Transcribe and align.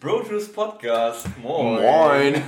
Brojuice 0.00 0.52
Podcast. 0.52 1.26
Moin. 1.42 1.82
Moin. 1.82 2.42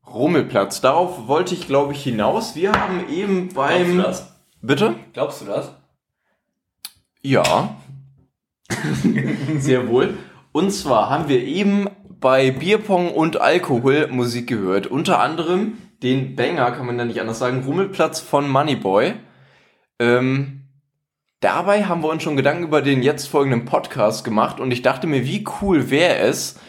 Rummelplatz. 0.05 0.81
Darauf 0.81 1.27
wollte 1.27 1.53
ich, 1.53 1.67
glaube 1.67 1.93
ich, 1.93 2.03
hinaus. 2.03 2.55
Wir 2.55 2.71
haben 2.73 3.07
eben 3.09 3.49
Glaubst 3.49 3.55
du 3.55 3.85
beim. 3.85 3.97
das? 3.97 4.35
Bitte? 4.61 4.95
Glaubst 5.13 5.41
du 5.41 5.45
das? 5.45 5.73
Ja. 7.21 7.75
Sehr 9.59 9.87
wohl. 9.87 10.17
Und 10.51 10.71
zwar 10.71 11.09
haben 11.09 11.29
wir 11.29 11.41
eben 11.43 11.87
bei 12.19 12.51
Bierpong 12.51 13.11
und 13.13 13.39
Alkohol 13.41 14.07
Musik 14.07 14.47
gehört. 14.47 14.87
Unter 14.87 15.19
anderem 15.19 15.77
den 16.03 16.35
Banger, 16.35 16.71
kann 16.71 16.85
man 16.85 16.99
ja 16.99 17.05
nicht 17.05 17.21
anders 17.21 17.39
sagen, 17.39 17.63
Rummelplatz 17.65 18.19
von 18.19 18.49
Moneyboy. 18.49 19.13
Ähm, 19.99 20.67
dabei 21.39 21.85
haben 21.85 22.03
wir 22.03 22.09
uns 22.09 22.23
schon 22.23 22.35
Gedanken 22.35 22.63
über 22.63 22.81
den 22.81 23.01
jetzt 23.01 23.27
folgenden 23.27 23.65
Podcast 23.65 24.23
gemacht 24.23 24.59
und 24.59 24.71
ich 24.71 24.81
dachte 24.81 25.07
mir, 25.07 25.25
wie 25.25 25.45
cool 25.61 25.89
wäre 25.89 26.17
es, 26.17 26.59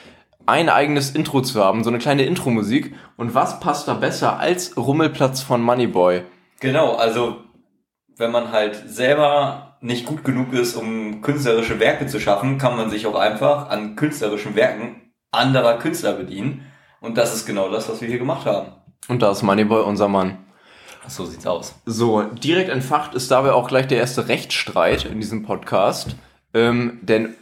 ein 0.47 0.69
eigenes 0.69 1.11
Intro 1.11 1.41
zu 1.41 1.63
haben, 1.63 1.85
so 1.85 1.91
eine 1.91 1.99
kleine 1.99 2.25
Intro-Musik. 2.25 2.95
Und 3.17 3.35
was 3.35 3.61
passt 3.61 3.89
da 3.89 3.95
besser 3.95 4.39
als 4.39 4.77
Rummelplatz 4.77 5.43
von 5.43 5.63
Moneyboy? 5.63 6.23
Genau, 6.61 6.95
also 6.95 7.39
wenn 8.17 8.31
man 8.31 8.53
halt 8.53 8.83
selber 8.87 9.79
nicht 9.81 10.07
gut 10.07 10.25
genug 10.25 10.53
ist, 10.53 10.77
um 10.77 11.23
künstlerische 11.23 11.81
Werke 11.81 12.07
zu 12.07 12.21
schaffen, 12.21 12.59
kann 12.59 12.77
man 12.77 12.91
sich 12.91 13.07
auch 13.07 13.17
einfach 13.17 13.69
an 13.71 13.97
künstlerischen 13.97 14.55
Werken 14.55 15.13
anderer 15.31 15.79
Künstler 15.79 16.13
bedienen. 16.13 16.67
Und 17.01 17.19
das 17.19 17.35
ist 17.35 17.47
genau 17.47 17.71
das, 17.71 17.89
was 17.89 18.01
wir 18.01 18.09
hier 18.09 18.19
gemacht 18.19 18.47
haben. 18.47 18.73
Und 19.09 19.23
da 19.23 19.31
ist 19.31 19.43
Moneyboy 19.43 19.83
unser 19.83 20.09
Mann. 20.09 20.39
So 21.07 21.27
sieht's 21.27 21.47
aus. 21.47 21.75
So, 21.85 22.23
direkt 22.23 22.71
entfacht 22.71 23.15
ist 23.15 23.31
dabei 23.31 23.53
auch 23.53 23.69
gleich 23.69 23.87
der 23.87 23.99
erste 23.99 24.29
Rechtsstreit 24.29 25.05
in 25.05 25.21
diesem 25.21 25.43
Podcast. 25.43 26.17
Ähm, 26.55 26.99
denn 27.03 27.35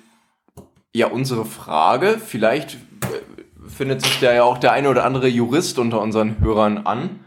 ja, 0.95 1.07
unsere 1.07 1.45
Frage, 1.45 2.19
vielleicht 2.25 2.75
äh, 2.75 3.69
findet 3.69 4.03
sich 4.03 4.19
da 4.21 4.33
ja 4.33 4.43
auch 4.43 4.59
der 4.59 4.73
eine 4.73 4.89
oder 4.89 5.05
andere 5.05 5.29
Jurist 5.29 5.79
unter 5.79 6.01
unseren 6.01 6.41
Hörern 6.41 6.79
an. 6.79 7.21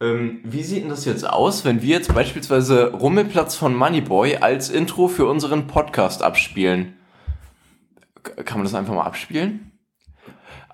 Ähm, 0.00 0.40
wie 0.44 0.62
sieht 0.62 0.82
denn 0.82 0.88
das 0.88 1.04
jetzt 1.04 1.28
aus, 1.28 1.64
wenn 1.64 1.82
wir 1.82 1.96
jetzt 1.96 2.14
beispielsweise 2.14 2.92
Rummelplatz 2.92 3.54
von 3.54 3.74
Moneyboy 3.74 4.36
als 4.36 4.70
Intro 4.70 5.08
für 5.08 5.26
unseren 5.26 5.66
Podcast 5.66 6.22
abspielen? 6.22 6.96
Kann 8.22 8.58
man 8.58 8.64
das 8.64 8.74
einfach 8.74 8.94
mal 8.94 9.04
abspielen? 9.04 9.71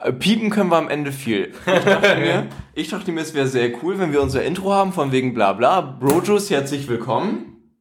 Äh, 0.01 0.13
Piepen 0.13 0.51
können 0.51 0.71
wir 0.71 0.77
am 0.77 0.89
Ende 0.89 1.13
viel. 1.13 1.53
Ich 1.67 1.85
dachte 1.85 2.17
mir, 2.17 2.47
ich 2.75 2.89
dachte 2.89 3.13
mir 3.13 3.21
es 3.21 3.35
wäre 3.35 3.47
sehr 3.47 3.83
cool, 3.83 3.99
wenn 3.99 4.13
wir 4.13 4.23
unser 4.23 4.45
Intro 4.45 4.73
haben, 4.73 4.93
von 4.93 5.13
wegen 5.13 5.35
bla 5.35 5.53
bla. 5.53 5.81
Brojus, 5.81 6.51
herzlich 6.51 6.89
willkommen. 6.89 7.75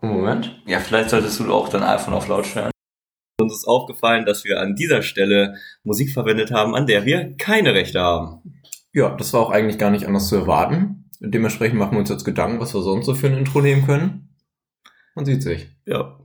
Moment. 0.00 0.60
Ja, 0.66 0.80
vielleicht 0.80 1.10
solltest 1.10 1.40
du 1.40 1.52
auch 1.52 1.68
dein 1.68 1.82
iPhone 1.82 2.14
auf 2.14 2.28
laut 2.28 2.46
stellen. 2.46 2.70
Uns 3.40 3.52
ist 3.52 3.68
aufgefallen, 3.68 4.26
dass 4.26 4.44
wir 4.44 4.60
an 4.60 4.74
dieser 4.74 5.02
Stelle 5.02 5.56
Musik 5.84 6.10
verwendet 6.10 6.50
haben, 6.50 6.74
an 6.74 6.86
der 6.86 7.04
wir 7.04 7.36
keine 7.36 7.74
Rechte 7.74 8.00
haben. 8.00 8.60
Ja, 8.92 9.14
das 9.16 9.32
war 9.32 9.40
auch 9.40 9.50
eigentlich 9.50 9.78
gar 9.78 9.90
nicht 9.90 10.06
anders 10.06 10.28
zu 10.28 10.36
erwarten. 10.36 11.10
Dementsprechend 11.20 11.78
machen 11.78 11.92
wir 11.92 12.00
uns 12.00 12.10
jetzt 12.10 12.24
Gedanken, 12.24 12.60
was 12.60 12.74
wir 12.74 12.82
sonst 12.82 13.06
so 13.06 13.14
für 13.14 13.28
ein 13.28 13.38
Intro 13.38 13.60
nehmen 13.60 13.84
können. 13.84 14.36
Man 15.14 15.24
sieht 15.24 15.42
sich. 15.42 15.68
Ja. 15.84 16.18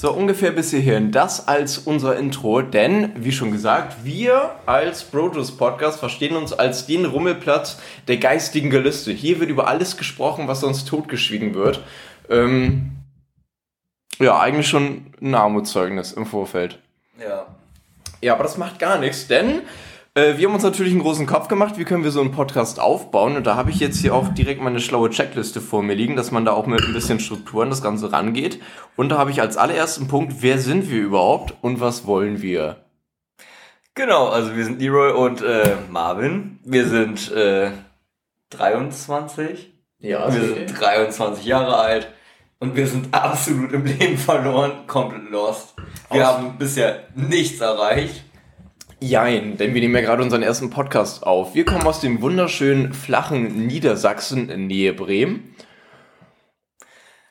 So, 0.00 0.12
ungefähr 0.12 0.52
bis 0.52 0.70
hierhin. 0.70 1.10
Das 1.10 1.48
als 1.48 1.76
unser 1.76 2.16
Intro, 2.16 2.62
denn, 2.62 3.10
wie 3.16 3.32
schon 3.32 3.50
gesagt, 3.50 4.04
wir 4.04 4.54
als 4.64 5.02
Brojus 5.02 5.56
Podcast 5.56 5.98
verstehen 5.98 6.36
uns 6.36 6.52
als 6.52 6.86
den 6.86 7.04
Rummelplatz 7.04 7.80
der 8.06 8.18
geistigen 8.18 8.70
Gelüste. 8.70 9.10
Hier 9.10 9.40
wird 9.40 9.50
über 9.50 9.66
alles 9.66 9.96
gesprochen, 9.96 10.46
was 10.46 10.60
sonst 10.60 10.86
totgeschwiegen 10.86 11.54
wird. 11.54 11.82
Ähm, 12.30 12.92
ja, 14.20 14.38
eigentlich 14.38 14.68
schon 14.68 15.06
ein 15.20 15.34
Armutszeugnis 15.34 16.12
im 16.12 16.26
Vorfeld. 16.26 16.78
Ja. 17.20 17.46
Ja, 18.20 18.34
aber 18.34 18.44
das 18.44 18.56
macht 18.56 18.78
gar 18.78 18.98
nichts, 18.98 19.26
denn 19.26 19.62
wir 20.36 20.46
haben 20.48 20.54
uns 20.54 20.62
natürlich 20.62 20.92
einen 20.92 21.02
großen 21.02 21.26
Kopf 21.26 21.48
gemacht, 21.48 21.74
wie 21.78 21.84
können 21.84 22.04
wir 22.04 22.10
so 22.10 22.20
einen 22.20 22.32
Podcast 22.32 22.80
aufbauen. 22.80 23.36
Und 23.36 23.46
da 23.46 23.56
habe 23.56 23.70
ich 23.70 23.78
jetzt 23.78 23.98
hier 24.00 24.14
auch 24.14 24.28
direkt 24.28 24.60
meine 24.62 24.80
schlaue 24.80 25.10
Checkliste 25.10 25.60
vor 25.60 25.82
mir 25.82 25.94
liegen, 25.94 26.16
dass 26.16 26.30
man 26.30 26.44
da 26.44 26.52
auch 26.52 26.66
mit 26.66 26.82
ein 26.84 26.92
bisschen 26.92 27.20
Struktur 27.20 27.62
an 27.62 27.70
das 27.70 27.82
Ganze 27.82 28.12
rangeht. 28.12 28.60
Und 28.96 29.10
da 29.10 29.18
habe 29.18 29.30
ich 29.30 29.40
als 29.40 29.56
allerersten 29.56 30.08
Punkt, 30.08 30.36
wer 30.40 30.58
sind 30.58 30.90
wir 30.90 31.00
überhaupt 31.00 31.54
und 31.62 31.80
was 31.80 32.06
wollen 32.06 32.42
wir? 32.42 32.76
Genau, 33.94 34.28
also 34.28 34.54
wir 34.56 34.64
sind 34.64 34.80
Leroy 34.80 35.12
und 35.12 35.42
äh, 35.42 35.74
Marvin. 35.90 36.58
Wir 36.64 36.86
sind 36.86 37.30
äh, 37.32 37.70
23. 38.50 39.72
Ja, 40.00 40.32
wir 40.32 40.40
sind 40.40 40.80
23 40.80 41.44
Jahre 41.44 41.76
alt 41.76 42.08
und 42.60 42.76
wir 42.76 42.86
sind 42.86 43.08
absolut 43.12 43.72
im 43.72 43.84
Leben 43.84 44.16
verloren, 44.16 44.72
komplett 44.86 45.30
lost. 45.30 45.74
Wir 46.10 46.28
Aus- 46.28 46.34
haben 46.36 46.58
bisher 46.58 47.00
nichts 47.14 47.60
erreicht. 47.60 48.24
Jein, 49.00 49.56
denn 49.56 49.74
wir 49.74 49.80
nehmen 49.80 49.94
ja 49.94 50.00
gerade 50.00 50.24
unseren 50.24 50.42
ersten 50.42 50.70
Podcast 50.70 51.24
auf. 51.24 51.54
Wir 51.54 51.64
kommen 51.64 51.86
aus 51.86 52.00
dem 52.00 52.20
wunderschönen, 52.20 52.92
flachen 52.92 53.68
Niedersachsen 53.68 54.50
in 54.50 54.66
Nähe 54.66 54.92
Bremen. 54.92 55.54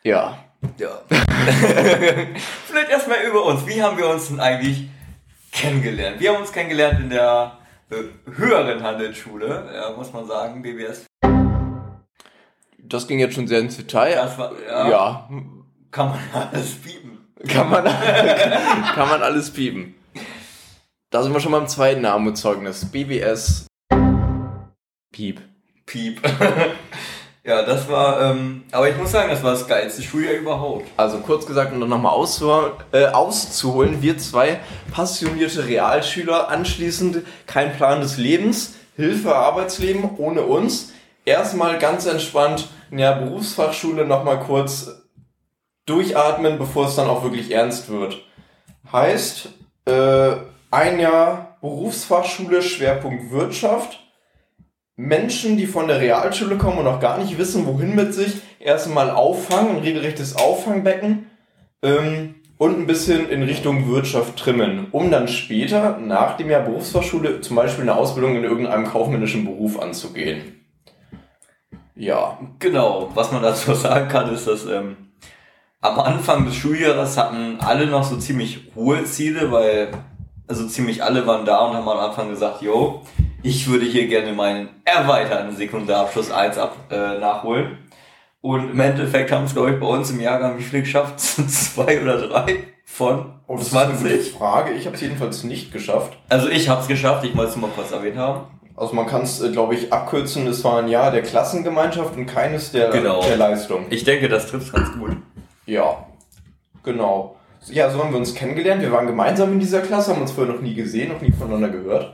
Ja. 0.01 0.38
Ja. 0.78 1.01
Vielleicht 2.66 2.89
erstmal 2.89 3.17
über 3.28 3.44
uns. 3.45 3.67
Wie 3.67 3.83
haben 3.83 3.97
wir 3.97 4.07
uns 4.07 4.29
denn 4.29 4.39
eigentlich 4.39 4.88
kennengelernt? 5.52 6.22
Wir 6.22 6.34
haben 6.34 6.40
uns 6.41 6.53
kennengelernt 6.53 7.02
in 7.02 7.09
der 7.09 7.58
äh, 7.90 7.96
höheren 8.37 8.81
Handelsschule, 8.81 9.93
muss 9.97 10.13
man 10.13 10.25
sagen, 10.25 10.61
BBS. 10.61 11.05
Das 12.78 13.09
ging 13.09 13.20
jetzt 13.20 13.35
schon 13.35 13.47
sehr 13.47 13.59
ins 13.59 13.75
Detail. 13.75 14.16
Das 14.16 14.37
war, 14.37 14.53
ja, 14.66 14.90
ja, 14.90 15.29
kann 15.91 16.11
man 16.11 16.20
alles 16.49 16.75
bieten. 16.75 17.17
Kann 17.46 17.70
man, 17.70 17.84
kann 18.96 19.09
man 19.09 19.22
alles 19.22 19.52
piepen. 19.52 19.97
Da 21.09 21.24
sind 21.24 21.32
wir 21.32 21.40
schon 21.40 21.54
beim 21.54 21.70
zweiten 21.70 22.04
Armutszeugnis. 22.04 22.84
BBS. 22.84 23.66
Piep. 25.14 25.40
Piep. 25.86 26.20
ja, 27.46 27.64
das 27.64 27.88
war, 27.88 28.22
ähm, 28.22 28.66
aber 28.74 28.90
ich 28.90 28.98
muss 28.98 29.14
sagen, 29.14 29.30
das 29.30 29.42
war 29.42 29.52
das 29.52 29.66
geilste 29.70 30.02
Schuljahr 30.02 30.34
überhaupt. 30.34 30.86
Also 30.98 31.20
kurz 31.20 31.46
gesagt, 31.46 31.72
um 31.72 31.80
dann 31.80 31.88
nochmal 31.88 32.12
auszuholen, 32.12 32.74
äh, 32.92 33.06
auszuholen, 33.06 34.02
wir 34.02 34.18
zwei 34.18 34.59
passionierte 34.92 35.66
Realschüler, 35.66 36.50
anschließend 36.50 37.24
kein 37.46 37.74
Plan 37.78 38.02
des 38.02 38.18
Lebens, 38.18 38.76
Hilfe 38.98 39.34
Arbeitsleben 39.34 40.18
ohne 40.18 40.42
uns. 40.42 40.92
Erstmal 41.24 41.80
ganz 41.80 42.06
entspannt 42.06 42.68
in 42.92 42.98
der 42.98 43.14
Berufsfachschule 43.14 44.06
nochmal 44.06 44.42
kurz 44.42 45.08
durchatmen, 45.86 46.58
bevor 46.58 46.88
es 46.88 46.96
dann 46.96 47.08
auch 47.08 47.24
wirklich 47.24 47.52
ernst 47.52 47.88
wird. 47.88 48.22
Heißt, 48.92 49.50
äh, 49.86 50.36
ein 50.72 50.99
Jahr 50.99 51.58
Berufsfachschule, 51.61 52.61
Schwerpunkt 52.61 53.31
Wirtschaft. 53.31 54.03
Menschen, 54.96 55.58
die 55.58 55.67
von 55.67 55.87
der 55.87 55.99
Realschule 55.99 56.58
kommen 56.58 56.79
und 56.79 56.85
noch 56.85 56.99
gar 56.99 57.19
nicht 57.19 57.37
wissen, 57.37 57.67
wohin 57.67 57.96
mit 57.96 58.14
sich, 58.14 58.41
erstmal 58.59 59.11
auffangen, 59.11 59.78
ein 59.78 59.84
regelrechtes 59.84 60.35
Auffangbecken 60.35 61.28
ähm, 61.84 62.35
und 62.58 62.79
ein 62.79 62.87
bisschen 62.87 63.29
in 63.29 63.43
Richtung 63.43 63.87
Wirtschaft 63.91 64.37
trimmen, 64.37 64.87
um 64.91 65.11
dann 65.11 65.28
später 65.28 65.99
nach 65.99 66.35
dem 66.37 66.49
Jahr 66.49 66.61
Berufsfachschule 66.61 67.41
zum 67.41 67.55
Beispiel 67.55 67.84
eine 67.84 67.96
Ausbildung 67.96 68.35
in 68.37 68.43
irgendeinem 68.43 68.85
kaufmännischen 68.85 69.46
Beruf 69.46 69.79
anzugehen. 69.79 70.66
Ja. 71.96 72.40
Genau, 72.59 73.11
was 73.13 73.31
man 73.31 73.43
dazu 73.43 73.73
sagen 73.75 74.08
kann, 74.08 74.34
ist, 74.34 74.47
dass 74.47 74.66
ähm, 74.66 74.97
am 75.81 75.99
Anfang 75.99 76.46
des 76.46 76.55
Schuljahres 76.55 77.17
hatten 77.17 77.59
alle 77.59 77.85
noch 77.85 78.03
so 78.03 78.17
ziemlich 78.17 78.72
hohe 78.75 79.03
Ziele, 79.05 79.52
weil 79.52 79.90
also 80.47 80.67
ziemlich 80.67 81.03
alle 81.03 81.28
waren 81.28 81.46
da 81.46 81.66
und 81.66 81.76
haben 81.76 81.88
am 81.88 81.99
Anfang 81.99 82.29
gesagt, 82.29 82.61
yo, 82.61 83.02
ich 83.44 83.67
würde 83.70 83.85
hier 83.85 84.08
gerne 84.08 84.34
meinen 84.34 84.70
erweiterten 84.85 85.55
Sekundarabschluss 85.55 86.32
1 86.32 86.58
ab, 86.58 86.76
äh, 86.90 87.20
nachholen. 87.20 87.78
Und 88.41 88.72
im 88.72 88.79
Endeffekt 88.79 89.32
haben 89.32 89.46
es, 89.46 89.53
glaube 89.53 89.72
ich, 89.72 89.79
bei 89.79 89.88
uns 89.88 90.09
im 90.09 90.20
Jahrgang 90.20 90.58
wie 90.58 90.64
viel 90.64 90.82
geschafft? 90.82 91.20
Zwei 91.20 92.02
oder 92.02 92.28
drei 92.28 92.64
von 92.85 93.34
oh, 93.47 93.58
das 93.58 93.70
20. 93.70 93.96
Ist 93.96 94.05
eine 94.05 94.17
gute 94.17 94.29
Frage. 94.29 94.73
Ich 94.73 94.85
habe 94.85 94.96
es 94.96 95.02
jedenfalls 95.02 95.44
nicht 95.44 95.72
geschafft. 95.72 96.17
Also 96.29 96.47
ich 96.47 96.70
habe 96.70 96.82
es 96.82 96.88
geschafft, 96.88 97.26
ich 97.26 97.35
wollte 97.35 97.52
es 97.52 97.58
mal 97.58 97.70
kurz 97.76 97.91
erwähnt 97.91 98.17
haben. 98.17 98.47
Also 98.76 98.94
man 98.94 99.08
kann 99.08 99.23
es, 99.23 99.41
äh, 99.41 99.52
glaube 99.52 99.76
ich, 99.76 99.91
abkürzen, 99.91 100.46
es 100.47 100.64
war 100.64 100.79
ein 100.79 100.88
Jahr 100.88 101.11
der 101.11 101.23
Klassengemeinschaft 101.23 102.16
und 102.16 102.28
keines 102.28 102.72
der, 102.72 102.90
genau. 102.91 103.23
der 103.23 103.38
Leistung. 103.38 103.88
Ich 103.90 104.03
denke, 104.03 104.29
das 104.29 104.47
trifft 104.47 104.72
ganz 104.72 104.94
gut. 104.94 105.17
Ja, 105.66 106.05
genau. 106.84 107.36
Ja, 107.69 107.90
so 107.90 108.03
haben 108.03 108.11
wir 108.11 108.17
uns 108.17 108.34
kennengelernt. 108.34 108.81
Wir 108.81 108.91
waren 108.91 109.08
gemeinsam 109.08 109.53
in 109.53 109.59
dieser 109.59 109.81
Klasse, 109.81 110.11
haben 110.11 110.22
uns 110.22 110.31
vorher 110.31 110.53
noch 110.53 110.61
nie 110.61 110.73
gesehen, 110.73 111.11
noch 111.11 111.22
nie 111.22 111.31
voneinander 111.31 111.69
gehört. 111.69 112.14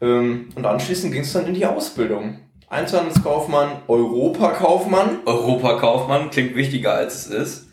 Ähm, 0.00 0.50
und 0.54 0.66
anschließend 0.66 1.12
ging 1.12 1.22
es 1.22 1.32
dann 1.32 1.46
in 1.46 1.54
die 1.54 1.66
Ausbildung. 1.66 2.40
Einzelhandelskaufmann, 2.68 3.82
Europakaufmann. 3.88 5.18
Europakaufmann 5.26 6.30
klingt 6.30 6.56
wichtiger 6.56 6.94
als 6.94 7.26
es 7.26 7.30
ist. 7.30 7.68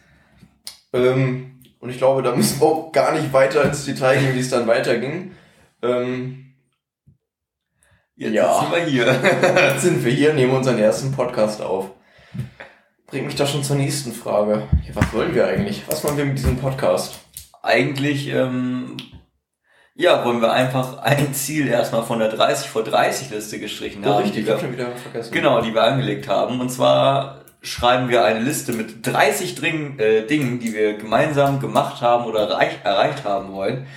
Ähm, 0.93 1.59
und 1.79 1.89
ich 1.89 1.97
glaube, 1.97 2.21
da 2.21 2.35
müssen 2.35 2.61
wir 2.61 2.67
auch 2.67 2.91
gar 2.91 3.13
nicht 3.13 3.33
weiter 3.33 3.63
ins 3.63 3.85
Detail 3.85 4.19
gehen, 4.19 4.35
wie 4.35 4.39
es 4.39 4.49
dann 4.49 4.67
weiterging. 4.67 5.31
Ähm, 5.81 6.41
Jetzt 8.15 8.33
ja. 8.33 8.59
sind 8.59 8.71
wir 8.71 8.85
hier. 8.85 9.05
Jetzt 9.73 9.81
sind 9.81 10.05
wir 10.05 10.11
hier, 10.11 10.33
nehmen 10.33 10.53
unseren 10.53 10.77
ersten 10.77 11.11
Podcast 11.11 11.59
auf. 11.59 11.89
Bringt 13.11 13.25
mich 13.25 13.35
da 13.35 13.45
schon 13.45 13.61
zur 13.61 13.75
nächsten 13.75 14.13
Frage. 14.13 14.69
Ja, 14.87 14.95
was 14.95 15.11
wollen 15.11 15.35
wir 15.35 15.45
eigentlich? 15.45 15.83
Was 15.87 16.01
wollen 16.05 16.15
wir 16.15 16.23
mit 16.23 16.37
diesem 16.37 16.55
Podcast? 16.55 17.19
Eigentlich 17.61 18.29
ähm, 18.29 18.95
ja, 19.95 20.23
wollen 20.23 20.41
wir 20.41 20.53
einfach 20.53 20.97
ein 20.99 21.33
Ziel 21.33 21.67
erstmal 21.67 22.03
von 22.03 22.19
der 22.19 22.29
30 22.29 22.69
vor 22.69 22.83
30 22.83 23.29
Liste 23.31 23.59
gestrichen 23.59 24.05
haben. 24.05 24.23
Richtig, 24.23 24.45
ich 24.45 24.49
hab 24.49 24.61
schon 24.61 24.71
wieder 24.71 24.95
vergessen. 24.95 25.33
Genau, 25.33 25.59
die 25.61 25.73
wir 25.73 25.83
angelegt 25.83 26.29
haben. 26.29 26.61
Und 26.61 26.69
zwar 26.69 27.41
schreiben 27.61 28.07
wir 28.07 28.23
eine 28.23 28.39
Liste 28.39 28.71
mit 28.71 29.05
30 29.05 29.55
Dring, 29.55 29.99
äh, 29.99 30.25
Dingen, 30.25 30.61
die 30.61 30.73
wir 30.73 30.93
gemeinsam 30.93 31.59
gemacht 31.59 32.01
haben 32.01 32.23
oder 32.23 32.47
erreich, 32.47 32.77
erreicht 32.85 33.25
haben 33.25 33.51
wollen, 33.51 33.87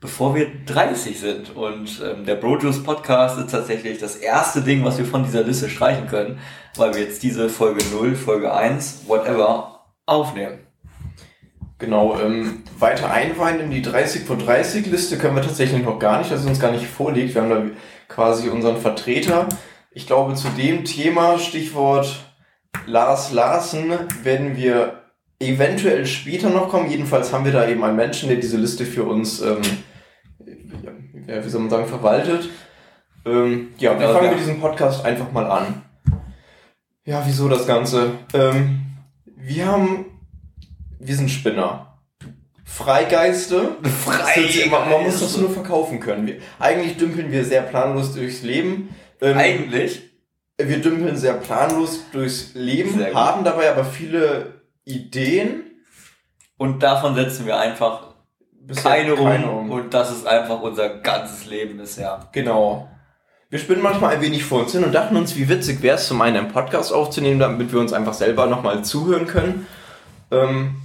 bevor 0.00 0.34
wir 0.34 0.46
30 0.64 1.20
sind. 1.20 1.54
Und 1.54 2.02
ähm, 2.02 2.24
der 2.24 2.36
Brojuice 2.36 2.82
Podcast 2.82 3.38
ist 3.38 3.50
tatsächlich 3.50 3.98
das 3.98 4.16
erste 4.16 4.62
Ding, 4.62 4.82
was 4.82 4.96
wir 4.96 5.04
von 5.04 5.24
dieser 5.24 5.42
Liste 5.42 5.68
streichen 5.68 6.06
können, 6.06 6.38
weil 6.76 6.94
wir 6.94 7.02
jetzt 7.02 7.22
diese 7.22 7.48
Folge 7.48 7.82
0, 7.92 8.14
Folge 8.14 8.52
1, 8.52 9.02
whatever, 9.06 9.86
aufnehmen. 10.06 10.58
Genau, 11.78 12.18
ähm, 12.20 12.62
weiter 12.78 13.10
einweihen 13.10 13.58
in 13.58 13.70
die 13.70 13.82
30 13.82 14.22
vor 14.22 14.38
30 14.38 14.86
Liste 14.86 15.18
können 15.18 15.34
wir 15.34 15.42
tatsächlich 15.42 15.82
noch 15.82 15.98
gar 15.98 16.18
nicht, 16.18 16.30
dass 16.30 16.40
es 16.40 16.46
uns 16.46 16.60
gar 16.60 16.70
nicht 16.70 16.86
vorliegt. 16.86 17.34
Wir 17.34 17.42
haben 17.42 17.50
da 17.50 17.62
quasi 18.08 18.48
unseren 18.48 18.76
Vertreter. 18.76 19.48
Ich 19.90 20.06
glaube, 20.06 20.34
zu 20.34 20.48
dem 20.50 20.84
Thema, 20.84 21.38
Stichwort 21.38 22.24
Lars 22.86 23.32
Larsen, 23.32 23.92
werden 24.22 24.56
wir 24.56 25.02
eventuell 25.40 26.06
später 26.06 26.50
noch 26.50 26.68
kommen. 26.68 26.88
Jedenfalls 26.88 27.32
haben 27.32 27.44
wir 27.44 27.52
da 27.52 27.68
eben 27.68 27.82
einen 27.82 27.96
Menschen, 27.96 28.28
der 28.28 28.38
diese 28.38 28.58
Liste 28.58 28.86
für 28.86 29.02
uns, 29.02 29.42
ähm, 29.42 29.60
ja, 31.26 31.44
wie 31.44 31.48
soll 31.48 31.62
man 31.62 31.70
sagen, 31.70 31.86
verwaltet. 31.86 32.48
Ähm, 33.26 33.70
ja, 33.78 33.98
wir 33.98 34.08
fangen 34.08 34.30
mit 34.30 34.38
diesem 34.38 34.60
Podcast 34.60 35.04
einfach 35.04 35.32
mal 35.32 35.46
an. 35.46 35.82
Ja, 37.04 37.22
wieso 37.26 37.48
das 37.48 37.66
Ganze? 37.66 38.12
Ähm, 38.32 38.82
wir 39.24 39.66
haben 39.66 40.06
wir 41.04 41.16
sind 41.16 41.30
Spinner. 41.30 41.98
Freigeiste. 42.64 43.76
Freigeiste. 43.82 44.70
Man, 44.70 44.88
man 44.88 45.02
muss 45.02 45.20
das 45.20 45.36
nur 45.36 45.50
verkaufen 45.50 45.98
können. 45.98 46.26
Wir, 46.26 46.36
eigentlich 46.58 46.96
dümpeln 46.96 47.32
wir 47.32 47.44
sehr 47.44 47.62
planlos 47.62 48.14
durchs 48.14 48.42
Leben. 48.42 48.94
Ähm, 49.20 49.36
eigentlich? 49.36 50.10
Wir 50.58 50.80
dümpeln 50.80 51.16
sehr 51.16 51.34
planlos 51.34 52.04
durchs 52.12 52.54
Leben, 52.54 53.04
haben 53.14 53.42
dabei 53.42 53.70
aber 53.70 53.84
viele 53.84 54.62
Ideen. 54.84 55.64
Und 56.56 56.84
davon 56.84 57.16
setzen 57.16 57.46
wir 57.46 57.58
einfach 57.58 58.14
keine, 58.80 59.16
keine 59.16 59.50
um. 59.50 59.70
Und 59.70 59.92
das 59.92 60.12
ist 60.12 60.26
einfach 60.26 60.60
unser 60.60 61.00
ganzes 61.00 61.46
Leben 61.46 61.78
bisher. 61.78 62.28
Genau. 62.30 62.88
Wir 63.52 63.58
spinnen 63.58 63.82
manchmal 63.82 64.14
ein 64.14 64.22
wenig 64.22 64.44
vor 64.44 64.60
uns 64.60 64.72
hin 64.72 64.82
und 64.82 64.94
dachten 64.94 65.14
uns, 65.14 65.36
wie 65.36 65.46
witzig 65.46 65.82
wäre 65.82 65.96
es, 65.96 66.08
zum 66.08 66.22
einen 66.22 66.38
einen 66.38 66.48
Podcast 66.48 66.90
aufzunehmen, 66.90 67.38
damit 67.38 67.70
wir 67.70 67.80
uns 67.80 67.92
einfach 67.92 68.14
selber 68.14 68.46
nochmal 68.46 68.82
zuhören 68.82 69.26
können. 69.26 69.66
Ähm, 70.30 70.76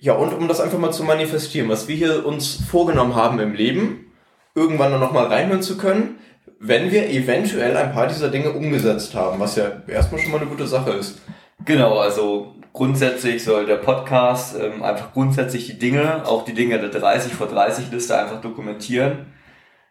ja, 0.00 0.14
und 0.14 0.34
um 0.34 0.48
das 0.48 0.60
einfach 0.60 0.80
mal 0.80 0.90
zu 0.90 1.04
manifestieren, 1.04 1.68
was 1.68 1.86
wir 1.86 1.94
hier 1.94 2.26
uns 2.26 2.58
vorgenommen 2.68 3.14
haben 3.14 3.38
im 3.38 3.54
Leben, 3.54 4.12
irgendwann 4.56 4.90
dann 4.90 4.98
nochmal 4.98 5.26
reinhören 5.26 5.62
zu 5.62 5.78
können, 5.78 6.18
wenn 6.58 6.90
wir 6.90 7.08
eventuell 7.08 7.76
ein 7.76 7.92
paar 7.92 8.08
dieser 8.08 8.30
Dinge 8.30 8.50
umgesetzt 8.50 9.14
haben, 9.14 9.38
was 9.38 9.54
ja 9.54 9.70
erstmal 9.86 10.20
schon 10.20 10.32
mal 10.32 10.40
eine 10.40 10.50
gute 10.50 10.66
Sache 10.66 10.90
ist. 10.90 11.20
Genau, 11.64 12.00
also 12.00 12.56
grundsätzlich 12.72 13.44
soll 13.44 13.64
der 13.64 13.76
Podcast 13.76 14.56
ähm, 14.60 14.82
einfach 14.82 15.12
grundsätzlich 15.12 15.66
die 15.66 15.78
Dinge, 15.78 16.26
auch 16.26 16.44
die 16.44 16.54
Dinge 16.54 16.80
der 16.80 16.88
30 16.88 17.32
vor 17.32 17.46
30 17.46 17.92
Liste 17.92 18.18
einfach 18.18 18.40
dokumentieren. 18.40 19.35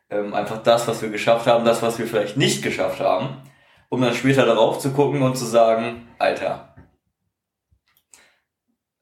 Ähm, 0.09 0.33
einfach 0.33 0.61
das, 0.61 0.87
was 0.87 1.01
wir 1.01 1.09
geschafft 1.09 1.47
haben, 1.47 1.65
das, 1.65 1.81
was 1.81 1.97
wir 1.97 2.05
vielleicht 2.05 2.37
nicht 2.37 2.61
geschafft 2.61 2.99
haben, 2.99 3.41
um 3.89 4.01
dann 4.01 4.13
später 4.13 4.45
darauf 4.45 4.79
zu 4.79 4.91
gucken 4.91 5.21
und 5.23 5.35
zu 5.35 5.45
sagen, 5.45 6.07
Alter, 6.19 6.75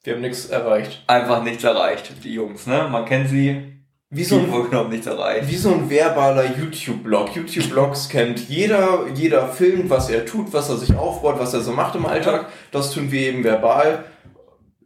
wir 0.04 0.16
haben 0.16 0.22
nichts 0.22 0.48
erreicht. 0.48 1.04
Einfach 1.08 1.44
nichts 1.44 1.64
erreicht, 1.64 2.12
die 2.24 2.34
Jungs, 2.34 2.68
ne? 2.68 2.88
Man 2.92 3.06
kennt 3.06 3.30
sie. 3.30 3.70
Wie 4.10 4.24
so, 4.24 4.38
ein, 4.38 4.90
nichts 4.90 5.08
erreicht. 5.08 5.50
wie 5.50 5.56
so 5.56 5.74
ein 5.74 5.90
verbaler 5.90 6.46
YouTube-Blog. 6.46 7.36
YouTube-Blogs 7.36 8.10
kennt 8.10 8.48
jeder, 8.48 9.08
jeder 9.16 9.48
filmt, 9.48 9.90
was 9.90 10.08
er 10.08 10.24
tut, 10.24 10.54
was 10.54 10.70
er 10.70 10.78
sich 10.78 10.96
aufbaut, 10.96 11.40
was 11.40 11.56
er 11.56 11.62
so 11.62 11.72
macht 11.72 11.96
im 11.96 12.06
Alltag. 12.06 12.48
Das 12.72 12.92
tun 12.92 13.12
wir 13.12 13.22
eben 13.22 13.44
verbal, 13.44 14.06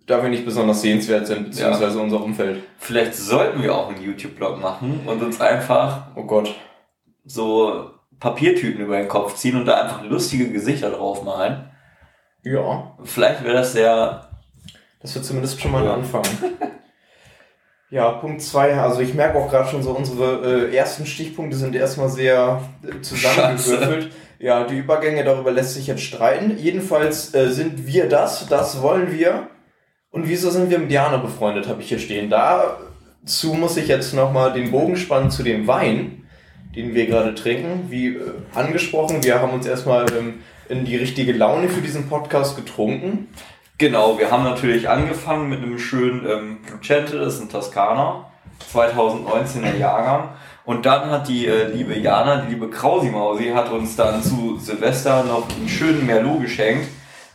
da 0.08 0.24
wir 0.24 0.30
nicht 0.30 0.46
besonders 0.46 0.82
sehenswert 0.82 1.28
sind, 1.28 1.46
beziehungsweise 1.46 1.98
ja. 1.98 2.04
unser 2.04 2.24
Umfeld. 2.24 2.64
Vielleicht 2.80 3.14
sollten 3.14 3.62
wir 3.62 3.76
auch 3.76 3.90
einen 3.90 4.02
YouTube-Blog 4.02 4.60
machen 4.60 5.02
und 5.06 5.22
uns 5.22 5.40
einfach, 5.40 6.08
oh 6.16 6.24
Gott, 6.24 6.56
so 7.26 7.92
Papiertüten 8.20 8.82
über 8.82 8.98
den 8.98 9.08
Kopf 9.08 9.36
ziehen 9.36 9.56
und 9.58 9.66
da 9.66 9.82
einfach 9.82 10.04
lustige 10.04 10.50
Gesichter 10.50 10.90
drauf 10.90 11.24
malen. 11.24 11.70
Ja. 12.44 12.98
Vielleicht 13.04 13.44
wäre 13.44 13.54
das 13.54 13.74
sehr 13.74 14.28
das 15.02 15.16
wird 15.16 15.26
zumindest 15.26 15.62
schon 15.62 15.72
mal 15.72 15.84
ein 15.84 16.00
Anfang. 16.00 16.24
Ja, 17.90 18.12
Punkt 18.12 18.42
zwei. 18.42 18.74
Also 18.76 19.00
ich 19.00 19.14
merke 19.14 19.38
auch 19.38 19.50
gerade 19.50 19.70
schon 19.70 19.82
so, 19.82 19.92
unsere 19.92 20.68
äh, 20.68 20.76
ersten 20.76 21.06
Stichpunkte 21.06 21.56
sind 21.56 21.74
erstmal 21.74 22.10
sehr 22.10 22.62
äh, 22.84 23.00
zusammengewürfelt. 23.00 24.12
Ja, 24.40 24.66
die 24.66 24.80
Übergänge, 24.80 25.24
darüber 25.24 25.54
lässt 25.54 25.76
sich 25.76 25.88
jetzt 25.88 26.02
streiten. 26.04 26.58
Jedenfalls 26.58 27.34
äh, 27.34 27.50
sind 27.50 27.88
wir 27.88 28.10
das, 28.10 28.46
das 28.48 28.82
wollen 28.82 29.14
wir. 29.14 29.48
Und 30.18 30.28
wieso 30.28 30.50
sind 30.50 30.72
wir 30.72 30.80
mit 30.80 30.92
Jana 30.92 31.18
befreundet, 31.18 31.68
habe 31.68 31.84
ich 31.84 31.90
hier 31.90 32.00
stehen. 32.00 32.32
Dazu 32.32 33.54
muss 33.54 33.78
ich 33.78 33.88
jetzt 33.88 34.16
nochmal 34.16 34.52
den 34.52 34.72
Bogen 34.72 34.98
spannen 34.98 35.30
zu 35.30 35.44
dem 35.44 35.68
Wein, 35.68 36.28
den 36.76 36.96
wir 36.96 37.06
gerade 37.06 37.36
trinken. 37.36 37.86
Wie 37.92 38.16
äh, 38.16 38.22
angesprochen, 38.56 39.24
wir 39.24 39.40
haben 39.40 39.54
uns 39.54 39.68
erstmal 39.68 40.08
ähm, 40.18 40.40
in 40.70 40.86
die 40.86 40.96
richtige 40.96 41.34
Laune 41.34 41.70
für 41.70 41.82
diesen 41.82 42.10
Podcast 42.10 42.56
getrunken. 42.56 43.28
Genau, 43.78 44.18
wir 44.18 44.32
haben 44.32 44.44
natürlich 44.44 44.90
angefangen 44.90 45.50
mit 45.50 45.62
einem 45.62 45.78
schönen 45.78 46.26
ähm, 46.28 46.58
Lucente, 46.72 47.20
das 47.20 47.36
ist 47.36 47.42
ein 47.42 47.50
Toskana, 47.50 48.26
2019er 48.74 49.78
Jahrgang. 49.78 50.30
Und 50.66 50.88
dann 50.88 51.12
hat 51.12 51.28
die 51.28 51.46
äh, 51.46 51.68
liebe 51.72 51.96
Jana, 51.96 52.38
die 52.38 52.56
liebe 52.56 52.72
Krausi-Mausi, 52.72 53.52
hat 53.54 53.72
uns 53.72 53.96
dann 53.96 54.24
zu 54.24 54.58
Silvester 54.58 55.24
noch 55.26 55.48
einen 55.56 55.70
schönen 55.70 56.08
Merlot 56.08 56.42
geschenkt. 56.42 56.88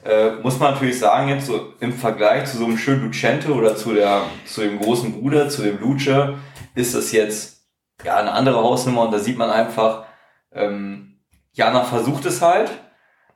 Äh, 0.04 0.32
muss 0.42 0.58
man 0.58 0.72
natürlich 0.72 0.98
sagen, 0.98 1.28
jetzt 1.28 1.46
so 1.46 1.74
im 1.78 1.92
Vergleich 1.92 2.46
zu 2.46 2.58
so 2.58 2.64
einem 2.64 2.76
schönen 2.76 3.04
Lucente 3.04 3.52
oder 3.52 3.76
zu, 3.76 3.94
der, 3.94 4.22
zu 4.44 4.62
dem 4.62 4.80
großen 4.80 5.12
Bruder, 5.12 5.48
zu 5.48 5.62
dem 5.62 5.78
Luce, 5.80 6.34
ist 6.74 6.94
das 6.94 7.12
jetzt 7.12 7.68
ja 8.04 8.16
eine 8.16 8.32
andere 8.32 8.58
Hausnummer 8.58 9.02
und 9.02 9.12
da 9.12 9.20
sieht 9.20 9.38
man 9.38 9.50
einfach, 9.50 10.04
ähm, 10.52 11.20
Jana 11.52 11.84
versucht 11.84 12.24
es 12.24 12.42
halt, 12.42 12.70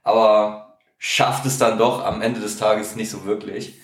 aber 0.02 0.78
schafft 0.98 1.46
es 1.46 1.58
dann 1.58 1.78
doch 1.78 2.04
am 2.04 2.20
Ende 2.20 2.40
des 2.40 2.58
Tages 2.58 2.96
nicht 2.96 3.10
so 3.10 3.24
wirklich. 3.24 3.78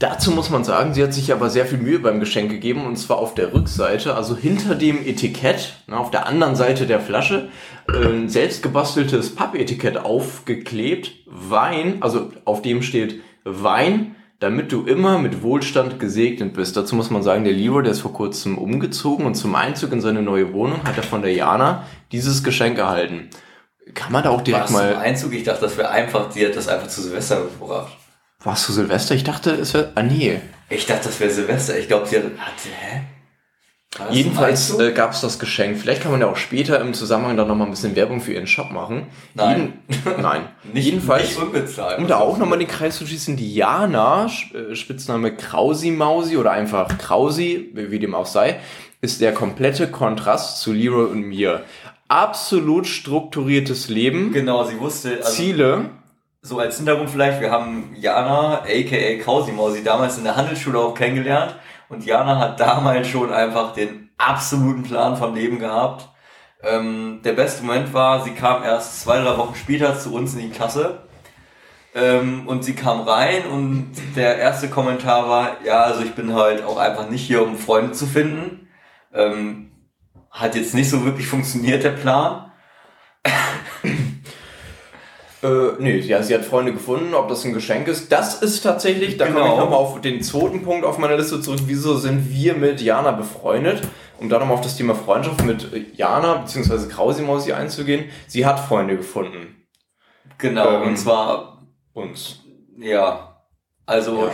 Dazu 0.00 0.32
muss 0.32 0.50
man 0.50 0.64
sagen, 0.64 0.92
sie 0.92 1.02
hat 1.02 1.14
sich 1.14 1.32
aber 1.32 1.50
sehr 1.50 1.66
viel 1.66 1.78
Mühe 1.78 2.00
beim 2.00 2.18
Geschenk 2.18 2.50
gegeben 2.50 2.84
und 2.84 2.96
zwar 2.96 3.18
auf 3.18 3.34
der 3.34 3.54
Rückseite, 3.54 4.14
also 4.14 4.36
hinter 4.36 4.74
dem 4.74 5.06
Etikett, 5.06 5.74
ne, 5.86 5.96
auf 5.96 6.10
der 6.10 6.26
anderen 6.26 6.56
Seite 6.56 6.86
der 6.86 7.00
Flasche, 7.00 7.48
ein 7.86 8.28
selbst 8.28 8.62
gebasteltes 8.62 9.34
Pappetikett 9.34 9.96
aufgeklebt, 9.98 11.12
Wein, 11.26 11.98
also 12.00 12.32
auf 12.44 12.60
dem 12.62 12.82
steht 12.82 13.20
Wein, 13.44 14.16
damit 14.40 14.72
du 14.72 14.84
immer 14.84 15.18
mit 15.18 15.42
Wohlstand 15.42 16.00
gesegnet 16.00 16.54
bist. 16.54 16.76
Dazu 16.76 16.96
muss 16.96 17.10
man 17.10 17.22
sagen, 17.22 17.44
der 17.44 17.52
Leroy, 17.52 17.82
der 17.82 17.92
ist 17.92 18.00
vor 18.00 18.12
kurzem 18.12 18.58
umgezogen 18.58 19.24
und 19.26 19.36
zum 19.36 19.54
Einzug 19.54 19.92
in 19.92 20.00
seine 20.00 20.22
neue 20.22 20.52
Wohnung 20.52 20.82
hat 20.84 20.96
er 20.96 21.02
von 21.04 21.22
der 21.22 21.32
Jana 21.32 21.84
dieses 22.10 22.42
Geschenk 22.42 22.78
erhalten. 22.78 23.30
Kann 23.94 24.12
man 24.12 24.24
da 24.24 24.30
auch 24.30 24.42
direkt 24.42 24.68
im 24.68 24.74
mal... 24.74 24.96
Einzug? 24.96 25.32
Ich 25.34 25.44
dachte, 25.44 25.62
das 25.62 25.76
wäre 25.76 25.90
einfach, 25.90 26.32
sie 26.32 26.44
hat 26.44 26.56
das 26.56 26.68
einfach 26.68 26.88
zu 26.88 27.00
Silvester 27.00 27.42
gebracht. 27.42 27.96
Warst 28.44 28.68
du 28.68 28.72
Silvester? 28.72 29.14
Ich 29.14 29.24
dachte, 29.24 29.50
es 29.52 29.74
wäre... 29.74 29.92
Ah, 29.94 30.02
nee. 30.02 30.40
Ich 30.70 30.86
dachte, 30.86 31.08
das 31.08 31.18
wäre 31.20 31.30
Silvester. 31.30 31.78
Ich 31.78 31.88
glaube, 31.88 32.06
sie 32.06 32.16
hat, 32.16 32.24
hatte, 32.24 32.68
hä? 32.80 33.00
Jedenfalls 34.10 34.76
äh, 34.78 34.90
gab 34.92 35.12
es 35.12 35.20
das 35.20 35.38
Geschenk. 35.38 35.78
Vielleicht 35.78 36.02
kann 36.02 36.10
man 36.10 36.20
ja 36.20 36.26
auch 36.26 36.36
später 36.36 36.80
im 36.80 36.94
Zusammenhang 36.94 37.36
dann 37.36 37.46
nochmal 37.46 37.68
ein 37.68 37.70
bisschen 37.70 37.94
Werbung 37.94 38.20
für 38.20 38.32
ihren 38.32 38.48
Shop 38.48 38.72
machen. 38.72 39.06
Nein. 39.34 39.74
Jeden, 39.88 40.20
nein. 40.22 40.48
nicht, 40.72 40.84
Jedenfalls, 40.86 41.28
nicht 41.28 41.38
unbezahlt. 41.38 41.98
um 41.98 42.08
da 42.08 42.18
auch 42.18 42.36
nochmal 42.36 42.58
den 42.58 42.66
Kreis 42.66 42.96
zu 42.98 43.06
schließen, 43.06 43.36
Diana, 43.36 44.26
äh, 44.52 44.74
Spitzname 44.74 45.36
Krausi 45.36 45.92
Mausi 45.92 46.36
oder 46.36 46.50
einfach 46.50 46.98
Krausi, 46.98 47.70
wie 47.72 47.92
wie 47.92 47.98
dem 48.00 48.16
auch 48.16 48.26
sei, 48.26 48.58
ist 49.00 49.20
der 49.20 49.32
komplette 49.32 49.88
Kontrast 49.88 50.60
zu 50.60 50.72
Leroy 50.72 51.06
und 51.12 51.22
mir. 51.22 51.62
Absolut 52.08 52.86
strukturiertes 52.88 53.88
Leben, 53.88 54.32
Genau, 54.32 54.64
sie 54.64 54.78
wusste, 54.80 55.18
also 55.18 55.30
Ziele, 55.30 55.90
so 56.44 56.58
als 56.58 56.76
Hintergrund 56.76 57.08
vielleicht, 57.08 57.40
wir 57.40 57.50
haben 57.50 57.96
Jana, 57.96 58.64
aka 58.64 59.22
Krausimausi, 59.22 59.82
damals 59.82 60.18
in 60.18 60.24
der 60.24 60.36
Handelsschule 60.36 60.78
auch 60.78 60.94
kennengelernt. 60.94 61.56
Und 61.88 62.04
Jana 62.04 62.38
hat 62.38 62.60
damals 62.60 63.08
schon 63.08 63.32
einfach 63.32 63.72
den 63.72 64.10
absoluten 64.18 64.82
Plan 64.82 65.16
vom 65.16 65.34
Leben 65.34 65.58
gehabt. 65.58 66.06
Ähm, 66.62 67.20
der 67.24 67.32
beste 67.32 67.64
Moment 67.64 67.94
war, 67.94 68.24
sie 68.24 68.32
kam 68.32 68.62
erst 68.62 69.00
zwei, 69.00 69.22
drei 69.22 69.38
Wochen 69.38 69.54
später 69.54 69.98
zu 69.98 70.14
uns 70.14 70.34
in 70.34 70.40
die 70.40 70.50
Klasse. 70.50 71.04
Ähm, 71.94 72.46
und 72.46 72.62
sie 72.62 72.74
kam 72.74 73.00
rein 73.00 73.46
und 73.46 73.92
der 74.14 74.36
erste 74.36 74.68
Kommentar 74.68 75.26
war, 75.30 75.64
ja, 75.64 75.84
also 75.84 76.02
ich 76.02 76.14
bin 76.14 76.34
halt 76.34 76.62
auch 76.62 76.76
einfach 76.76 77.08
nicht 77.08 77.26
hier, 77.26 77.42
um 77.42 77.56
Freunde 77.56 77.92
zu 77.92 78.06
finden. 78.06 78.68
Ähm, 79.14 79.72
hat 80.30 80.56
jetzt 80.56 80.74
nicht 80.74 80.90
so 80.90 81.06
wirklich 81.06 81.26
funktioniert, 81.26 81.84
der 81.84 81.92
Plan. 81.92 82.52
Äh, 85.44 85.72
nee, 85.78 85.98
ja, 85.98 86.22
sie 86.22 86.34
hat 86.34 86.44
Freunde 86.44 86.72
gefunden, 86.72 87.12
ob 87.14 87.28
das 87.28 87.44
ein 87.44 87.52
Geschenk 87.52 87.86
ist. 87.86 88.10
Das 88.10 88.40
ist 88.42 88.62
tatsächlich, 88.62 89.18
da 89.18 89.26
komme 89.26 89.40
Genau. 89.40 89.52
ich 89.52 89.58
nochmal 89.60 89.78
auf 89.78 90.00
den 90.00 90.22
zweiten 90.22 90.62
Punkt 90.62 90.86
auf 90.86 90.96
meiner 90.96 91.16
Liste 91.18 91.40
zurück. 91.42 91.60
Wieso 91.66 91.96
sind 91.98 92.30
wir 92.32 92.54
mit 92.54 92.80
Jana 92.80 93.10
befreundet? 93.10 93.82
Um 94.18 94.28
da 94.30 94.38
nochmal 94.38 94.54
auf 94.54 94.62
das 94.62 94.76
Thema 94.76 94.94
Freundschaft 94.94 95.44
mit 95.44 95.96
Jana 95.98 96.36
bzw. 96.36 96.88
Krausimausi 96.88 97.52
einzugehen. 97.52 98.06
Sie 98.26 98.46
hat 98.46 98.58
Freunde 98.58 98.96
gefunden. 98.96 99.66
Genau, 100.38 100.82
Ähm, 100.82 100.88
und 100.88 100.96
zwar 100.96 101.66
Uns. 101.92 102.40
Ja, 102.78 103.36
also 103.86 104.30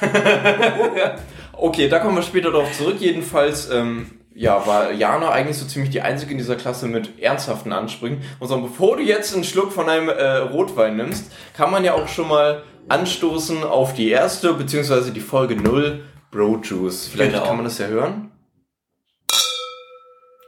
Okay, 1.52 1.88
da 1.88 1.98
kommen 1.98 2.16
wir 2.16 2.22
später 2.22 2.50
darauf 2.52 2.72
zurück. 2.72 2.96
Jedenfalls, 3.00 3.70
ähm, 3.70 4.17
ja, 4.38 4.64
war 4.66 4.92
Jana 4.92 5.30
eigentlich 5.30 5.56
so 5.58 5.66
ziemlich 5.66 5.90
die 5.90 6.00
einzige 6.00 6.30
in 6.30 6.38
dieser 6.38 6.54
Klasse 6.54 6.86
mit 6.86 7.20
ernsthaften 7.20 7.72
Ansprüchen. 7.72 8.22
Und 8.38 8.46
sagen, 8.48 8.62
bevor 8.62 8.96
du 8.96 9.02
jetzt 9.02 9.34
einen 9.34 9.42
Schluck 9.44 9.72
von 9.72 9.88
einem 9.88 10.08
äh, 10.08 10.36
Rotwein 10.36 10.96
nimmst, 10.96 11.32
kann 11.56 11.70
man 11.72 11.84
ja 11.84 11.94
auch 11.94 12.06
schon 12.06 12.28
mal 12.28 12.62
anstoßen 12.88 13.64
auf 13.64 13.94
die 13.94 14.08
erste, 14.10 14.54
beziehungsweise 14.54 15.10
die 15.10 15.20
Folge 15.20 15.56
0, 15.56 16.04
Bro 16.30 16.60
Juice. 16.62 17.08
Vielleicht 17.08 17.32
Genau. 17.32 17.46
kann 17.46 17.56
man 17.56 17.64
das 17.64 17.78
ja 17.78 17.86
hören. 17.88 18.30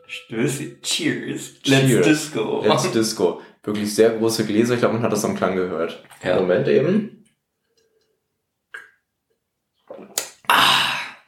Stöße, 0.06 0.80
cheers, 0.82 1.60
Cheers. 1.62 1.90
let's 1.90 2.06
disco. 2.06 2.62
Let's 2.64 2.90
Disco. 2.92 3.40
Wirklich 3.62 3.94
sehr 3.94 4.10
große 4.10 4.44
Gläser. 4.46 4.74
Ich 4.74 4.80
glaube, 4.80 4.94
man 4.94 5.02
hat 5.02 5.12
das 5.12 5.24
am 5.24 5.36
Klang 5.36 5.54
gehört. 5.56 6.02
Ja. 6.24 6.40
Moment 6.40 6.66
eben. 6.68 7.19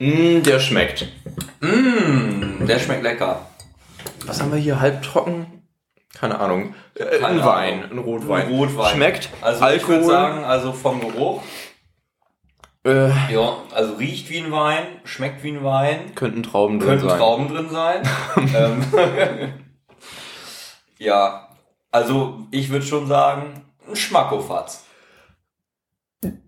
Mh, 0.03 0.41
der 0.41 0.59
schmeckt. 0.59 1.07
Mmh, 1.61 2.67
der 2.67 2.81
schmeckt 2.81 3.05
lecker. 3.05 3.47
Was 4.27 4.43
haben 4.43 4.51
wir 4.51 4.59
hier? 4.59 4.81
Halbtrocken? 4.81 5.63
Keine 6.13 6.41
Ahnung. 6.41 6.75
Äh, 6.97 7.05
Keine 7.05 7.17
ein 7.19 7.25
Ahnung. 7.25 7.45
Wein, 7.45 7.91
ein 7.93 7.99
Rotwein. 7.99 8.47
Ein 8.47 8.53
Rotwein. 8.53 8.95
Schmeckt. 8.97 9.29
Also 9.41 9.59
ich 9.59 9.63
Alkohol. 9.65 9.95
würde 9.95 10.07
sagen, 10.07 10.45
also 10.45 10.73
vom 10.73 11.01
Geruch, 11.01 11.43
äh, 12.85 13.11
ja, 13.33 13.59
also 13.73 13.95
riecht 13.95 14.29
wie 14.29 14.39
ein 14.39 14.51
Wein, 14.51 14.83
schmeckt 15.05 15.45
wie 15.45 15.53
ein 15.53 15.63
Wein, 15.63 16.17
könnten 16.17 16.43
Trauben 16.43 16.81
drin 16.81 16.89
könnten 16.89 17.09
sein. 17.09 17.19
Trauben 17.19 17.49
drin 17.49 17.71
sein. 17.71 18.03
ähm, 18.57 19.53
ja, 20.99 21.49
also 21.93 22.41
ich 22.51 22.71
würde 22.71 22.85
schon 22.85 23.07
sagen, 23.07 23.65
ein 23.89 23.95
Schmackofatz. 23.95 24.85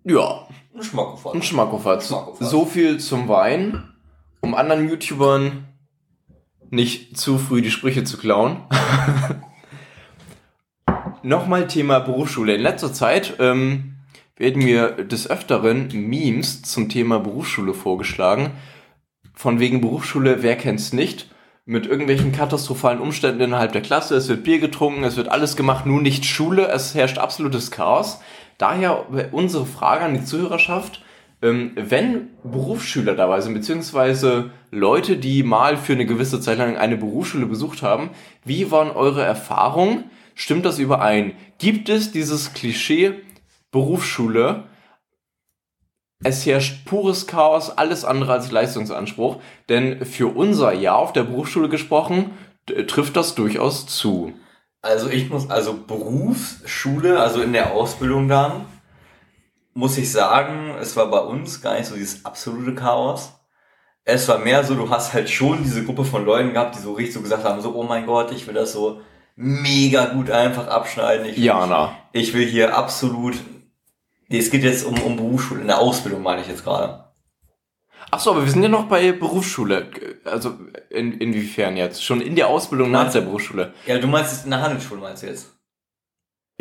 Ja, 0.02 0.48
Ein 0.74 0.82
Schmackofatz. 0.82 1.34
ein 1.34 1.42
Schmackofatz. 1.42 2.14
So 2.40 2.66
viel 2.66 2.98
zum 2.98 3.28
Wein, 3.28 3.84
um 4.40 4.54
anderen 4.54 4.88
YouTubern 4.88 5.68
nicht 6.70 7.16
zu 7.16 7.38
früh 7.38 7.62
die 7.62 7.70
Sprüche 7.70 8.02
zu 8.02 8.16
klauen. 8.16 8.62
Nochmal 11.22 11.68
Thema 11.68 12.00
Berufsschule. 12.00 12.56
In 12.56 12.60
letzter 12.60 12.92
Zeit 12.92 13.34
ähm, 13.38 13.94
werden 14.36 14.64
mir 14.64 14.90
des 14.90 15.30
Öfteren 15.30 15.88
Memes 15.92 16.62
zum 16.62 16.88
Thema 16.88 17.20
Berufsschule 17.20 17.72
vorgeschlagen. 17.72 18.50
Von 19.32 19.60
wegen 19.60 19.80
Berufsschule, 19.80 20.42
wer 20.42 20.56
kennt's 20.56 20.92
nicht? 20.92 21.30
Mit 21.66 21.86
irgendwelchen 21.86 22.32
katastrophalen 22.32 23.00
Umständen 23.00 23.40
innerhalb 23.40 23.72
der 23.72 23.80
Klasse. 23.80 24.16
Es 24.16 24.28
wird 24.28 24.42
Bier 24.42 24.58
getrunken, 24.58 25.04
es 25.04 25.16
wird 25.16 25.28
alles 25.28 25.56
gemacht, 25.56 25.86
nur 25.86 26.02
nicht 26.02 26.24
Schule. 26.24 26.66
Es 26.66 26.94
herrscht 26.94 27.18
absolutes 27.18 27.70
Chaos. 27.70 28.18
Daher 28.58 29.06
unsere 29.32 29.66
Frage 29.66 30.04
an 30.04 30.14
die 30.14 30.24
Zuhörerschaft. 30.24 31.02
Ähm, 31.42 31.72
wenn 31.74 32.30
Berufsschüler 32.42 33.14
dabei 33.14 33.40
sind, 33.40 33.54
beziehungsweise 33.54 34.50
Leute, 34.70 35.16
die 35.16 35.42
mal 35.42 35.76
für 35.76 35.92
eine 35.92 36.06
gewisse 36.06 36.40
Zeit 36.40 36.58
lang 36.58 36.76
eine 36.76 36.96
Berufsschule 36.96 37.46
besucht 37.46 37.82
haben, 37.82 38.10
wie 38.44 38.70
waren 38.70 38.90
eure 38.90 39.22
Erfahrungen? 39.22 40.04
Stimmt 40.34 40.64
das 40.64 40.78
überein? 40.78 41.32
Gibt 41.58 41.88
es 41.88 42.12
dieses 42.12 42.54
Klischee 42.54 43.14
Berufsschule? 43.70 44.64
Es 46.22 46.46
herrscht 46.46 46.86
pures 46.86 47.26
Chaos, 47.26 47.70
alles 47.70 48.04
andere 48.04 48.32
als 48.32 48.50
Leistungsanspruch, 48.50 49.40
denn 49.68 50.06
für 50.06 50.28
unser 50.28 50.72
Jahr 50.72 50.96
auf 50.96 51.12
der 51.12 51.24
Berufsschule 51.24 51.68
gesprochen, 51.68 52.30
trifft 52.86 53.16
das 53.16 53.34
durchaus 53.34 53.86
zu. 53.86 54.32
Also 54.84 55.08
ich 55.08 55.30
muss, 55.30 55.48
also 55.48 55.72
Berufsschule, 55.86 57.18
also 57.18 57.40
in 57.40 57.54
der 57.54 57.72
Ausbildung 57.72 58.28
dann, 58.28 58.66
muss 59.72 59.96
ich 59.96 60.12
sagen, 60.12 60.74
es 60.78 60.94
war 60.94 61.10
bei 61.10 61.20
uns 61.20 61.62
gar 61.62 61.78
nicht 61.78 61.86
so 61.86 61.94
dieses 61.94 62.26
absolute 62.26 62.74
Chaos. 62.74 63.32
Es 64.04 64.28
war 64.28 64.38
mehr 64.38 64.62
so, 64.62 64.74
du 64.74 64.90
hast 64.90 65.14
halt 65.14 65.30
schon 65.30 65.62
diese 65.62 65.86
Gruppe 65.86 66.04
von 66.04 66.26
Leuten 66.26 66.52
gehabt, 66.52 66.76
die 66.76 66.80
so 66.80 66.92
richtig 66.92 67.14
so 67.14 67.22
gesagt 67.22 67.44
haben, 67.44 67.62
so, 67.62 67.74
oh 67.74 67.84
mein 67.84 68.04
Gott, 68.04 68.30
ich 68.32 68.46
will 68.46 68.52
das 68.52 68.72
so 68.72 69.00
mega 69.36 70.04
gut 70.04 70.30
einfach 70.30 70.68
abschneiden. 70.68 71.28
Ich 71.28 71.38
will, 71.38 71.44
Jana. 71.44 71.96
ich 72.12 72.34
will 72.34 72.46
hier 72.46 72.76
absolut, 72.76 73.36
nee, 74.28 74.38
es 74.38 74.50
geht 74.50 74.64
jetzt 74.64 74.84
um, 74.84 75.00
um 75.00 75.16
Berufsschule, 75.16 75.62
in 75.62 75.66
der 75.66 75.78
Ausbildung 75.78 76.22
meine 76.22 76.42
ich 76.42 76.48
jetzt 76.48 76.62
gerade. 76.62 77.13
Ach 78.10 78.20
so, 78.20 78.30
aber 78.32 78.44
wir 78.44 78.50
sind 78.50 78.62
ja 78.62 78.68
noch 78.68 78.84
bei 78.86 79.12
Berufsschule. 79.12 79.86
Also 80.24 80.54
in, 80.90 81.12
inwiefern 81.18 81.76
jetzt? 81.76 82.04
Schon 82.04 82.20
in 82.20 82.36
der 82.36 82.48
Ausbildung 82.48 82.90
nach 82.90 83.10
der 83.10 83.22
Berufsschule. 83.22 83.72
Ja, 83.86 83.98
du 83.98 84.06
meinst 84.06 84.46
der 84.48 84.60
Handelsschule, 84.60 85.00
meinst 85.00 85.22
du 85.22 85.26
jetzt? 85.26 85.50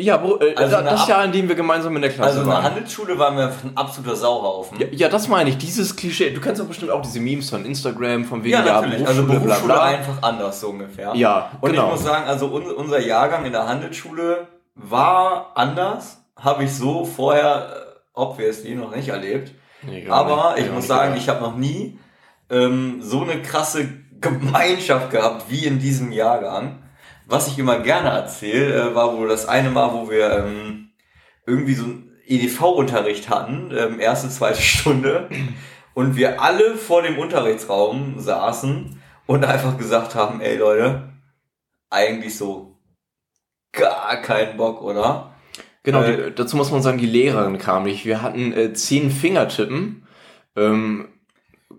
Ja, 0.00 0.16
Bru- 0.16 0.40
äh, 0.42 0.56
Also 0.56 0.72
da- 0.72 0.78
eine 0.80 0.90
das 0.90 1.02
Ab- 1.02 1.08
Jahr, 1.08 1.24
in 1.24 1.30
dem 1.30 1.48
wir 1.48 1.54
gemeinsam 1.54 1.94
in 1.94 2.02
der 2.02 2.10
Klasse 2.10 2.30
Also 2.30 2.40
in 2.40 2.46
der 2.48 2.54
waren. 2.56 2.64
Handelsschule 2.64 3.16
waren 3.16 3.36
wir 3.36 3.44
ein 3.44 3.76
absoluter 3.76 4.16
Sauhaufen. 4.16 4.80
Ja, 4.80 4.86
ja, 4.90 5.08
das 5.08 5.28
meine 5.28 5.50
ich, 5.50 5.56
dieses 5.56 5.94
Klischee. 5.94 6.30
Du 6.30 6.40
kennst 6.40 6.60
doch 6.60 6.66
bestimmt 6.66 6.90
auch 6.90 7.00
diese 7.02 7.20
Memes 7.20 7.50
von 7.50 7.64
Instagram, 7.64 8.24
von 8.24 8.42
wegen 8.42 8.54
Ja, 8.54 8.62
natürlich. 8.64 9.06
also 9.06 9.22
Berufsschule, 9.22 9.40
Berufsschule 9.44 9.72
bla 9.72 9.74
bla. 9.76 9.84
einfach 9.84 10.22
anders 10.22 10.60
so 10.60 10.70
ungefähr. 10.70 11.12
Ja, 11.14 11.52
Und 11.60 11.70
genau. 11.70 11.84
ich 11.84 11.90
muss 11.92 12.02
sagen, 12.02 12.26
also 12.26 12.46
un 12.52 12.64
unser 12.72 12.98
Jahrgang 12.98 13.44
in 13.44 13.52
der 13.52 13.68
Handelsschule 13.68 14.48
war 14.74 15.52
anders. 15.54 16.18
Habe 16.40 16.64
ich 16.64 16.74
so 16.74 17.04
vorher, 17.04 17.68
äh, 17.94 17.98
obviously, 18.14 18.74
noch 18.74 18.96
nicht 18.96 19.10
erlebt. 19.10 19.52
Aber 20.08 20.56
ich 20.58 20.66
Ja, 20.66 20.72
muss 20.72 20.86
sagen, 20.86 21.16
ich 21.16 21.28
habe 21.28 21.40
noch 21.42 21.56
nie 21.56 21.98
ähm, 22.50 23.00
so 23.02 23.22
eine 23.22 23.42
krasse 23.42 23.88
Gemeinschaft 24.20 25.10
gehabt 25.10 25.50
wie 25.50 25.66
in 25.66 25.78
diesem 25.78 26.12
Jahrgang. 26.12 26.82
Was 27.26 27.48
ich 27.48 27.58
immer 27.58 27.78
gerne 27.80 28.10
erzähle, 28.10 28.90
äh, 28.90 28.94
war 28.94 29.16
wohl 29.16 29.28
das 29.28 29.46
eine 29.46 29.70
Mal, 29.70 29.92
wo 29.92 30.10
wir 30.10 30.30
ähm, 30.30 30.90
irgendwie 31.46 31.74
so 31.74 31.84
einen 31.84 32.12
EDV-Unterricht 32.26 33.28
hatten, 33.28 33.72
ähm, 33.76 34.00
erste, 34.00 34.28
zweite 34.28 34.60
Stunde, 34.62 35.28
und 35.94 36.16
wir 36.16 36.42
alle 36.42 36.76
vor 36.76 37.02
dem 37.02 37.18
Unterrichtsraum 37.18 38.18
saßen 38.18 39.00
und 39.26 39.44
einfach 39.44 39.78
gesagt 39.78 40.14
haben, 40.14 40.40
ey 40.40 40.56
Leute, 40.56 41.12
eigentlich 41.90 42.36
so 42.36 42.78
gar 43.72 44.16
keinen 44.22 44.56
Bock, 44.56 44.82
oder? 44.82 45.33
Genau, 45.84 46.02
Äh, 46.02 46.16
die, 46.30 46.34
dazu 46.34 46.56
muss 46.56 46.72
man 46.72 46.82
sagen, 46.82 46.98
die 46.98 47.06
Lehrerin 47.06 47.58
kam 47.58 47.84
nicht. 47.84 48.04
Wir 48.04 48.20
hatten 48.22 48.52
äh, 48.52 48.72
zehn 48.72 49.10
Fingertippen. 49.10 50.06
Ähm, 50.56 51.06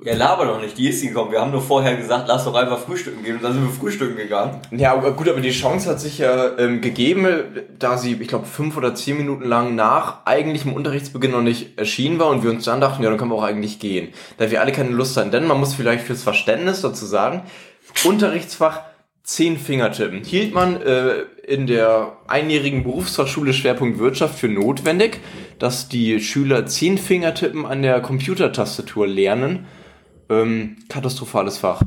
Ja, 0.03 0.13
laber 0.13 0.45
doch 0.45 0.61
nicht, 0.61 0.77
die 0.77 0.89
ist 0.89 1.01
gekommen. 1.01 1.31
Wir 1.31 1.39
haben 1.41 1.51
nur 1.51 1.61
vorher 1.61 1.95
gesagt, 1.95 2.27
lass 2.27 2.43
doch 2.43 2.53
einfach 2.53 2.79
frühstücken 2.79 3.23
gehen 3.23 3.37
und 3.37 3.43
dann 3.43 3.53
sind 3.53 3.63
wir 3.63 3.71
frühstücken 3.71 4.17
gegangen. 4.17 4.59
ja, 4.71 4.91
aber 4.93 5.13
gut, 5.13 5.29
aber 5.29 5.39
die 5.39 5.51
Chance 5.51 5.89
hat 5.89 5.99
sich 6.01 6.17
ja 6.19 6.57
ähm, 6.59 6.81
gegeben, 6.81 7.27
da 7.79 7.97
sie, 7.97 8.13
ich 8.13 8.27
glaube, 8.27 8.45
fünf 8.45 8.75
oder 8.77 8.93
zehn 8.93 9.17
Minuten 9.17 9.45
lang 9.45 9.73
nach 9.73 10.25
eigentlichem 10.25 10.73
Unterrichtsbeginn 10.73 11.31
noch 11.31 11.41
nicht 11.41 11.79
erschienen 11.79 12.19
war 12.19 12.27
und 12.29 12.43
wir 12.43 12.51
uns 12.51 12.65
dann 12.65 12.81
dachten, 12.81 13.01
ja, 13.03 13.09
dann 13.09 13.17
können 13.17 13.31
wir 13.31 13.37
auch 13.37 13.43
eigentlich 13.43 13.79
gehen. 13.79 14.09
Da 14.37 14.51
wir 14.51 14.59
alle 14.61 14.73
keine 14.73 14.89
Lust 14.89 15.15
hatten. 15.17 15.31
Denn 15.31 15.47
man 15.47 15.59
muss 15.59 15.73
vielleicht 15.73 16.03
fürs 16.05 16.21
Verständnis 16.23 16.81
dazu 16.81 17.05
sagen, 17.05 17.43
Unterrichtsfach 18.03 18.81
zehn 19.23 19.57
Fingertippen 19.57 20.23
hielt 20.23 20.53
man 20.53 20.81
äh, 20.81 21.23
in 21.47 21.67
der 21.67 22.17
einjährigen 22.27 22.83
Berufsfachschule 22.83 23.53
Schwerpunkt 23.53 23.99
Wirtschaft 23.99 24.39
für 24.39 24.47
notwendig, 24.47 25.19
dass 25.59 25.89
die 25.89 26.19
Schüler 26.19 26.65
zehn 26.65 26.97
Fingertippen 26.97 27.65
an 27.65 27.81
der 27.81 28.01
Computertastatur 28.01 29.07
lernen. 29.07 29.67
Ähm, 30.29 30.77
katastrophales 30.89 31.57
Fach. 31.59 31.81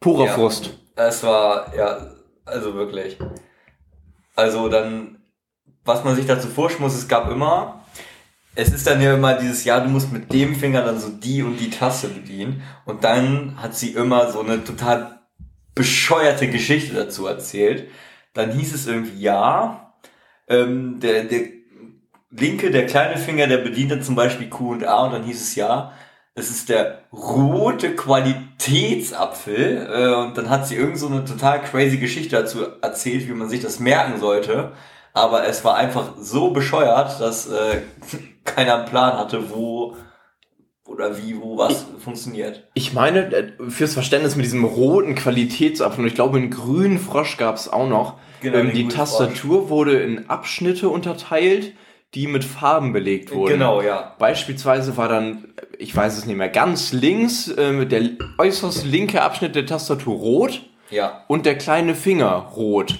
Purer 0.00 0.26
Ja. 0.26 0.32
Frust. 0.32 0.78
Es 0.96 1.24
war, 1.24 1.74
ja, 1.76 2.08
also 2.44 2.74
wirklich. 2.74 3.18
Also 4.36 4.68
dann, 4.68 5.18
was 5.84 6.04
man 6.04 6.14
sich 6.14 6.26
dazu 6.26 6.48
vorstellen 6.48 6.84
muss, 6.84 6.94
es 6.94 7.08
gab 7.08 7.30
immer, 7.30 7.84
es 8.54 8.68
ist 8.68 8.86
dann 8.86 9.02
ja 9.02 9.14
immer 9.14 9.34
dieses, 9.34 9.64
ja, 9.64 9.80
du 9.80 9.88
musst 9.88 10.12
mit 10.12 10.32
dem 10.32 10.54
Finger 10.54 10.82
dann 10.82 11.00
so 11.00 11.08
die 11.08 11.42
und 11.42 11.58
die 11.58 11.70
Taste 11.70 12.08
bedienen. 12.08 12.62
Und 12.84 13.02
dann 13.02 13.60
hat 13.60 13.74
sie 13.74 13.90
immer 13.90 14.30
so 14.30 14.40
eine 14.40 14.62
total 14.62 15.20
bescheuerte 15.74 16.48
Geschichte 16.48 16.94
dazu 16.94 17.26
erzählt. 17.26 17.88
Dann 18.34 18.52
hieß 18.52 18.74
es 18.74 18.86
irgendwie, 18.86 19.20
ja, 19.20 19.94
ähm, 20.48 21.00
der, 21.00 21.24
der 21.24 21.42
linke, 22.30 22.70
der 22.70 22.86
kleine 22.86 23.16
Finger, 23.16 23.46
der 23.46 23.58
bedient 23.58 23.90
dann 23.92 24.02
zum 24.02 24.14
Beispiel 24.14 24.48
Q 24.48 24.72
und 24.72 24.84
A 24.84 25.04
und 25.04 25.12
dann 25.12 25.24
hieß 25.24 25.40
es 25.40 25.54
ja, 25.54 25.92
es 26.34 26.50
ist 26.50 26.68
der 26.68 27.02
rote 27.12 27.94
Qualitätsapfel 27.94 29.88
äh, 29.88 30.14
und 30.14 30.36
dann 30.36 30.50
hat 30.50 30.66
sie 30.66 30.74
irgend 30.74 30.98
so 30.98 31.06
eine 31.06 31.24
total 31.24 31.62
crazy 31.62 31.98
Geschichte 31.98 32.36
dazu 32.36 32.66
erzählt, 32.82 33.28
wie 33.28 33.32
man 33.32 33.48
sich 33.48 33.60
das 33.60 33.78
merken 33.78 34.18
sollte. 34.18 34.72
Aber 35.12 35.46
es 35.46 35.64
war 35.64 35.76
einfach 35.76 36.14
so 36.18 36.50
bescheuert, 36.50 37.20
dass 37.20 37.46
äh, 37.48 37.82
keiner 38.44 38.78
einen 38.78 38.86
Plan 38.86 39.16
hatte, 39.16 39.50
wo 39.50 39.96
oder 40.94 41.18
wie, 41.18 41.36
wo 41.40 41.58
was 41.58 41.86
funktioniert. 41.98 42.68
Ich 42.74 42.92
meine, 42.92 43.32
äh, 43.34 43.52
fürs 43.68 43.94
Verständnis 43.94 44.36
mit 44.36 44.44
diesem 44.44 44.64
roten 44.64 45.14
Qualitätsapfel, 45.14 46.02
und 46.02 46.06
ich 46.08 46.14
glaube, 46.14 46.38
einen 46.38 46.50
grünen 46.50 46.98
Frosch 46.98 47.36
gab 47.36 47.56
es 47.56 47.68
auch 47.70 47.88
noch. 47.88 48.14
Genau, 48.40 48.58
ähm, 48.58 48.72
die 48.72 48.88
Tastatur 48.88 49.68
wurde 49.68 50.00
in 50.00 50.30
Abschnitte 50.30 50.88
unterteilt, 50.88 51.72
die 52.14 52.28
mit 52.28 52.44
Farben 52.44 52.92
belegt 52.92 53.34
wurden. 53.34 53.54
Genau, 53.54 53.82
ja. 53.82 54.14
Beispielsweise 54.18 54.96
war 54.96 55.08
dann, 55.08 55.52
ich 55.78 55.94
weiß 55.96 56.16
es 56.16 56.26
nicht 56.26 56.36
mehr, 56.36 56.48
ganz 56.48 56.92
links 56.92 57.48
äh, 57.48 57.84
der 57.86 58.10
äußerst 58.38 58.84
linke 58.86 59.20
Abschnitt 59.22 59.56
der 59.56 59.66
Tastatur 59.66 60.14
rot 60.14 60.62
Ja. 60.90 61.24
und 61.26 61.44
der 61.44 61.58
kleine 61.58 61.96
Finger 61.96 62.30
rot. 62.54 62.94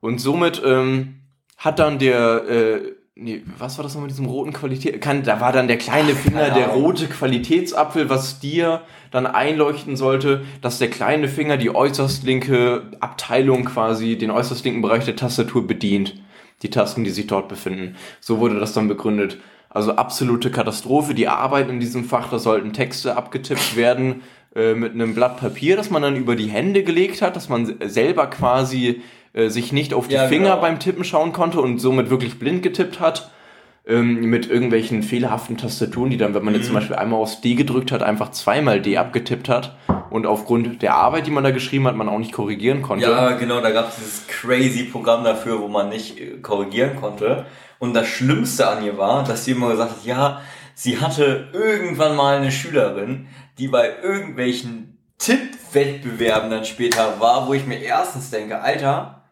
Und 0.00 0.20
somit 0.20 0.60
ähm, 0.62 1.20
hat 1.56 1.78
dann 1.78 1.98
der, 1.98 2.44
äh, 2.46 2.92
nee, 3.16 3.42
was 3.58 3.78
war 3.78 3.82
das 3.82 3.94
nochmal 3.94 4.08
mit 4.08 4.12
diesem 4.12 4.26
roten 4.26 4.52
Qualität? 4.52 5.00
Kann, 5.00 5.22
da 5.22 5.40
war 5.40 5.52
dann 5.52 5.68
der 5.68 5.78
kleine 5.78 6.14
Finger, 6.14 6.50
der 6.50 6.68
rote 6.68 7.06
Qualitätsapfel, 7.06 8.08
was 8.08 8.40
dir 8.40 8.82
dann 9.10 9.26
einleuchten 9.26 9.96
sollte, 9.96 10.44
dass 10.60 10.78
der 10.78 10.90
kleine 10.90 11.28
Finger 11.28 11.56
die 11.56 11.74
äußerst 11.74 12.24
linke 12.24 12.90
Abteilung 13.00 13.64
quasi, 13.64 14.18
den 14.18 14.30
äußerst 14.30 14.64
linken 14.64 14.82
Bereich 14.82 15.04
der 15.04 15.16
Tastatur 15.16 15.66
bedient. 15.66 16.20
Die 16.62 16.70
Tasten, 16.70 17.04
die 17.04 17.10
sich 17.10 17.26
dort 17.26 17.48
befinden. 17.48 17.96
So 18.20 18.38
wurde 18.38 18.58
das 18.58 18.72
dann 18.72 18.88
begründet. 18.88 19.38
Also 19.68 19.96
absolute 19.96 20.50
Katastrophe. 20.50 21.14
Die 21.14 21.28
Arbeit 21.28 21.68
in 21.68 21.80
diesem 21.80 22.04
Fach, 22.04 22.30
da 22.30 22.38
sollten 22.38 22.72
Texte 22.72 23.16
abgetippt 23.16 23.76
werden 23.76 24.22
äh, 24.54 24.74
mit 24.74 24.92
einem 24.92 25.14
Blatt 25.14 25.36
Papier, 25.38 25.76
das 25.76 25.90
man 25.90 26.00
dann 26.02 26.16
über 26.16 26.36
die 26.36 26.46
Hände 26.46 26.84
gelegt 26.84 27.22
hat, 27.22 27.36
dass 27.36 27.48
man 27.48 27.66
se- 27.66 27.76
selber 27.86 28.28
quasi 28.28 29.02
äh, 29.34 29.48
sich 29.48 29.72
nicht 29.72 29.92
auf 29.92 30.08
die 30.08 30.14
Ja, 30.14 30.28
Finger 30.28 30.50
genau. 30.50 30.60
beim 30.62 30.80
Tippen 30.80 31.04
schauen 31.04 31.32
konnte 31.34 31.60
und 31.60 31.78
somit 31.78 32.08
wirklich 32.10 32.38
blind 32.38 32.62
getippt 32.62 33.00
hat. 33.00 33.30
Ähm, 33.86 34.30
mit 34.30 34.48
irgendwelchen 34.48 35.02
fehlerhaften 35.02 35.58
Tastaturen, 35.58 36.08
die 36.08 36.16
dann, 36.16 36.32
wenn 36.32 36.42
man 36.42 36.54
jetzt 36.54 36.62
Mhm. 36.62 36.66
zum 36.68 36.74
Beispiel 36.76 36.96
einmal 36.96 37.20
aufs 37.20 37.42
D 37.42 37.54
gedrückt 37.54 37.92
hat, 37.92 38.02
einfach 38.02 38.30
zweimal 38.30 38.80
D 38.80 38.96
abgetippt 38.96 39.50
hat 39.50 39.76
und 40.08 40.24
aufgrund 40.24 40.80
der 40.80 40.94
Arbeit, 40.94 41.26
die 41.26 41.30
man 41.30 41.44
da 41.44 41.50
geschrieben 41.50 41.86
hat, 41.86 41.94
man 41.94 42.08
auch 42.08 42.18
nicht 42.18 42.32
korrigieren 42.32 42.80
konnte. 42.80 43.04
Ja, 43.04 43.32
genau, 43.32 43.60
da 43.60 43.72
gab 43.72 43.90
es 43.90 43.96
dieses 43.96 44.26
crazy 44.26 44.84
Programm 44.84 45.22
dafür, 45.22 45.60
wo 45.60 45.68
man 45.68 45.90
nicht 45.90 46.18
äh, 46.18 46.38
korrigieren 46.40 46.96
konnte. 46.98 47.44
Und 47.78 47.92
das 47.92 48.06
Schlimmste 48.06 48.66
an 48.68 48.82
ihr 48.82 48.96
war, 48.96 49.22
dass 49.22 49.44
sie 49.44 49.50
immer 49.50 49.68
gesagt 49.72 49.90
hat, 49.90 50.04
ja, 50.06 50.40
sie 50.74 50.98
hatte 51.02 51.48
irgendwann 51.52 52.16
mal 52.16 52.38
eine 52.38 52.52
Schülerin, 52.52 53.26
die 53.58 53.68
bei 53.68 53.90
irgendwelchen 54.02 54.96
Tippwettbewerben 55.18 56.50
dann 56.50 56.64
später 56.64 57.20
war, 57.20 57.46
wo 57.48 57.52
ich 57.54 57.66
mir 57.66 57.80
erstens 57.82 58.30
denke, 58.30 58.62
Alter, 58.62 59.23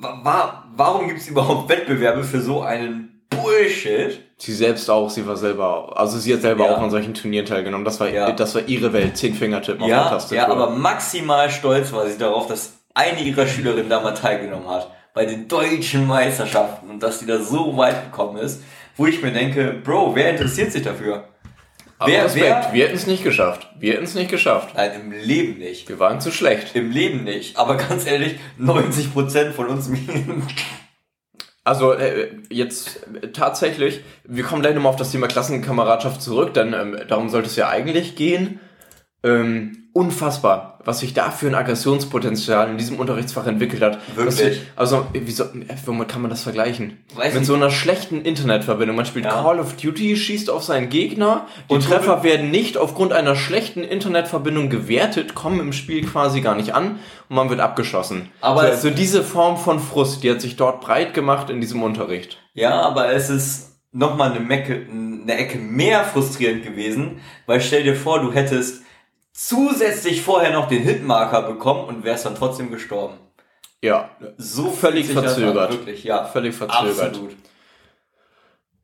wa 0.00 0.20
wa 0.22 0.64
warum 0.76 1.08
gibt 1.08 1.20
es 1.20 1.28
überhaupt 1.28 1.68
Wettbewerbe 1.68 2.22
für 2.24 2.40
so 2.40 2.62
einen 2.62 3.22
Bullshit? 3.30 4.20
Sie 4.36 4.52
selbst 4.54 4.88
auch, 4.88 5.10
sie 5.10 5.26
war 5.26 5.36
selber, 5.36 5.92
also 5.96 6.18
sie 6.18 6.32
hat 6.32 6.42
selber 6.42 6.66
Ja. 6.66 6.76
auch 6.76 6.80
an 6.80 6.90
solchen 6.90 7.14
Turnieren 7.14 7.44
teilgenommen. 7.46 7.84
Das 7.84 7.98
war, 8.00 8.08
Ja. 8.08 8.30
das 8.32 8.54
war 8.54 8.62
ihre 8.68 8.92
Welt, 8.92 9.16
zehn 9.16 9.34
Fingertippen 9.34 9.82
auf 9.82 9.88
der 9.88 9.96
Ja, 9.96 10.08
Tastatur. 10.08 10.36
ja, 10.38 10.48
aber 10.48 10.70
maximal 10.70 11.50
stolz 11.50 11.92
war 11.92 12.06
sie 12.06 12.18
darauf, 12.18 12.46
dass 12.46 12.74
eine 12.94 13.20
ihrer 13.20 13.46
Schülerinnen 13.46 13.90
da 13.90 14.00
mal 14.00 14.12
teilgenommen 14.14 14.68
hat. 14.68 14.90
Bei 15.14 15.24
den 15.26 15.48
deutschen 15.48 16.06
Meisterschaften 16.06 16.90
und 16.90 17.02
dass 17.02 17.18
sie 17.18 17.26
da 17.26 17.38
so 17.40 17.76
weit 17.76 18.04
gekommen 18.10 18.38
ist, 18.38 18.62
wo 18.96 19.06
ich 19.06 19.22
mir 19.22 19.32
denke, 19.32 19.74
Bro, 19.84 20.14
wer 20.14 20.30
interessiert 20.30 20.70
sich 20.72 20.82
dafür? 20.82 21.24
Aber 21.98 22.10
wer- 22.12 22.24
Respekt, 22.24 22.44
wer- 22.46 22.72
wir 22.72 22.84
hätten 22.86 22.96
es 22.96 23.06
nicht 23.06 23.24
geschafft. 23.24 23.68
Wir 23.78 23.94
hätten 23.94 24.04
es 24.04 24.14
nicht 24.14 24.30
geschafft. 24.30 24.74
Nein, 24.76 24.92
im 25.00 25.12
Leben 25.12 25.58
nicht. 25.58 25.88
Wir 25.88 25.98
waren 25.98 26.20
zu 26.20 26.30
schlecht. 26.32 26.74
Im 26.74 26.90
Leben 26.90 27.24
nicht. 27.24 27.56
Aber 27.56 27.76
ganz 27.76 28.06
ehrlich, 28.06 28.36
90% 28.58 29.52
von 29.52 29.66
uns 29.66 29.90
Also 31.64 31.92
äh, 31.92 32.30
jetzt 32.50 33.00
äh, 33.22 33.28
tatsächlich, 33.32 34.00
wir 34.24 34.42
kommen 34.44 34.62
gleich 34.62 34.74
nochmal 34.74 34.90
auf 34.90 34.96
das 34.98 35.10
Thema 35.12 35.26
Klassenkameradschaft 35.28 36.22
zurück, 36.22 36.54
denn 36.54 36.72
ähm, 36.72 36.96
darum 37.08 37.28
sollte 37.28 37.48
es 37.48 37.56
ja 37.56 37.68
eigentlich 37.68 38.16
gehen. 38.16 38.60
Ähm, 39.22 39.87
unfassbar, 39.98 40.78
was 40.84 41.00
sich 41.00 41.12
da 41.12 41.30
für 41.30 41.48
ein 41.48 41.54
Aggressionspotenzial 41.54 42.70
in 42.70 42.78
diesem 42.78 42.98
Unterrichtsfach 43.00 43.46
entwickelt 43.46 43.82
hat. 43.82 43.98
Wirklich? 44.16 44.38
Wir- 44.38 44.56
also, 44.76 45.06
wieso, 45.12 45.44
äh, 45.44 45.48
womit 45.84 46.08
kann 46.08 46.22
man 46.22 46.30
das 46.30 46.42
vergleichen? 46.42 47.04
Weiß 47.14 47.32
Mit 47.32 47.40
nicht. 47.40 47.46
so 47.46 47.54
einer 47.54 47.70
schlechten 47.70 48.22
Internetverbindung. 48.22 48.96
Man 48.96 49.04
spielt 49.06 49.24
Ja. 49.24 49.42
Call 49.42 49.58
of 49.60 49.74
Duty, 49.76 50.16
schießt 50.16 50.50
auf 50.50 50.62
seinen 50.62 50.88
Gegner. 50.88 51.46
Die 51.68 51.74
Und 51.74 51.84
Treffer 51.84 52.22
werden 52.22 52.50
nicht 52.50 52.76
aufgrund 52.76 53.12
einer 53.12 53.34
schlechten 53.36 53.82
Internetverbindung 53.82 54.70
gewertet, 54.70 55.34
kommen 55.34 55.60
im 55.60 55.72
Spiel 55.72 56.04
quasi 56.06 56.40
gar 56.40 56.54
nicht 56.54 56.74
an 56.74 57.00
und 57.28 57.36
man 57.36 57.50
wird 57.50 57.60
abgeschossen. 57.60 58.30
Aber 58.40 58.62
so, 58.62 58.66
also 58.68 58.90
diese 58.90 59.22
Form 59.24 59.56
von 59.56 59.80
Frust, 59.80 60.22
die 60.22 60.30
hat 60.30 60.40
sich 60.40 60.56
dort 60.56 60.80
breit 60.80 61.12
gemacht 61.12 61.50
in 61.50 61.60
diesem 61.60 61.82
Unterricht. 61.82 62.38
Ja, 62.54 62.80
aber 62.82 63.12
es 63.12 63.30
ist 63.30 63.64
nochmal 63.92 64.30
eine, 64.30 64.40
Mecke, 64.40 64.86
eine 64.90 65.34
Ecke 65.36 65.58
mehr 65.58 66.04
frustrierend 66.04 66.62
gewesen, 66.62 67.20
weil 67.46 67.60
stell 67.60 67.82
dir 67.82 67.96
vor, 67.96 68.20
du 68.20 68.32
hättest 68.32 68.82
zusätzlich 69.38 70.22
vorher 70.22 70.52
noch 70.52 70.68
den 70.68 70.82
Hitmarker 70.82 71.42
bekommen 71.42 71.84
und 71.84 72.04
wärst 72.04 72.26
dann 72.26 72.34
trotzdem 72.34 72.70
gestorben. 72.70 73.18
Ja, 73.80 74.10
So 74.36 74.70
Völlig 74.72 75.06
verzögert. 75.06 75.70
Wirklich, 75.70 76.02
ja. 76.02 76.24
völlig 76.24 76.54
verzögert. 76.54 77.10
Absolut. 77.10 77.36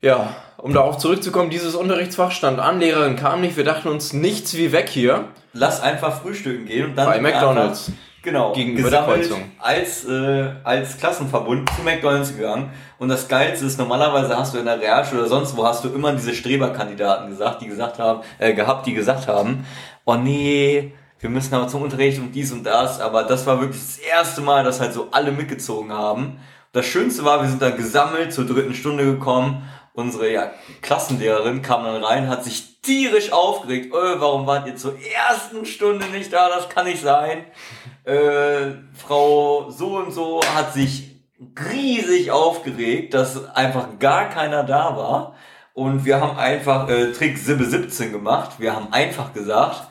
Ja, 0.01 0.37
um 0.59 0.73
darauf 0.73 0.99
zurückzukommen, 0.99 1.51
dieses 1.51 1.75
Unterrichtsfach 1.75 2.31
stand 2.31 2.61
an, 2.61 2.79
Lehrerin 2.79 3.17
kam 3.17 3.41
nicht, 3.41 3.57
wir 3.57 3.65
dachten 3.65 3.89
uns 3.89 4.13
nichts 4.13 4.55
wie 4.55 4.71
weg 4.71 4.89
hier. 4.89 5.29
Lass 5.55 5.81
einfach 5.81 6.21
frühstücken 6.21 6.67
gehen 6.67 6.91
und 6.91 6.97
dann 6.97 7.07
Bei 7.07 7.21
McDonald's. 7.21 7.89
Einfach, 7.89 8.03
genau, 8.25 8.53
Gegenüber 8.53 8.91
der 8.91 9.03
Kreuzung. 9.03 9.53
als 9.61 10.05
äh, 10.07 10.51
als 10.65 10.99
Klassenverbund 10.99 11.71
zu 11.77 11.83
McDonald's 11.83 12.37
gegangen. 12.37 12.71
Und 12.99 13.09
das 13.09 13.29
Geilste 13.29 13.67
ist, 13.67 13.79
normalerweise 13.79 14.37
hast 14.37 14.55
du 14.55 14.59
in 14.59 14.65
der 14.65 14.81
Realschule 14.81 15.21
oder 15.21 15.29
sonst 15.29 15.57
wo 15.57 15.65
hast 15.65 15.85
du 15.85 15.91
immer 15.91 16.13
diese 16.13 16.35
Streberkandidaten 16.35 17.31
gesagt, 17.31 17.63
die 17.63 17.67
gesagt 17.67 17.99
haben, 17.99 18.23
äh, 18.39 18.55
gehabt, 18.55 18.87
die 18.87 18.95
gesagt 18.95 19.29
haben, 19.29 19.65
oh 20.05 20.17
nee, 20.17 20.93
wir 21.21 21.31
müssen 21.31 21.55
aber 21.55 21.69
zum 21.69 21.83
Unterricht 21.83 22.19
und 22.19 22.33
dies 22.33 22.53
und 22.53 22.65
das. 22.65 23.01
Aber 23.01 23.23
das 23.23 23.47
war 23.47 23.61
wirklich 23.61 23.81
das 23.81 23.99
erste 23.99 24.41
Mal, 24.41 24.65
dass 24.65 24.81
halt 24.81 24.93
so 24.93 25.09
alle 25.13 25.33
mitgezogen 25.33 25.93
haben. 25.93 26.39
Das 26.73 26.87
Schönste 26.87 27.25
war, 27.25 27.41
wir 27.41 27.49
sind 27.49 27.63
dann 27.63 27.77
gesammelt 27.77 28.33
zur 28.33 28.47
dritten 28.47 28.75
Stunde 28.75 29.05
gekommen. 29.05 29.63
Unsere 29.97 30.33
ja, 30.33 30.51
Klassenlehrerin 30.83 31.63
kam 31.63 31.85
dann 31.85 32.03
rein, 32.03 32.29
hat 32.29 32.43
sich 32.43 32.83
tierisch 32.83 33.31
aufgeregt. 33.31 33.95
Äh, 33.95 34.21
warum 34.21 34.45
wart 34.45 34.67
ihr 34.67 34.75
zur 34.75 34.97
ersten 35.01 35.65
Stunde 35.65 36.07
nicht 36.07 36.33
da? 36.33 36.49
Das 36.49 36.69
kann 36.69 36.87
nicht 36.87 37.01
sein. 37.01 37.45
Äh, 38.03 38.73
Frau 38.93 39.71
so 39.71 39.97
und 39.99 40.13
so 40.13 40.41
hat 40.55 40.75
sich 40.75 41.15
riesig 41.57 42.33
aufgeregt, 42.33 43.15
dass 43.15 43.55
einfach 43.55 44.01
gar 44.01 44.29
keiner 44.31 44.65
da 44.65 44.97
war. 44.97 45.37
Und 45.75 46.05
wir 46.05 46.21
haben 46.21 46.37
einfach 46.39 46.89
äh, 46.89 47.13
Trick 47.13 47.39
Sibbe 47.39 47.65
17 47.65 48.11
gemacht. 48.11 48.59
Wir 48.59 48.75
haben 48.75 48.93
einfach 48.93 49.33
gesagt, 49.33 49.89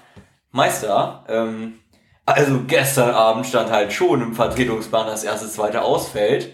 Meister, 0.51 1.23
ähm, 1.29 1.79
also 2.25 2.61
gestern 2.67 3.11
Abend 3.11 3.45
stand 3.45 3.71
halt 3.71 3.93
schon 3.93 4.21
im 4.21 4.33
Vertretungsplan, 4.33 5.07
dass 5.07 5.23
erste, 5.23 5.47
zweite 5.47 5.81
ausfällt. 5.81 6.53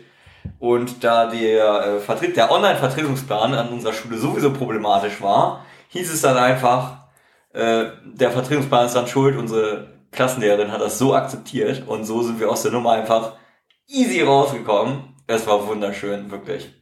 Und 0.60 1.04
da 1.04 1.28
der, 1.28 1.86
äh, 1.86 2.00
Vertret 2.00 2.36
der 2.36 2.52
Online-Vertretungsplan 2.52 3.54
an 3.54 3.70
unserer 3.70 3.94
Schule 3.94 4.18
sowieso 4.18 4.54
problematisch 4.54 5.22
war, 5.22 5.66
hieß 5.90 6.12
es 6.12 6.22
dann 6.22 6.38
einfach, 6.38 7.08
äh, 7.54 7.86
der 8.04 8.32
Vertretungsplan 8.32 8.86
ist 8.86 8.96
dann 8.96 9.08
schuld, 9.08 9.38
unsere 9.38 10.00
Klassenlehrerin 10.12 10.72
hat 10.72 10.82
das 10.82 10.98
so 10.98 11.14
akzeptiert 11.14 11.88
und 11.88 12.04
so 12.04 12.24
sind 12.24 12.40
wir 12.40 12.50
aus 12.50 12.64
der 12.64 12.72
Nummer 12.72 12.92
einfach 12.92 13.34
easy 13.88 14.22
rausgekommen. 14.22 15.16
Es 15.28 15.46
war 15.48 15.68
wunderschön, 15.68 16.32
wirklich. 16.32 16.79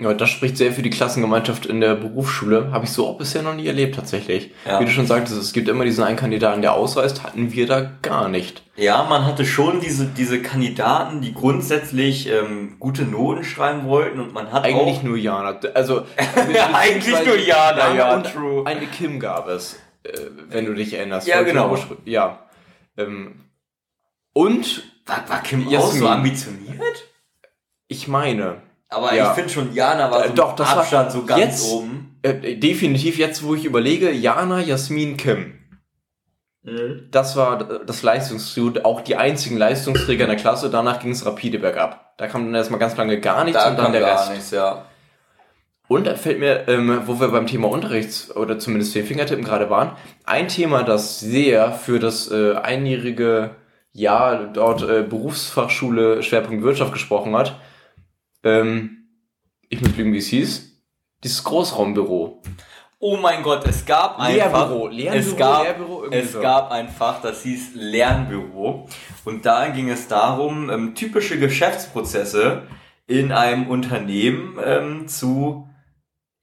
Ja, 0.00 0.14
das 0.14 0.30
spricht 0.30 0.56
sehr 0.56 0.72
für 0.72 0.82
die 0.82 0.90
Klassengemeinschaft 0.90 1.64
in 1.66 1.80
der 1.80 1.94
Berufsschule. 1.94 2.72
Habe 2.72 2.86
ich 2.86 2.90
so 2.90 3.06
auch 3.06 3.18
bisher 3.18 3.42
noch 3.42 3.54
nie 3.54 3.66
erlebt, 3.68 3.94
tatsächlich. 3.94 4.50
Ja. 4.66 4.80
Wie 4.80 4.84
du 4.84 4.90
schon 4.90 5.06
sagtest, 5.06 5.36
es 5.40 5.52
gibt 5.52 5.68
immer 5.68 5.84
diesen 5.84 6.02
einen 6.02 6.16
Kandidaten, 6.16 6.60
der 6.60 6.72
ausreist, 6.74 7.22
hatten 7.22 7.52
wir 7.52 7.66
da 7.68 7.80
gar 8.02 8.28
nicht. 8.28 8.64
Ja, 8.76 9.04
man 9.04 9.24
hatte 9.26 9.44
schon 9.44 9.80
diese, 9.80 10.06
diese 10.06 10.42
Kandidaten, 10.42 11.20
die 11.20 11.32
grundsätzlich 11.32 12.28
ähm, 12.28 12.76
gute 12.80 13.04
Noten 13.04 13.44
schreiben 13.44 13.84
wollten 13.86 14.18
und 14.18 14.32
man 14.32 14.50
hat 14.50 14.64
Eigentlich 14.64 14.98
auch... 14.98 15.02
nur 15.04 15.16
Jana. 15.16 15.60
Also 15.74 16.04
eigentlich 16.72 17.24
nur 17.24 17.36
Jana, 17.38 17.94
ja, 17.94 18.14
und 18.16 18.26
true. 18.26 18.66
Eine 18.66 18.86
Kim 18.86 19.20
gab 19.20 19.46
es, 19.48 19.78
äh, 20.02 20.12
wenn 20.48 20.66
du 20.66 20.74
dich 20.74 20.94
erinnerst. 20.94 21.28
Ja, 21.28 21.42
genau. 21.42 21.66
auch- 21.74 21.86
Ja. 22.06 22.40
Ähm, 22.96 23.44
und 24.32 24.82
War, 25.06 25.28
war 25.28 25.42
Kim 25.42 25.68
auch 25.68 25.72
Jasmin. 25.72 26.00
so 26.00 26.08
ambitioniert? 26.08 27.04
ich 27.88 28.08
meine, 28.08 28.62
Aber 28.92 29.14
Ja. 29.14 29.28
ich 29.30 29.34
finde 29.34 29.50
schon, 29.50 29.72
Jana 29.74 30.10
war 30.10 30.24
Äh, 30.24 30.28
so 30.28 30.34
doch, 30.34 30.54
das 30.56 30.68
war- 30.70 30.78
Abstand 30.78 31.12
so 31.12 31.24
ganz 31.24 31.40
jetzt- 31.40 31.72
oben. 31.72 32.18
äh, 32.22 32.56
definitiv 32.56 33.18
jetzt, 33.18 33.42
wo 33.42 33.54
ich 33.54 33.64
überlege, 33.64 34.10
Jana, 34.12 34.60
Jasmin, 34.60 35.16
Kim. 35.16 35.54
Das 37.10 37.34
war 37.34 37.58
das 37.58 38.02
Leistungstrio, 38.04 38.72
auch 38.84 39.00
die 39.00 39.16
einzigen 39.16 39.56
Leistungsträger 39.56 40.24
in 40.24 40.30
der 40.30 40.38
Klasse. 40.38 40.70
Danach 40.70 41.00
ging 41.00 41.10
es 41.10 41.26
rapide 41.26 41.58
bergab. 41.58 42.16
Da 42.18 42.28
kam 42.28 42.44
dann 42.44 42.54
erstmal 42.54 42.78
ganz 42.78 42.96
lange 42.96 43.18
gar 43.18 43.42
nichts 43.42 43.60
Da 43.60 43.70
und 43.70 43.76
dann 43.76 43.86
kam 43.86 43.92
der 43.92 44.00
gar 44.02 44.20
Rest. 44.20 44.30
nichts, 44.32 44.50
ja. 44.52 44.84
Und 45.88 46.06
da 46.06 46.14
fällt 46.14 46.38
mir, 46.38 46.68
ähm, 46.68 47.02
wo 47.06 47.18
wir 47.18 47.28
beim 47.28 47.48
Thema 47.48 47.68
Unterrichts- 47.68 48.34
oder 48.36 48.60
zumindest 48.60 48.94
den 48.94 49.04
Fingertippen 49.04 49.44
gerade 49.44 49.70
waren, 49.70 49.90
ein 50.24 50.46
Thema, 50.46 50.84
das 50.84 51.18
sehr 51.18 51.72
für 51.72 51.98
das 51.98 52.30
äh, 52.30 52.54
einjährige 52.54 53.50
Jahr 53.92 54.44
dort 54.52 54.82
äh, 54.88 55.02
Berufsfachschule 55.02 56.22
Schwerpunkt 56.22 56.62
Wirtschaft 56.62 56.92
gesprochen 56.92 57.34
hat. 57.36 57.56
Ähm, 58.44 59.08
ich 59.68 59.80
muss 59.80 59.96
lügen, 59.96 60.12
wie 60.12 60.18
es 60.18 60.26
hieß. 60.26 60.82
Dieses 61.22 61.42
Großraumbüro. 61.44 62.42
Oh 62.98 63.16
mein 63.16 63.42
Gott, 63.42 63.66
es 63.66 63.84
gab 63.84 64.18
einfach... 64.20 64.68
Lehrbureau, 64.68 64.88
Lehrbureau, 64.88 65.18
es 65.18 65.36
gab, 65.36 65.62
Lehrbüro, 65.64 66.04
es 66.10 66.32
so. 66.32 66.40
gab 66.40 66.70
ein 66.70 66.88
Fach, 66.88 67.20
das 67.20 67.42
hieß 67.42 67.70
Lernbüro. 67.74 68.86
Und 69.24 69.44
da 69.44 69.68
ging 69.68 69.88
es 69.90 70.06
darum, 70.08 70.70
ähm, 70.70 70.94
typische 70.94 71.38
Geschäftsprozesse 71.38 72.62
in 73.08 73.32
einem 73.32 73.68
Unternehmen 73.68 74.56
ähm, 74.64 75.08
zu 75.08 75.68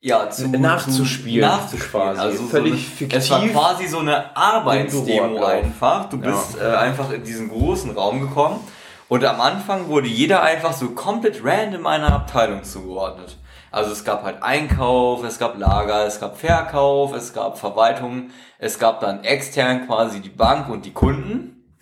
ja, 0.02 0.30
zu, 0.30 0.48
Nachzuspielen, 0.48 1.50
zu, 1.50 1.56
nachzuspielen. 1.58 2.20
Also 2.20 2.44
Völlig 2.46 2.88
so 2.88 2.96
fiktiv. 2.96 3.12
eine, 3.12 3.18
Es 3.20 3.30
war 3.30 3.48
quasi 3.48 3.88
so 3.88 4.00
eine 4.00 4.36
Arbeitsdemo 4.36 5.44
einfach. 5.44 6.10
Du 6.10 6.18
Ja. 6.18 6.32
bist 6.32 6.58
äh, 6.58 6.64
einfach 6.66 7.12
in 7.12 7.24
diesen 7.24 7.50
großen 7.50 7.92
Raum 7.92 8.22
gekommen 8.22 8.62
und 9.10 9.26
am 9.26 9.42
Anfang 9.42 9.88
wurde 9.90 10.08
jeder 10.08 10.44
einfach 10.44 10.72
so 10.72 10.92
komplett 10.92 11.44
random 11.44 11.86
einer 11.88 12.14
Abteilung 12.14 12.64
zugeordnet. 12.64 13.38
Also 13.72 13.92
es 13.92 14.06
gab 14.06 14.24
halt 14.24 14.42
Einkauf, 14.42 15.24
es 15.24 15.38
gab 15.38 15.58
Lager, 15.58 16.06
es 16.06 16.20
gab 16.20 16.38
Verkauf, 16.38 17.14
es 17.14 17.34
gab 17.34 17.58
Verwaltung, 17.58 18.30
es 18.58 18.80
gab 18.80 19.00
dann 19.00 19.24
extern 19.24 19.86
quasi 19.88 20.22
die 20.22 20.30
Bank 20.30 20.70
und 20.70 20.86
die 20.86 20.94
Kunden. 20.94 21.76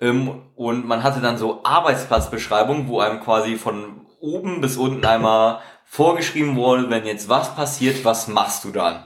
Ähm, 0.00 0.42
und 0.54 0.86
man 0.86 1.02
hatte 1.02 1.20
dann 1.20 1.38
so 1.38 1.60
Arbeitsplatzbeschreibungen, 1.64 2.88
wo 2.88 3.00
einem 3.00 3.20
quasi 3.20 3.56
von 3.56 4.06
oben 4.20 4.60
bis 4.60 4.76
unten 4.76 5.04
einmal 5.04 5.60
vorgeschrieben 5.84 6.56
wurde, 6.56 6.90
wenn 6.90 7.06
jetzt 7.06 7.28
was 7.28 7.54
passiert, 7.54 8.04
was 8.04 8.28
machst 8.28 8.64
du 8.64 8.70
dann? 8.70 9.04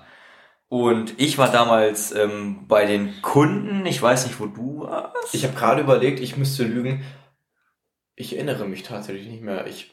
Und 0.72 1.14
ich 1.20 1.36
war 1.36 1.50
damals 1.50 2.12
ähm, 2.12 2.60
bei 2.68 2.84
den 2.86 3.20
Kunden, 3.22 3.84
ich 3.86 4.00
weiß 4.00 4.26
nicht, 4.28 4.38
wo 4.38 4.46
du 4.46 4.82
warst. 4.82 5.34
Ich 5.34 5.42
habe 5.44 5.54
gerade 5.54 5.80
überlegt, 5.80 6.20
ich 6.20 6.36
müsste 6.36 6.62
lügen. 6.62 7.02
Ich 8.14 8.36
erinnere 8.36 8.66
mich 8.66 8.84
tatsächlich 8.84 9.26
nicht 9.26 9.42
mehr. 9.42 9.66
Ich, 9.66 9.90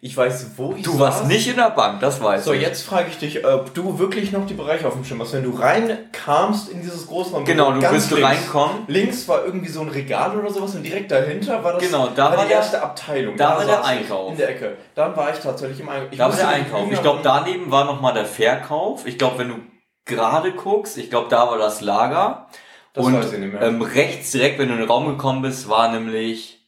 ich 0.00 0.16
weiß, 0.16 0.52
wo 0.56 0.72
ich 0.74 0.84
du 0.84 0.98
warst 0.98 1.26
nicht 1.26 1.46
in 1.48 1.56
der 1.56 1.68
Bank, 1.68 2.00
das 2.00 2.22
weiß 2.22 2.44
So, 2.46 2.54
ich. 2.54 2.62
jetzt 2.62 2.82
frage 2.82 3.08
ich 3.10 3.18
dich, 3.18 3.44
ob 3.46 3.74
du 3.74 3.98
wirklich 3.98 4.32
noch 4.32 4.46
die 4.46 4.54
Bereiche 4.54 4.86
auf 4.88 4.94
dem 4.94 5.04
Schirm 5.04 5.20
hast. 5.20 5.34
Wenn 5.34 5.44
du 5.44 5.50
reinkamst 5.50 6.70
in 6.70 6.80
dieses 6.80 7.06
Großraum, 7.06 7.44
Genau, 7.44 7.72
du 7.72 7.80
bist 7.90 8.10
links, 8.10 8.26
reinkommen. 8.26 8.84
Links 8.86 9.28
war 9.28 9.44
irgendwie 9.44 9.68
so 9.68 9.82
ein 9.82 9.88
Regal 9.90 10.34
oder 10.38 10.50
sowas 10.50 10.74
und 10.76 10.82
direkt 10.82 11.10
dahinter 11.10 11.62
war 11.62 11.74
das 11.74 11.82
Genau, 11.82 12.06
da 12.08 12.30
war 12.30 12.36
war 12.38 12.44
die 12.44 12.48
der- 12.48 12.56
erste 12.58 12.82
Abteilung. 12.82 13.36
da 13.36 13.58
war 13.58 13.66
der 13.66 13.76
saß 13.76 13.84
Einkauf. 13.86 14.30
In 14.30 14.38
der 14.38 14.48
Ecke. 14.48 14.76
Dann 14.94 15.14
war 15.14 15.30
ich 15.30 15.40
tatsächlich 15.40 15.80
im 15.80 15.90
Einkauf. 15.90 16.08
Ich 16.10 16.16
Da 16.18 16.28
war 16.30 16.36
der 16.36 16.48
Einkauf. 16.48 16.90
Ich 16.90 17.02
glaube, 17.02 17.20
daneben 17.22 17.70
war 17.70 17.84
nochmal 17.84 18.14
der 18.14 18.24
Verkauf. 18.24 19.06
Ich 19.06 19.18
glaube, 19.18 19.36
wenn 19.40 19.48
du 19.48 19.56
gerade 20.04 20.52
guckst, 20.52 20.98
ich 20.98 21.10
glaube, 21.10 21.28
da 21.28 21.48
war 21.50 21.58
das 21.58 21.80
Lager. 21.80 22.46
Das 22.92 23.04
und 23.04 23.14
weiß 23.14 23.32
ich 23.32 23.38
nicht 23.38 23.52
mehr. 23.52 23.62
Ähm, 23.62 23.82
rechts 23.82 24.30
direkt, 24.30 24.58
wenn 24.58 24.68
du 24.68 24.74
in 24.74 24.80
den 24.80 24.88
Raum 24.88 25.06
gekommen 25.08 25.42
bist, 25.42 25.68
war 25.68 25.90
nämlich 25.90 26.64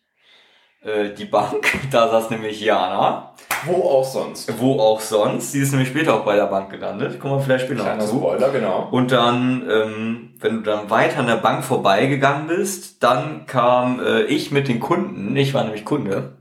äh, 0.82 1.10
die 1.14 1.24
Bank. 1.24 1.66
Da 1.90 2.08
saß 2.08 2.30
nämlich 2.30 2.60
Jana. 2.60 3.34
Wo 3.64 3.82
auch 3.82 4.04
sonst. 4.04 4.52
Wo 4.58 4.80
auch 4.80 5.00
sonst. 5.00 5.52
Sie 5.52 5.60
ist 5.60 5.70
nämlich 5.72 5.88
später 5.88 6.14
auch 6.14 6.24
bei 6.24 6.36
der 6.36 6.46
Bank 6.46 6.70
gelandet. 6.70 7.20
Kommen 7.20 7.34
wir 7.34 7.40
vielleicht 7.40 7.66
später 7.66 7.78
noch 7.78 7.84
Kleiner 7.84 8.06
zu. 8.06 8.18
Spoiler, 8.18 8.50
genau. 8.50 8.88
Und 8.90 9.12
dann, 9.12 9.68
ähm, 9.70 10.34
wenn 10.40 10.56
du 10.56 10.62
dann 10.62 10.90
weiter 10.90 11.20
an 11.20 11.26
der 11.26 11.36
Bank 11.36 11.64
vorbeigegangen 11.64 12.48
bist, 12.48 13.02
dann 13.02 13.46
kam 13.46 14.00
äh, 14.00 14.22
ich 14.22 14.50
mit 14.50 14.68
den 14.68 14.80
Kunden. 14.80 15.36
Ich 15.36 15.54
war 15.54 15.64
nämlich 15.64 15.84
Kunde. 15.84 16.38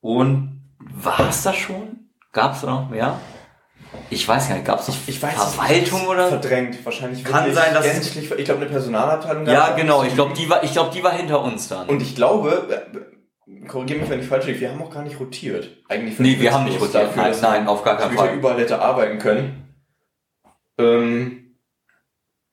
Und 0.00 0.62
war 0.78 1.28
es 1.28 1.42
das 1.42 1.56
schon? 1.56 2.10
Gab 2.32 2.54
es 2.54 2.62
da 2.62 2.68
noch 2.68 2.90
mehr? 2.90 3.18
Ich 4.08 4.26
weiß 4.26 4.48
gar 4.48 4.54
nicht, 4.56 4.66
gab 4.66 4.80
es 4.80 4.88
noch 4.88 4.96
Ich 5.06 5.22
weiß 5.22 5.34
Verwaltung 5.34 6.06
oder? 6.08 6.28
Verdrängt, 6.28 6.84
wahrscheinlich. 6.84 7.24
Kann 7.24 7.52
sein, 7.52 7.74
dass- 7.74 7.84
gänzlich, 7.84 8.30
ich 8.30 8.44
glaube, 8.44 8.60
eine 8.62 8.70
Personalabteilung. 8.70 9.46
Ja, 9.46 9.70
genau. 9.70 10.02
Ich 10.04 10.14
glaube, 10.14 10.34
die 10.34 10.48
war, 10.48 10.62
ich 10.62 10.72
glaube, 10.72 10.90
die 10.94 11.02
war 11.02 11.12
hinter 11.12 11.42
uns 11.42 11.68
dann. 11.68 11.88
Und 11.88 12.02
ich 12.02 12.14
glaube, 12.14 12.86
äh, 12.92 13.66
korrigiere 13.66 14.00
mich, 14.00 14.10
wenn 14.10 14.20
ich 14.20 14.26
falsch 14.26 14.46
liege, 14.46 14.60
wir 14.60 14.70
haben 14.70 14.82
auch 14.82 14.90
gar 14.90 15.02
nicht 15.02 15.18
rotiert. 15.18 15.68
Eigentlich 15.88 16.18
nee, 16.18 16.38
wir 16.38 16.52
haben 16.52 16.64
nicht 16.64 16.80
rotiert. 16.80 17.04
Dafür, 17.04 17.22
nein, 17.22 17.36
nein, 17.40 17.68
auf 17.68 17.82
gar 17.84 17.96
keinen 17.98 18.16
Fall. 18.16 18.34
überall 18.34 18.58
hätte 18.58 18.80
arbeiten 18.80 19.18
können. 19.18 19.74
Ähm, 20.78 21.39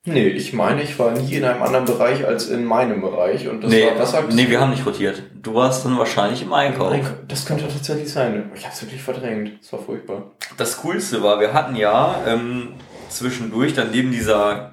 nee, 0.07 0.27
ich 0.27 0.53
meine, 0.53 0.81
ich 0.81 0.97
war 0.97 1.11
nie 1.11 1.33
in 1.35 1.43
einem 1.45 1.61
anderen 1.61 1.85
Bereich 1.85 2.25
als 2.25 2.47
in 2.47 2.65
meinem 2.65 3.01
Bereich. 3.01 3.47
Und 3.47 3.63
das 3.63 3.71
Nee, 3.71 3.85
war, 3.85 3.99
was 3.99 4.11
sagst 4.11 4.35
nee, 4.35 4.49
wir 4.49 4.59
haben 4.59 4.71
nicht 4.71 4.85
rotiert. 4.85 5.23
Du 5.35 5.53
warst 5.53 5.85
dann 5.85 5.97
wahrscheinlich 5.97 6.41
im 6.41 6.53
Einkauf. 6.53 6.95
Das 7.27 7.45
könnte 7.45 7.67
tatsächlich 7.67 8.11
sein. 8.11 8.51
Ich 8.55 8.63
habe 8.65 8.73
es 8.73 8.81
wirklich 8.81 9.01
verdrängt. 9.01 9.59
Das 9.61 9.71
war 9.73 9.79
furchtbar. 9.79 10.31
Das 10.57 10.77
Coolste 10.81 11.21
war, 11.21 11.39
wir 11.39 11.53
hatten 11.53 11.75
ja 11.75 12.21
ähm, 12.25 12.73
zwischendurch 13.09 13.73
dann 13.73 13.91
neben 13.91 14.11
dieser 14.11 14.71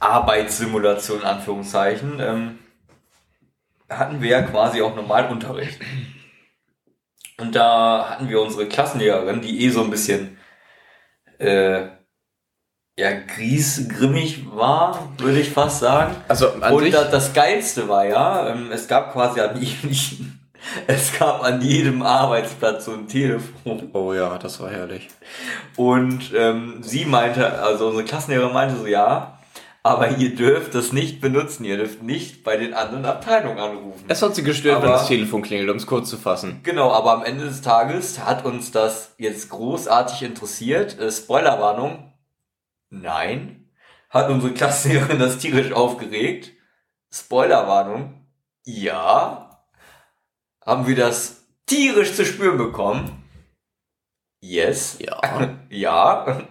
Arbeitssimulation, 0.00 1.20
in 1.20 1.26
Anführungszeichen, 1.26 2.20
ähm, 2.20 2.58
hatten 3.90 4.20
wir 4.20 4.30
ja 4.30 4.42
quasi 4.42 4.82
auch 4.82 4.94
Normalunterricht. 4.94 5.80
Und 7.40 7.54
da 7.54 8.10
hatten 8.10 8.28
wir 8.28 8.40
unsere 8.40 8.66
Klassenlehrerin, 8.66 9.40
die 9.40 9.64
eh 9.64 9.70
so 9.70 9.82
ein 9.82 9.90
bisschen 9.90 10.36
äh, 11.38 11.86
ja, 12.98 13.10
griesgrimmig 13.36 14.44
war, 14.54 15.08
würde 15.18 15.38
ich 15.40 15.50
fast 15.50 15.80
sagen. 15.80 16.16
Also 16.26 16.50
an 16.60 16.72
Und 16.72 16.82
sich, 16.82 16.92
da, 16.92 17.04
das 17.04 17.32
Geilste 17.32 17.88
war 17.88 18.04
ja, 18.06 18.48
ähm, 18.50 18.70
es 18.72 18.88
gab 18.88 19.12
quasi 19.12 19.40
an 19.40 19.56
jedem, 19.60 20.40
es 20.86 21.16
gab 21.18 21.44
an 21.44 21.60
jedem 21.60 22.02
Arbeitsplatz 22.02 22.86
so 22.86 22.92
ein 22.92 23.06
Telefon. 23.06 23.90
oh 23.92 24.12
ja, 24.12 24.36
das 24.38 24.58
war 24.60 24.70
herrlich. 24.70 25.08
Und 25.76 26.32
ähm, 26.36 26.78
sie 26.80 27.04
meinte, 27.04 27.60
also 27.62 27.86
unsere 27.86 28.04
Klassenlehrerin 28.04 28.52
meinte 28.52 28.76
so, 28.76 28.86
ja, 28.86 29.38
aber 29.84 30.18
ihr 30.18 30.34
dürft 30.34 30.74
das 30.74 30.92
nicht 30.92 31.20
benutzen, 31.20 31.64
ihr 31.64 31.76
dürft 31.76 32.02
nicht 32.02 32.42
bei 32.42 32.56
den 32.56 32.74
anderen 32.74 33.04
Abteilungen 33.06 33.58
anrufen. 33.60 34.04
Es 34.08 34.20
hat 34.22 34.34
sie 34.34 34.42
gestört, 34.42 34.82
wenn 34.82 34.88
Aber- 34.88 34.98
das 34.98 35.06
Telefon 35.06 35.42
klingelt, 35.42 35.70
um 35.70 35.76
es 35.76 35.86
kurz 35.86 36.10
zu 36.10 36.16
fassen. 36.18 36.60
Genau, 36.64 36.90
aber 36.92 37.12
am 37.12 37.22
Ende 37.24 37.44
des 37.44 37.60
Tages 37.62 38.18
hat 38.24 38.44
uns 38.44 38.72
das 38.72 39.14
jetzt 39.18 39.50
großartig 39.50 40.22
interessiert. 40.24 40.98
Äh, 40.98 41.10
Spoilerwarnung, 41.12 42.12
nein. 42.90 43.70
Hat 44.10 44.30
unsere 44.30 44.54
Klassenlehrerin 44.54 45.18
das 45.18 45.38
tierisch 45.38 45.72
aufgeregt. 45.72 46.52
Spoilerwarnung, 47.12 48.26
ja. 48.64 49.64
Haben 50.64 50.86
wir 50.86 50.96
das 50.96 51.46
tierisch 51.66 52.14
zu 52.14 52.24
spüren 52.24 52.58
bekommen? 52.58 53.24
Yes. 54.40 54.98
Ja. 55.00 55.20
Ja. 55.70 56.42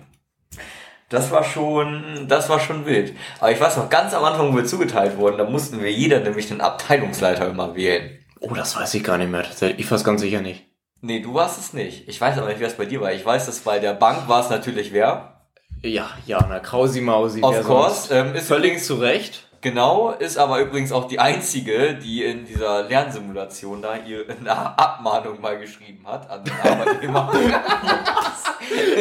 Das 1.10 1.32
war 1.32 1.43
schon, 1.43 2.28
das 2.28 2.50
war 2.50 2.60
schon 2.60 2.86
wild. 2.86 3.15
Aber 3.39 3.52
ich 3.52 3.60
weiß 3.60 3.78
noch, 3.78 3.89
ganz 3.89 4.13
am 4.13 4.26
Anfang, 4.26 4.52
wo 4.52 4.58
wir 4.58 4.65
zugeteilt 4.65 5.17
wurden, 5.17 5.38
da 5.38 5.45
mussten 5.45 5.82
wir 5.82 5.91
jeder 5.91 6.19
nämlich 6.19 6.50
den 6.50 6.60
Abteilungsleiter 6.60 7.47
immer 7.47 7.76
wählen. 7.76 8.19
Oh, 8.41 8.54
das 8.54 8.76
weiß 8.76 8.93
ich 8.93 9.04
gar 9.04 9.17
nicht 9.17 9.32
mehr. 9.32 9.45
Ich 9.78 9.89
weiß 9.89 10.04
ganz 10.04 10.21
sicher 10.21 10.41
nicht. 10.41 10.65
Nee, 11.00 11.21
du 11.21 11.34
warst 11.34 11.60
es 11.60 11.73
nicht. 11.73 12.08
Ich 12.10 12.19
weiß 12.19 12.38
aber 12.38 12.47
nicht, 12.47 12.60
wer 12.60 12.67
es 12.67 12.76
bei 12.76 12.86
dir 12.86 13.00
war. 13.00 13.13
Ich 13.13 13.26
weiß, 13.26 13.45
dass 13.45 13.60
bei 13.60 13.80
der 13.80 13.93
Bank 13.93 14.28
war 14.28 14.41
es 14.41 14.50
natürlich 14.50 14.91
wer. 14.91 15.37
Ja, 15.84 16.10
Jana, 16.26 16.60
Krausi 16.60 17.02
Mausi. 17.02 17.42
Of 17.42 17.63
course. 17.63 18.13
Ähm, 18.13 18.36
ist 18.36 18.48
Völlig 18.48 18.84
zu 18.84 18.96
Recht. 18.96 19.47
Genau, 19.62 20.12
ist 20.12 20.38
aber 20.38 20.60
übrigens 20.62 20.91
auch 20.91 21.08
die 21.08 21.20
einzige, 21.20 21.96
die 21.96 22.24
in 22.24 22.46
dieser 22.46 22.84
Lernsimulation 22.84 23.82
da 23.82 23.96
ihre 23.98 24.26
eine 24.39 24.52
Abmahnung 24.78 25.41
mal 25.41 25.58
geschrieben 25.58 26.06
hat 26.06 26.30
an 26.30 26.43
den 26.43 26.54
Arbeitnehmer. 26.63 27.32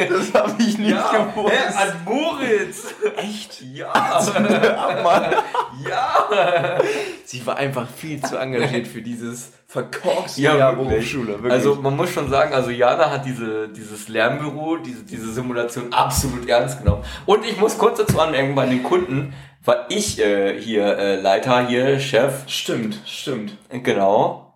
Das 0.09 0.33
habe 0.33 0.55
ich 0.63 0.79
nicht 0.79 0.91
ja, 0.91 1.25
gewusst. 1.35 1.53
hä, 1.53 1.75
an 1.77 2.05
Moritz. 2.05 2.95
Echt? 3.17 3.63
Ja. 3.63 3.93
Ja. 5.89 6.79
Sie 7.25 7.45
war 7.47 7.57
einfach 7.57 7.89
viel 7.89 8.21
zu 8.23 8.37
engagiert 8.37 8.87
für 8.87 9.03
dieses 9.03 9.53
verkorkste 9.67 10.41
Ja, 10.41 10.57
Jahr 10.57 10.73
wirklich. 10.73 10.89
Berufsschule. 10.91 11.33
Wirklich. 11.35 11.53
Also 11.53 11.75
man 11.77 11.97
muss 11.97 12.11
schon 12.11 12.31
sagen, 12.31 12.55
also 12.55 12.71
Jana 12.71 13.11
hat 13.11 13.27
diese, 13.27 13.69
dieses 13.69 14.09
Lernbüro, 14.09 14.77
diese, 14.79 15.05
diese 15.05 15.33
Simulation 15.33 15.93
absolut 15.93 16.49
ernst 16.49 16.79
genommen. 16.79 17.03
Und 17.27 17.45
ich 17.45 17.59
muss 17.59 17.77
kurz 17.77 17.99
dazu 17.99 18.21
anmerken, 18.21 18.55
bei 18.55 18.67
den 18.67 18.83
Kunden 18.83 19.35
war 19.67 19.87
ich 19.91 20.19
äh, 20.21 20.61
hier 20.61 20.97
äh, 20.99 21.21
Leiter, 21.21 21.67
hier 21.67 21.99
Chef. 22.01 22.45
Stimmt, 22.49 23.01
stimmt. 23.07 23.53
Genau. 23.71 24.55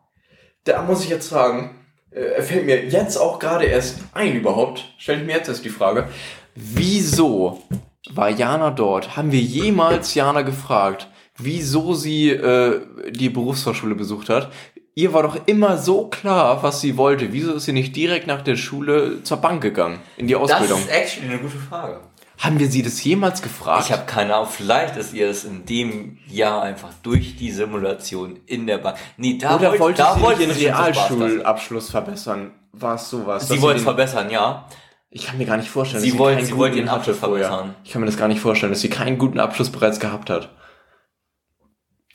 Da 0.65 0.83
muss 0.83 1.05
ich 1.05 1.11
jetzt 1.11 1.29
fragen, 1.29 1.77
äh, 2.11 2.41
fällt 2.43 2.67
mir 2.67 2.87
jetzt 2.87 3.17
auch 3.17 3.39
gerade 3.39 3.65
erst 3.65 3.99
ein 4.15 4.35
überhaupt, 4.37 4.85
stelle 4.99 5.21
ich 5.21 5.27
mir 5.27 5.37
jetzt 5.37 5.49
erst 5.49 5.65
die 5.65 5.71
Frage, 5.71 6.09
Wieso 6.55 7.63
war 8.11 8.29
Jana 8.29 8.71
dort? 8.71 9.17
Haben 9.17 9.33
wir 9.33 9.41
jemals 9.41 10.15
Jana 10.15 10.43
gefragt, 10.43 11.09
wieso 11.37 11.95
sie 11.95 12.31
äh, 12.31 12.81
die 13.11 13.29
Berufsfachschule 13.31 13.95
besucht 13.95 14.29
hat? 14.29 14.51
Ihr 14.95 15.13
war 15.15 15.23
doch 15.23 15.39
immer 15.47 15.79
so 15.79 16.09
klar, 16.09 16.63
was 16.63 16.81
sie 16.81 16.97
wollte. 16.97 17.33
Wieso 17.33 17.55
ist 17.55 17.65
sie 17.65 17.73
nicht 17.73 17.95
direkt 17.95 18.27
nach 18.27 18.43
der 18.43 18.57
Schule 18.57 19.23
zur 19.23 19.39
Bank 19.39 19.63
gegangen, 19.63 20.01
in 20.17 20.27
die 20.27 20.35
Das 20.35 20.43
Ausbildung? 20.43 20.81
ist 20.81 20.91
actually 20.91 21.29
eine 21.29 21.39
gute 21.39 21.57
Frage. 21.57 22.01
Haben 22.41 22.59
wir 22.59 22.71
sie 22.71 22.83
das 22.83 23.03
jemals 23.05 23.43
gefragt? 23.43 23.85
Ich 23.87 23.93
habe 23.93 24.07
keine 24.07 24.35
Ahnung, 24.35 24.49
vielleicht 24.51 24.97
ist 24.97 25.13
ihr 25.13 25.29
das 25.29 25.45
in 25.45 25.67
dem 25.67 26.19
Jahr 26.27 26.63
einfach 26.63 26.89
durch 27.03 27.37
die 27.37 27.51
Simulation 27.51 28.41
in 28.47 28.67
der 28.67 28.79
Bank. 28.79 28.97
Nee, 29.19 29.37
da 29.37 29.57
Oder 29.57 29.79
wollte 29.79 29.99
da 30.03 30.15
sie 30.15 30.21
wollte 30.23 30.47
nicht 30.47 30.59
sie 30.59 30.67
lassen. 30.67 30.83
Realschulabschluss 31.21 31.91
verbessern? 31.91 32.53
War 32.73 32.95
es 32.95 33.11
sowas? 33.11 33.47
Sie 33.49 33.61
wollte 33.61 33.77
es 33.77 33.83
den- 33.83 33.85
verbessern, 33.85 34.31
ja. 34.31 34.67
Ich 35.11 35.27
kann 35.27 35.37
mir 35.39 35.45
gar 35.45 35.57
nicht 35.59 35.69
vorstellen, 35.69 36.03
Sie 36.03 36.11
dass 36.11 36.19
wollte- 36.19 36.47
sie 36.47 36.57
wollte 36.57 36.79
ihren 36.79 36.89
Abschluss 36.89 37.19
verbessern. 37.19 37.75
Ich 37.85 37.91
kann 37.91 38.01
mir 38.01 38.07
das 38.07 38.17
gar 38.17 38.29
nicht 38.29 38.41
vorstellen, 38.41 38.73
dass 38.73 38.81
sie 38.81 38.89
keinen 38.91 39.19
guten 39.19 39.39
Abschluss 39.41 39.69
bereits 39.71 40.01
gehabt 40.01 40.31
hat. 40.31 40.49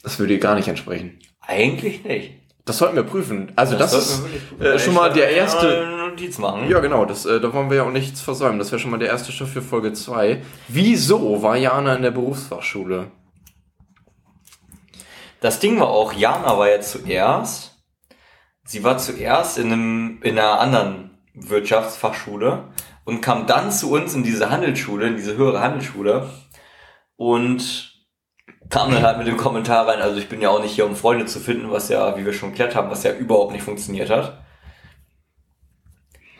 Das 0.01 0.17
würde 0.17 0.33
ihr 0.33 0.39
gar 0.39 0.55
nicht 0.55 0.67
entsprechen. 0.67 1.19
Eigentlich 1.41 2.03
nicht. 2.03 2.31
Das 2.63 2.77
sollten 2.79 2.95
wir 2.95 3.03
prüfen. 3.03 3.51
Also 3.55 3.77
das, 3.77 3.91
sollten 3.91 4.33
ist 4.33 4.49
prüfen. 4.49 4.65
äh, 4.65 4.79
schon 4.79 4.93
mal 4.95 5.11
der 5.13 5.29
erste. 5.29 6.04
Notiz 6.15 6.37
machen. 6.37 6.69
Ja, 6.69 6.79
genau, 6.79 7.03
das, 7.03 7.25
äh, 7.25 7.41
da 7.41 7.53
wollen 7.53 7.69
wir 7.69 7.77
ja 7.77 7.83
auch 7.83 7.91
nichts 7.91 8.21
versäumen. 8.21 8.57
Das 8.57 8.71
wäre 8.71 8.79
schon 8.79 8.91
mal 8.91 8.97
der 8.97 9.09
erste 9.09 9.33
Stoff 9.33 9.49
für 9.49 9.61
Folge 9.61 9.91
2. 9.91 10.41
Wieso 10.69 11.43
war 11.43 11.57
Jana 11.57 11.95
in 11.95 12.03
der 12.03 12.11
Berufsfachschule? 12.11 13.11
Das 15.41 15.59
Ding 15.59 15.77
war 15.79 15.89
auch, 15.89 16.13
Jana 16.13 16.57
war 16.57 16.69
ja 16.69 16.79
zuerst, 16.79 17.83
sie 18.63 18.83
war 18.83 18.97
zuerst 18.97 19.57
in, 19.57 19.73
einem, 19.73 20.19
in 20.23 20.39
einer 20.39 20.61
anderen 20.61 21.19
Wirtschaftsfachschule 21.33 22.69
und 23.03 23.21
kam 23.21 23.45
dann 23.45 23.69
zu 23.69 23.91
uns 23.91 24.15
in 24.15 24.23
diese 24.23 24.49
Handelsschule, 24.49 25.07
in 25.07 25.17
diese 25.17 25.35
höhere 25.35 25.59
Handelsschule 25.59 26.29
und 27.17 27.91
kam 28.69 28.91
dann 28.91 29.03
halt 29.03 29.17
mit 29.17 29.27
dem 29.27 29.37
Kommentar 29.37 29.87
rein, 29.87 30.01
also 30.01 30.17
ich 30.17 30.29
bin 30.29 30.41
ja 30.41 30.49
auch 30.49 30.61
nicht 30.61 30.73
hier, 30.73 30.85
um 30.85 30.95
Freunde 30.95 31.25
zu 31.25 31.39
finden, 31.39 31.69
was 31.71 31.89
ja, 31.89 32.17
wie 32.17 32.25
wir 32.25 32.33
schon 32.33 32.51
geklärt 32.51 32.73
haben, 32.73 32.89
was 32.89 33.03
ja 33.03 33.11
überhaupt 33.11 33.51
nicht 33.51 33.63
funktioniert 33.63 34.09
hat. 34.09 34.44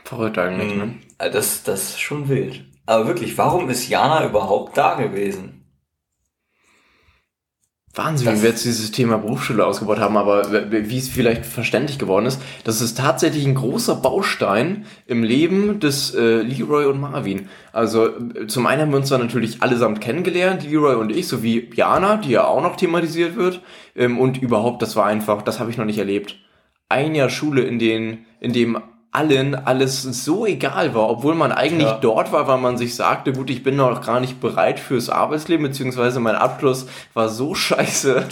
Verrückt 0.06 0.38
eigentlich, 0.38 0.74
ne? 0.76 0.86
Mhm. 0.86 1.00
Das, 1.18 1.64
das 1.64 1.90
ist 1.90 2.00
schon 2.00 2.30
wild. 2.30 2.64
Aber 2.86 3.08
wirklich, 3.08 3.38
warum 3.38 3.70
ist 3.70 3.90
Jana 3.90 4.26
überhaupt 4.26 4.78
da 4.78 4.94
gewesen? 4.94 5.64
Wahnsinn, 7.96 8.26
Das- 8.28 8.40
wie 8.40 8.44
wir 8.44 8.50
jetzt 8.50 8.66
dieses 8.66 8.92
Thema 8.92 9.18
Berufsschule 9.18 9.66
ausgebaut 9.66 10.00
haben, 10.00 10.18
aber 10.18 10.52
wie 10.72 10.98
es 10.98 11.08
vielleicht 11.08 11.46
verständlich 11.46 11.98
geworden 11.98 12.26
ist, 12.26 12.42
das 12.66 12.82
ist 12.82 12.98
tatsächlich 12.98 13.46
ein 13.46 13.56
großer 13.56 13.96
Baustein 13.96 14.86
im 15.08 15.24
Leben 15.24 15.80
des 15.80 16.14
äh, 16.14 16.42
Leroy 16.42 16.86
und 16.86 17.00
Marvin. 17.00 17.48
Also 17.72 18.08
äh, 18.08 18.48
zum 18.48 18.68
einen 18.68 18.82
haben 18.82 18.92
wir 18.92 18.98
uns 18.98 19.10
da 19.10 19.18
natürlich 19.18 19.64
allesamt 19.64 20.02
kennengelernt, 20.02 20.70
Leroy 20.70 20.96
und 20.96 21.10
ich, 21.10 21.28
sowie 21.30 21.70
Jana, 21.74 22.18
die 22.18 22.32
ja 22.32 22.46
auch 22.46 22.62
noch 22.62 22.76
thematisiert 22.76 23.38
wird. 23.38 23.62
Ähm, 23.96 24.20
und 24.20 24.42
überhaupt, 24.42 24.82
das 24.82 24.98
war 24.98 25.06
einfach, 25.06 25.42
das 25.42 25.60
habe 25.62 25.72
ich 25.72 25.78
noch 25.78 25.86
nicht 25.86 25.98
erlebt. 26.00 26.36
Ein 26.90 27.16
Jahr 27.16 27.30
Schule, 27.30 27.62
in, 27.62 27.80
den, 27.80 28.26
in 28.42 28.52
dem 28.52 28.78
allen 29.16 29.56
alles 29.56 30.02
so 30.04 30.46
egal 30.46 30.94
war, 30.94 31.10
obwohl 31.10 31.34
man 31.36 31.52
eigentlich 31.52 31.88
Ja. 31.88 31.98
dort 32.02 32.32
war, 32.32 32.48
weil 32.48 32.58
man 32.58 32.78
sich 32.78 32.96
sagte, 32.96 33.32
gut, 33.34 33.50
ich 33.50 33.64
bin 33.64 33.76
noch 33.78 34.06
gar 34.06 34.20
nicht 34.20 34.40
bereit 34.42 34.80
fürs 34.80 35.10
Arbeitsleben, 35.10 35.66
beziehungsweise 35.68 36.20
mein 36.20 36.36
Abschluss 36.36 36.86
war 37.14 37.30
so 37.30 37.56
scheiße, 37.56 38.26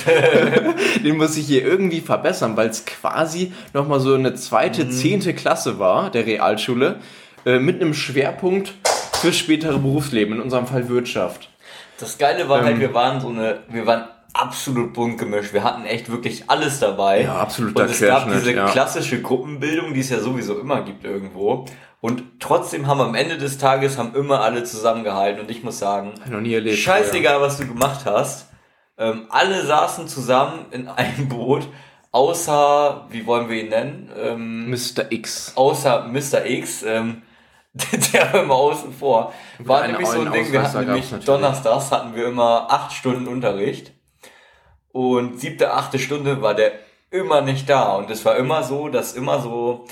den 1.03 1.17
muss 1.17 1.37
ich 1.37 1.47
hier 1.47 1.63
irgendwie 1.65 2.01
verbessern, 2.01 2.57
weil 2.57 2.69
es 2.69 2.85
quasi 2.85 3.53
nochmal 3.73 3.99
so 3.99 4.13
eine 4.13 4.33
zweite, 4.35 4.89
zehnte 4.89 5.33
Klasse 5.33 5.79
war, 5.79 6.09
der 6.09 6.25
Realschule, 6.25 6.97
äh, 7.45 7.59
mit 7.59 7.81
einem 7.81 7.93
Schwerpunkt 7.93 8.73
fürs 9.21 9.37
spätere 9.37 9.77
Berufsleben, 9.79 10.35
in 10.35 10.41
unserem 10.41 10.67
Fall 10.67 10.89
Wirtschaft. 10.89 11.49
Das 11.99 12.17
Geile 12.17 12.49
war 12.49 12.61
halt, 12.63 12.75
Ähm. 12.75 12.79
wir 12.81 12.93
waren 12.93 13.21
so 13.21 13.29
eine, 13.29 13.59
wir 13.69 13.85
waren 13.85 14.05
absolut 14.33 14.93
bunt 14.93 15.17
gemischt. 15.17 15.53
Wir 15.53 15.63
hatten 15.63 15.85
echt 15.85 16.11
wirklich 16.11 16.49
alles 16.49 16.79
dabei. 16.79 17.23
Ja, 17.23 17.35
absoluter 17.37 17.83
Und 17.83 17.91
es 17.91 18.01
gab 18.01 18.29
diese 18.31 18.53
ja. 18.53 18.67
klassische 18.67 19.21
Gruppenbildung, 19.21 19.93
die 19.93 20.01
es 20.01 20.09
ja 20.09 20.19
sowieso 20.19 20.59
immer 20.59 20.81
gibt 20.81 21.05
irgendwo. 21.05 21.65
Und 22.01 22.23
trotzdem 22.39 22.87
haben 22.87 22.99
am 22.99 23.15
Ende 23.15 23.37
des 23.37 23.57
Tages 23.57 23.97
haben 23.97 24.13
immer 24.15 24.41
alle 24.41 24.63
zusammengehalten. 24.63 25.41
Und 25.41 25.49
ich 25.49 25.63
muss 25.63 25.79
sagen, 25.79 26.13
ich 26.25 26.31
noch 26.31 26.41
nie 26.41 26.53
erlebt. 26.53 26.77
scheißegal, 26.77 27.39
was 27.39 27.57
du 27.57 27.67
gemacht 27.67 28.01
hast. 28.05 28.49
Ähm, 28.97 29.27
alle 29.29 29.65
saßen 29.65 30.07
zusammen 30.07 30.65
in 30.71 30.87
einem 30.87 31.29
Boot, 31.29 31.67
außer, 32.11 33.07
wie 33.09 33.25
wollen 33.25 33.49
wir 33.49 33.63
ihn 33.63 33.69
nennen? 33.69 34.11
Ähm, 34.21 34.69
Mr. 34.69 35.11
X. 35.11 35.53
außer 35.55 36.07
Mr. 36.07 36.45
X, 36.45 36.83
ähm, 36.83 37.23
der 38.13 38.33
war 38.33 38.43
immer 38.43 38.53
außen 38.53 38.93
vor. 38.93 39.33
War 39.59 39.87
nämlich 39.87 40.07
so 40.07 40.21
ein 40.21 40.31
Ding, 40.31 40.51
wir 40.51 40.61
hatten 40.61 40.85
nämlich 40.85 41.05
natürlich. 41.05 41.25
donnerstags 41.25 41.91
hatten 41.91 42.15
wir 42.15 42.27
immer 42.27 42.67
acht 42.69 42.91
Stunden 42.91 43.27
Unterricht 43.27 43.93
und 44.93 45.41
siebte, 45.41 45.73
achte 45.73 45.99
Stunde 45.99 46.41
war 46.41 46.53
der 46.53 46.71
immer 47.11 47.41
nicht 47.41 47.69
da 47.69 47.95
und 47.95 48.09
es 48.09 48.23
war 48.23 48.37
immer 48.37 48.63
so, 48.63 48.87
dass 48.87 49.13
immer 49.13 49.41
so 49.41 49.85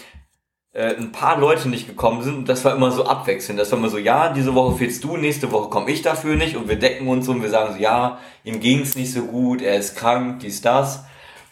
äh, 0.74 0.96
ein 0.96 1.12
paar 1.12 1.38
Leute 1.38 1.68
nicht 1.68 1.88
gekommen 1.88 2.24
sind 2.24 2.36
und 2.38 2.50
das 2.50 2.64
war 2.64 2.74
immer 2.74 2.92
so 2.92 3.06
abwechselnd. 3.06 3.60
Das 3.60 3.72
war 3.72 3.80
immer 3.80 3.90
so, 3.90 3.98
ja, 3.98 4.30
diese 4.32 4.56
Woche 4.56 4.78
fehlst 4.78 5.04
du, 5.04 5.18
nächste 5.18 5.52
Woche 5.52 5.70
komme 5.70 5.92
ich 5.92 6.02
dafür 6.02 6.36
nicht 6.36 6.56
und 6.56 6.70
wir 6.70 6.78
decken 6.78 7.08
uns 7.08 7.28
und 7.28 7.42
wir 7.42 7.50
sagen 7.50 7.74
so, 7.74 7.80
ja, 7.80 8.20
ihm 8.44 8.60
ging's 8.62 8.96
nicht 8.96 9.12
so 9.12 9.24
gut, 9.24 9.62
er 9.62 9.76
ist 9.76 9.98
krank, 9.98 10.40
dies, 10.40 10.62
das. 10.62 11.04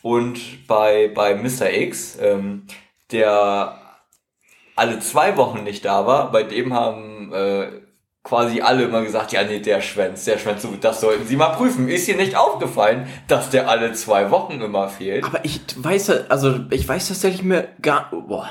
Und 0.01 0.67
bei, 0.67 1.11
bei 1.13 1.35
Mr. 1.35 1.73
X, 1.73 2.17
ähm, 2.21 2.67
der 3.11 3.81
alle 4.75 4.99
zwei 4.99 5.35
Wochen 5.35 5.63
nicht 5.63 5.83
da 5.83 6.05
war, 6.07 6.31
bei 6.31 6.43
dem 6.43 6.73
haben 6.73 7.33
äh, 7.33 7.67
quasi 8.29 8.61
alle 8.61 8.83
immer 8.83 9.01
gesagt, 9.01 9.31
ja 9.31 9.43
nee, 9.43 9.59
der 9.59 9.81
schwänzt, 9.81 10.27
der 10.27 10.37
schwänzt, 10.37 10.61
so, 10.61 10.69
das 10.79 11.01
sollten 11.01 11.25
Sie 11.25 11.35
mal 11.35 11.49
prüfen. 11.49 11.89
Ist 11.89 12.05
hier 12.05 12.15
nicht 12.15 12.37
aufgefallen, 12.37 13.07
dass 13.27 13.49
der 13.49 13.67
alle 13.67 13.91
zwei 13.93 14.29
Wochen 14.29 14.61
immer 14.61 14.87
fehlt? 14.87 15.23
Aber 15.25 15.43
ich 15.43 15.59
weiß, 15.75 16.29
also 16.29 16.59
ich 16.69 16.87
weiß 16.87 17.07
tatsächlich 17.07 17.41
mir 17.41 17.69
gar, 17.81 18.11
boah, 18.11 18.47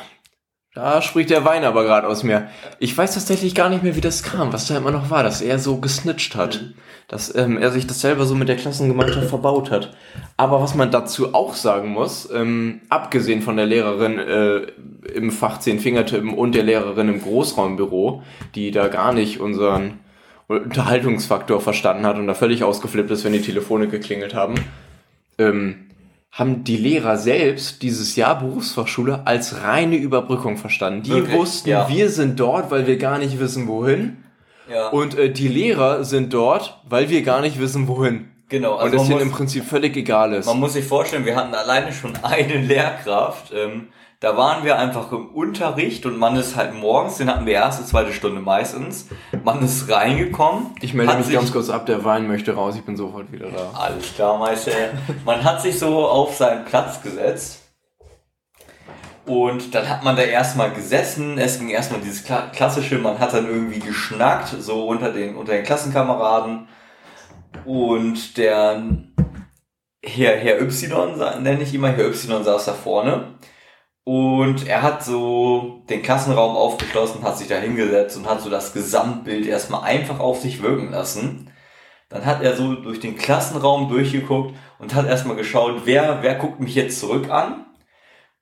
da 0.75 1.01
spricht 1.01 1.31
der 1.31 1.45
Wein 1.45 1.64
aber 1.64 1.85
gerade 1.85 2.09
aus 2.09 2.25
mir. 2.25 2.49
Ich 2.81 2.97
weiß 2.97 3.14
tatsächlich 3.14 3.55
gar 3.55 3.69
nicht 3.69 3.85
mehr, 3.85 3.95
wie 3.95 4.01
das 4.01 4.23
kam, 4.25 4.53
was 4.53 4.67
da 4.67 4.77
immer 4.77 4.91
noch 4.91 5.11
war, 5.11 5.23
dass 5.23 5.41
er 5.41 5.59
so 5.59 5.79
gesnitcht 5.79 6.35
hat. 6.35 6.61
Dass 7.09 7.35
ähm, 7.35 7.57
er 7.57 7.71
sich 7.73 7.87
das 7.87 8.03
selber 8.03 8.27
so 8.27 8.35
mit 8.35 8.49
der 8.49 8.57
Klassengemeinschaft 8.57 9.29
verbaut 9.29 9.71
hat. 9.71 9.97
Aber 10.37 10.61
was 10.61 10.75
man 10.75 10.90
dazu 10.90 11.35
auch 11.35 11.55
sagen 11.55 11.88
muss, 11.88 12.29
ähm, 12.31 12.83
abgesehen 12.90 13.40
von 13.40 13.57
der 13.57 13.64
Lehrerin 13.64 14.18
äh, 14.18 14.57
im 15.14 15.31
Fach 15.31 15.59
10 15.59 15.81
Fingertippen 15.81 16.35
und 16.35 16.55
der 16.55 16.64
Lehrerin 16.64 17.09
im 17.09 17.23
Großraumbüro, 17.23 18.23
die 18.55 18.71
da 18.71 18.88
gar 18.88 19.14
nicht 19.14 19.40
unseren 19.40 20.01
Unterhaltungsfaktor 20.49 21.61
verstanden 21.61 22.07
hat 22.07 22.18
und 22.18 22.27
da 22.27 22.35
völlig 22.35 22.62
ausgeflippt 22.64 23.11
ist, 23.11 23.25
wenn 23.25 23.33
die 23.33 23.40
Telefone 23.42 23.88
geklingelt 23.88 24.35
haben, 24.35 24.55
ähm, 25.38 25.87
haben 26.31 26.62
die 26.64 26.77
Lehrer 26.77 27.16
selbst 27.16 27.83
dieses 27.83 28.16
Jahr 28.16 28.38
Berufsfachschule 28.38 29.27
als 29.27 29.62
reine 29.62 29.97
Überbrückung 29.97 30.57
verstanden. 30.59 31.03
Die 31.05 31.11
Wirklich? 31.11 31.37
wussten, 31.37 31.71
Ja. 31.71 31.88
wir 31.88 32.11
sind 32.11 32.38
dort, 32.38 32.71
weil 32.71 32.87
wir 32.87 32.99
gar 32.99 33.18
nicht 33.18 33.40
wissen, 33.40 33.66
wohin. 33.66 34.18
Ja, 34.72 34.88
Und 34.88 35.16
äh, 35.18 35.31
die 35.31 35.48
Lehrer 35.48 36.04
sind 36.04 36.33
dort, 36.35 36.81
weil 36.88 37.09
wir 37.11 37.22
gar 37.22 37.40
nicht 37.40 37.59
wissen, 37.61 37.88
wohin. 37.88 38.31
genau. 38.48 38.74
und 38.74 38.81
Also 38.81 38.96
das 38.96 39.02
man 39.09 39.18
denen 39.18 39.31
im 39.31 39.35
Prinzip 39.37 39.64
völlig 39.64 39.96
egal 39.96 40.33
ist. 40.33 40.46
man 40.46 40.59
muss 40.61 40.72
sich 40.74 40.85
vorstellen, 40.85 41.24
wir 41.24 41.37
hatten 41.37 41.54
alleine 41.54 41.92
schon 41.92 42.12
eine 42.22 42.59
Lehrkraft. 42.59 43.52
Ähm, 43.54 43.88
da 44.20 44.37
waren 44.37 44.64
wir 44.64 44.76
einfach 44.76 45.12
im 45.12 45.28
Unterricht 45.28 46.04
und 46.04 46.18
man 46.18 46.35
ist 46.35 46.57
halt 46.57 46.74
morgens, 46.74 47.18
den 47.18 47.28
hatten 47.31 47.46
wir 47.46 47.52
erste, 47.52 47.85
zweite 47.85 48.12
Stunde 48.12 48.40
meistens. 48.40 49.07
Man 49.44 49.62
ist 49.64 49.88
reingekommen. 49.88 50.66
Ich 50.81 50.92
melde 50.92 51.16
mich 51.18 51.31
ganz 51.31 51.52
kurz 51.52 51.70
ab, 51.70 51.87
der 51.87 52.04
Wein 52.04 52.26
möchte 52.26 52.52
raus, 52.54 52.74
ich 52.74 52.83
bin 52.83 52.96
sofort 52.96 53.31
wieder 53.31 53.46
da. 53.48 53.70
Alles 53.78 54.12
klar, 54.16 54.37
Meister. 54.38 54.72
Man 55.24 55.44
hat 55.44 55.62
sich 55.62 55.78
so 55.78 56.04
auf 56.04 56.37
seinen 56.37 56.64
Platz 56.64 57.00
gesetzt. 57.00 57.62
Und 59.29 59.75
dann 59.75 59.88
hat 59.91 60.03
man 60.05 60.17
da 60.17 60.23
erstmal 60.23 60.73
gesessen. 60.73 61.37
Es 61.37 61.59
ging 61.59 61.69
erstmal 61.69 62.01
dieses 62.01 62.25
Kla 62.25 62.49
klassische, 62.51 62.99
man 62.99 63.19
hat 63.19 63.35
dann 63.35 63.47
irgendwie 63.47 63.79
geschnackt, 63.79 64.49
so 64.59 64.88
unter 64.88 65.12
den, 65.12 65.37
unter 65.37 65.53
den 65.53 65.64
Klassenkameraden. 65.64 66.67
Und 67.67 68.38
der 68.38 68.83
Herr, 70.03 70.37
Herr 70.37 70.62
Y, 70.62 71.43
nenne 71.43 71.62
ich 71.62 71.77
mal, 71.79 71.93
Herr 71.93 72.07
Y 72.07 72.43
saß 72.43 72.64
da 72.64 72.73
vorne. 72.73 73.35
Und 74.05 74.67
er 74.67 74.81
hat 74.81 75.05
so 75.05 75.85
den 75.91 76.03
Klassenraum 76.03 76.57
aufgeschlossen, 76.57 77.23
hat 77.23 77.37
sich 77.37 77.49
da 77.49 77.57
hingesetzt 77.57 78.17
und 78.17 78.27
hat 78.27 78.41
so 78.41 78.49
das 78.49 78.73
Gesamtbild 78.73 79.47
erstmal 79.47 79.83
einfach 79.83 80.21
auf 80.21 80.41
sich 80.41 80.62
wirken 80.62 80.91
lassen. 80.91 81.53
Dann 82.09 82.25
hat 82.25 82.43
er 82.43 82.57
so 82.57 82.75
durch 82.77 83.01
den 83.01 83.19
Klassenraum 83.19 83.91
durchgeguckt 83.91 84.55
und 84.79 84.95
hat 84.95 85.07
erstmal 85.07 85.37
geschaut, 85.37 85.83
wer, 85.85 86.23
wer 86.23 86.37
guckt 86.37 86.61
mich 86.61 86.75
jetzt 86.75 86.99
zurück 86.99 87.29
an. 87.29 87.67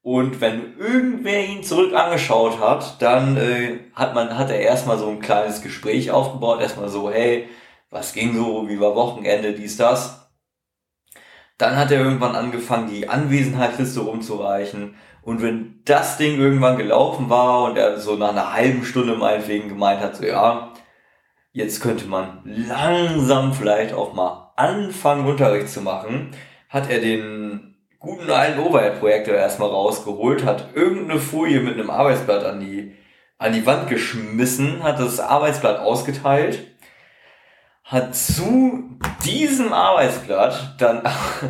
Und 0.06 0.40
wenn 0.40 0.78
irgendwer 0.78 1.44
ihn 1.44 1.64
zurück 1.64 1.92
angeschaut 1.92 2.60
hat, 2.60 3.02
dann 3.02 3.36
äh, 3.36 3.80
hat 3.92 4.14
man, 4.14 4.38
hat 4.38 4.50
er 4.50 4.60
erstmal 4.60 4.98
so 4.98 5.08
ein 5.08 5.18
kleines 5.18 5.62
Gespräch 5.62 6.12
aufgebaut, 6.12 6.60
erstmal 6.60 6.88
so, 6.88 7.10
hey, 7.10 7.48
was 7.90 8.12
ging 8.12 8.36
so, 8.36 8.68
wie 8.68 8.78
war 8.78 8.94
Wochenende, 8.94 9.52
dies, 9.52 9.76
das. 9.76 10.30
Dann 11.58 11.74
hat 11.76 11.90
er 11.90 12.02
irgendwann 12.02 12.36
angefangen, 12.36 12.88
die 12.88 13.08
Anwesenheitsliste 13.08 13.98
rumzureichen. 13.98 14.94
Und 15.22 15.42
wenn 15.42 15.80
das 15.84 16.18
Ding 16.18 16.38
irgendwann 16.38 16.76
gelaufen 16.76 17.28
war 17.28 17.64
und 17.64 17.76
er 17.76 17.98
so 17.98 18.14
nach 18.14 18.28
einer 18.28 18.52
halben 18.52 18.84
Stunde 18.84 19.16
meinetwegen 19.16 19.68
gemeint 19.68 20.00
hat, 20.00 20.14
so 20.14 20.24
ja, 20.24 20.72
jetzt 21.50 21.80
könnte 21.80 22.06
man 22.06 22.42
langsam 22.44 23.52
vielleicht 23.52 23.92
auch 23.92 24.14
mal 24.14 24.52
anfangen, 24.54 25.26
Unterricht 25.26 25.68
zu 25.68 25.80
machen, 25.80 26.30
hat 26.68 26.88
er 26.90 27.00
den 27.00 27.75
guten 28.06 28.30
alten 28.30 28.60
Overhead-Projektor 28.60 29.34
erstmal 29.34 29.68
rausgeholt, 29.68 30.44
hat 30.44 30.68
irgendeine 30.74 31.18
Folie 31.18 31.60
mit 31.60 31.74
einem 31.74 31.90
Arbeitsblatt 31.90 32.44
an 32.44 32.60
die, 32.60 32.94
an 33.36 33.52
die 33.52 33.66
Wand 33.66 33.88
geschmissen, 33.88 34.82
hat 34.82 35.00
das 35.00 35.18
Arbeitsblatt 35.18 35.80
ausgeteilt, 35.80 36.64
hat 37.82 38.14
zu 38.14 38.98
diesem 39.24 39.72
Arbeitsblatt 39.72 40.76
dann, 40.78 41.02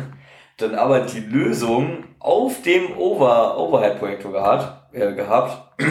dann 0.57 0.75
aber 0.75 1.01
die 1.01 1.19
Lösung 1.19 2.05
auf 2.19 2.61
dem 2.63 2.97
Over, 2.97 3.57
Overhead-Projektor 3.59 4.31
gehabt, 4.31 4.95
äh, 4.95 5.13
gehabt 5.13 5.81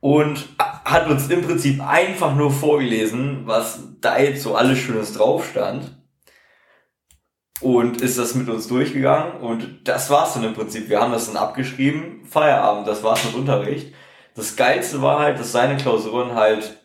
und 0.00 0.48
hat 0.84 1.08
uns 1.08 1.28
im 1.28 1.42
Prinzip 1.42 1.84
einfach 1.84 2.36
nur 2.36 2.52
vorgelesen, 2.52 3.42
was 3.46 3.82
da 4.00 4.18
jetzt 4.18 4.42
so 4.42 4.54
alles 4.54 4.78
Schönes 4.78 5.14
drauf 5.14 5.48
stand. 5.48 5.96
Und 7.60 8.00
ist 8.00 8.18
das 8.18 8.34
mit 8.34 8.48
uns 8.48 8.66
durchgegangen 8.66 9.40
und 9.40 9.88
das 9.88 10.10
war's 10.10 10.34
dann 10.34 10.44
im 10.44 10.54
Prinzip. 10.54 10.88
Wir 10.88 11.00
haben 11.00 11.12
das 11.12 11.26
dann 11.26 11.36
abgeschrieben, 11.36 12.24
Feierabend, 12.24 12.86
das 12.86 13.02
war's 13.02 13.24
mit 13.24 13.34
Unterricht. 13.34 13.94
Das 14.34 14.56
Geilste 14.56 15.00
war 15.00 15.20
halt, 15.20 15.38
dass 15.38 15.52
seine 15.52 15.76
Klausuren 15.76 16.34
halt 16.34 16.78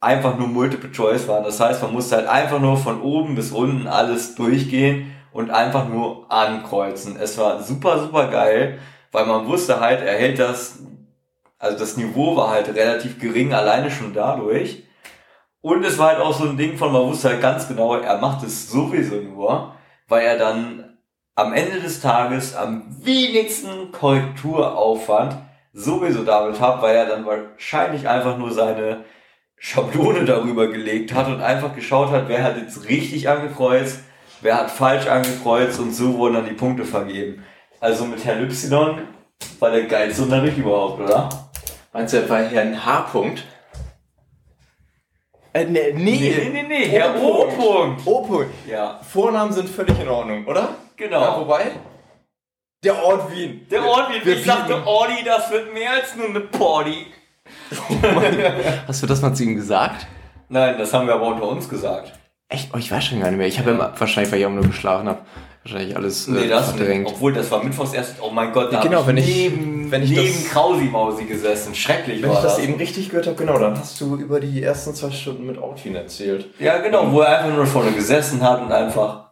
einfach 0.00 0.38
nur 0.38 0.48
Multiple 0.48 0.92
Choice 0.92 1.26
waren. 1.26 1.44
Das 1.44 1.58
heißt, 1.58 1.82
man 1.82 1.92
musste 1.92 2.16
halt 2.16 2.28
einfach 2.28 2.60
nur 2.60 2.76
von 2.76 3.02
oben 3.02 3.34
bis 3.34 3.50
unten 3.50 3.88
alles 3.88 4.36
durchgehen 4.36 5.12
und 5.32 5.50
einfach 5.50 5.88
nur 5.88 6.30
ankreuzen. 6.30 7.16
Es 7.16 7.36
war 7.36 7.62
super, 7.62 7.98
super 8.00 8.28
geil, 8.28 8.78
weil 9.12 9.26
man 9.26 9.46
wusste 9.46 9.80
halt, 9.80 10.00
er 10.00 10.16
hält 10.16 10.38
das, 10.38 10.78
also 11.58 11.78
das 11.78 11.96
Niveau 11.96 12.36
war 12.36 12.50
halt 12.50 12.68
relativ 12.74 13.18
gering, 13.18 13.52
alleine 13.52 13.90
schon 13.90 14.14
dadurch. 14.14 14.84
Und 15.66 15.84
es 15.84 15.98
war 15.98 16.10
halt 16.10 16.20
auch 16.20 16.32
so 16.32 16.44
ein 16.44 16.56
Ding 16.56 16.76
von, 16.76 16.92
man 16.92 17.02
wusste 17.08 17.30
halt 17.30 17.40
ganz 17.40 17.66
genau, 17.66 17.96
er 17.96 18.18
macht 18.18 18.44
es 18.44 18.70
sowieso 18.70 19.16
nur, 19.16 19.74
weil 20.06 20.24
er 20.24 20.38
dann 20.38 20.96
am 21.34 21.52
Ende 21.52 21.80
des 21.80 22.00
Tages 22.00 22.54
am 22.54 22.84
wenigsten 23.00 23.90
Korrekturaufwand 23.90 25.34
sowieso 25.72 26.22
damit 26.22 26.60
hat, 26.60 26.80
weil 26.82 26.94
er 26.94 27.06
dann 27.06 27.26
wahrscheinlich 27.26 28.08
einfach 28.08 28.38
nur 28.38 28.52
seine 28.52 29.06
Schablone 29.56 30.24
darüber 30.24 30.68
gelegt 30.68 31.12
hat 31.12 31.26
und 31.26 31.40
einfach 31.40 31.74
geschaut 31.74 32.12
hat, 32.12 32.28
wer 32.28 32.44
hat 32.44 32.56
jetzt 32.58 32.88
richtig 32.88 33.28
angekreuzt, 33.28 33.98
wer 34.42 34.58
hat 34.58 34.70
falsch 34.70 35.08
angekreuzt 35.08 35.80
und 35.80 35.92
so 35.92 36.16
wurden 36.16 36.34
dann 36.34 36.48
die 36.48 36.54
Punkte 36.54 36.84
vergeben. 36.84 37.42
Also 37.80 38.04
mit 38.04 38.24
Herrn 38.24 38.44
Y 38.44 38.98
war 39.58 39.70
der 39.72 39.86
geilste 39.86 40.22
Unterricht 40.22 40.58
überhaupt, 40.58 41.00
oder? 41.00 41.28
Meinst 41.92 42.14
du 42.14 42.20
bei 42.22 42.44
Herrn 42.44 42.86
H. 42.86 43.08
-Punkt? 43.12 43.40
Äh, 45.56 45.64
nee, 45.64 45.92
Nee, 45.94 46.50
nee, 46.52 46.62
nee, 46.68 46.88
Herr 46.88 47.14
O. 47.22 47.44
O-Punkt. 47.44 48.04
Punkt. 48.04 48.06
O-Punkt. 48.06 48.50
Ja, 48.68 49.00
Vornamen 49.02 49.52
sind 49.52 49.68
völlig 49.68 49.98
in 49.98 50.08
Ordnung, 50.08 50.44
oder? 50.46 50.68
genau. 50.96 51.20
Ja, 51.20 51.40
wobei? 51.40 51.70
Der 52.84 53.02
Ort 53.02 53.32
Wien. 53.32 53.66
Der 53.70 53.84
Ordi, 53.84 54.20
Wir 54.22 54.36
ich 54.36 54.44
sagte. 54.44 54.86
Ordi, 54.86 55.24
das 55.24 55.50
wird 55.50 55.72
mehr 55.72 55.92
als 55.92 56.14
nur 56.14 56.28
eine 56.28 56.40
Party. 56.40 57.06
Hast 58.86 59.02
du 59.02 59.06
das 59.06 59.22
mal 59.22 59.34
zu 59.34 59.44
ihm 59.44 59.56
gesagt? 59.56 60.06
Nein, 60.48 60.76
das 60.78 60.92
haben 60.92 61.06
wir 61.06 61.14
aber 61.14 61.26
unter 61.26 61.48
uns 61.48 61.68
gesagt. 61.68 62.12
Echt? 62.48 62.70
Oh, 62.74 62.76
ich 62.78 62.90
weiß 62.92 63.04
schon 63.04 63.20
gar 63.20 63.30
nicht 63.30 63.38
mehr. 63.38 63.46
Ich 63.46 63.58
habe 63.58 63.72
ja. 63.72 63.92
wahrscheinlich, 63.98 64.30
weil 64.30 64.40
ich 64.40 64.46
auch 64.46 64.50
nur 64.50 64.66
geschlafen 64.66 65.08
habe, 65.08 65.20
wahrscheinlich 65.70 65.96
alles 65.96 66.26
Nee, 66.28 66.44
äh, 66.44 66.48
das 66.48 66.68
nicht. 66.68 66.76
verdrängt. 66.78 67.08
Obwohl, 67.08 67.32
das 67.32 67.50
war 67.50 67.62
mittwochs 67.62 67.92
erst, 67.92 68.14
oh 68.20 68.30
mein 68.30 68.52
Gott, 68.52 68.72
da 68.72 68.76
Ja, 68.78 68.82
genau, 68.82 69.06
wenn 69.06 69.16
ich- 69.16 69.26
neben, 69.26 69.90
wenn 69.90 70.02
ich 70.02 70.10
neben 70.10 70.42
das- 70.42 70.50
Krausi 70.50 70.84
Mausi 70.84 71.24
gesessen. 71.24 71.74
Schrecklich 71.74 72.22
Wenn 72.22 72.30
ich 72.30 72.36
das 72.38 72.56
das. 72.56 72.58
eben 72.64 72.74
richtig 72.74 73.08
gehört 73.10 73.26
habe, 73.26 73.36
genau, 73.36 73.58
dann 73.58 73.78
hast 73.78 74.00
du 74.00 74.16
über 74.16 74.40
die 74.40 74.62
ersten 74.62 74.94
zwei 74.94 75.10
Stunden 75.10 75.46
mit 75.46 75.58
Outwin 75.58 75.94
erzählt. 75.96 76.46
Ja, 76.58 76.78
genau, 76.78 77.10
wo 77.12 77.20
er 77.20 77.40
einfach 77.40 77.56
nur 77.56 77.66
vorne 77.66 77.92
gesessen 77.92 78.42
hat 78.42 78.62
und 78.62 78.72
einfach 78.72 79.26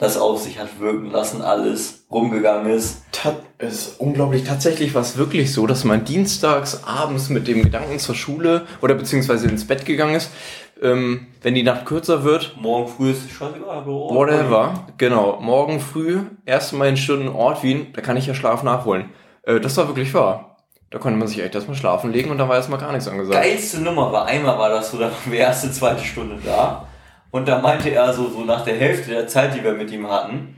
das 0.00 0.16
auf 0.16 0.40
sich 0.40 0.60
hat 0.60 0.78
wirken 0.78 1.10
lassen, 1.10 1.42
alles 1.42 2.04
rumgegangen 2.10 2.72
ist. 2.72 3.02
Ta 3.10 3.34
ist 3.58 3.98
unglaublich. 3.98 4.44
Tatsächlich 4.44 4.94
war 4.94 5.02
es 5.02 5.16
wirklich 5.16 5.52
so, 5.52 5.66
dass 5.66 5.82
man 5.82 6.04
dienstags 6.04 6.82
abends 6.84 7.28
mit 7.30 7.48
dem 7.48 7.62
Gedanken 7.64 7.98
zur 7.98 8.14
Schule 8.14 8.66
oder 8.80 8.94
beziehungsweise 8.94 9.48
ins 9.48 9.66
Bett 9.66 9.84
gegangen 9.84 10.14
ist, 10.14 10.30
ähm, 10.80 11.26
wenn 11.42 11.54
die 11.54 11.62
Nacht 11.62 11.86
kürzer 11.86 12.24
wird, 12.24 12.56
Morgen 12.60 12.88
früh 12.88 13.10
ist 13.10 13.24
es 13.24 13.30
scheißegal. 13.32 13.82
Bro. 13.82 14.14
whatever, 14.14 14.86
genau, 14.96 15.38
morgen 15.40 15.80
früh, 15.80 16.20
erst 16.44 16.72
mal 16.72 16.88
in 16.88 16.96
Stunden 16.96 17.28
Ort 17.28 17.62
Wien, 17.62 17.88
da 17.92 18.00
kann 18.00 18.16
ich 18.16 18.26
ja 18.26 18.34
Schlaf 18.34 18.62
nachholen. 18.62 19.10
Äh, 19.42 19.60
das 19.60 19.76
war 19.76 19.88
wirklich 19.88 20.12
wahr. 20.14 20.56
Da 20.90 20.98
konnte 20.98 21.18
man 21.18 21.28
sich 21.28 21.42
echt 21.42 21.54
erstmal 21.54 21.76
schlafen 21.76 22.12
legen 22.12 22.30
und 22.30 22.38
da 22.38 22.48
war 22.48 22.56
erstmal 22.56 22.80
gar 22.80 22.92
nichts 22.92 23.08
angesagt. 23.08 23.42
Geilste 23.42 23.80
Nummer 23.80 24.10
war, 24.10 24.26
einmal 24.26 24.58
war 24.58 24.70
das 24.70 24.90
so, 24.90 24.98
da 24.98 25.06
waren 25.06 25.32
wir 25.32 25.38
erste, 25.38 25.70
zweite 25.70 26.02
Stunde 26.02 26.38
da. 26.44 26.86
Und 27.30 27.46
da 27.46 27.60
meinte 27.60 27.90
er 27.90 28.12
so, 28.12 28.28
so 28.30 28.40
nach 28.44 28.64
der 28.64 28.76
Hälfte 28.76 29.10
der 29.10 29.26
Zeit, 29.28 29.54
die 29.54 29.62
wir 29.62 29.74
mit 29.74 29.90
ihm 29.90 30.10
hatten, 30.10 30.56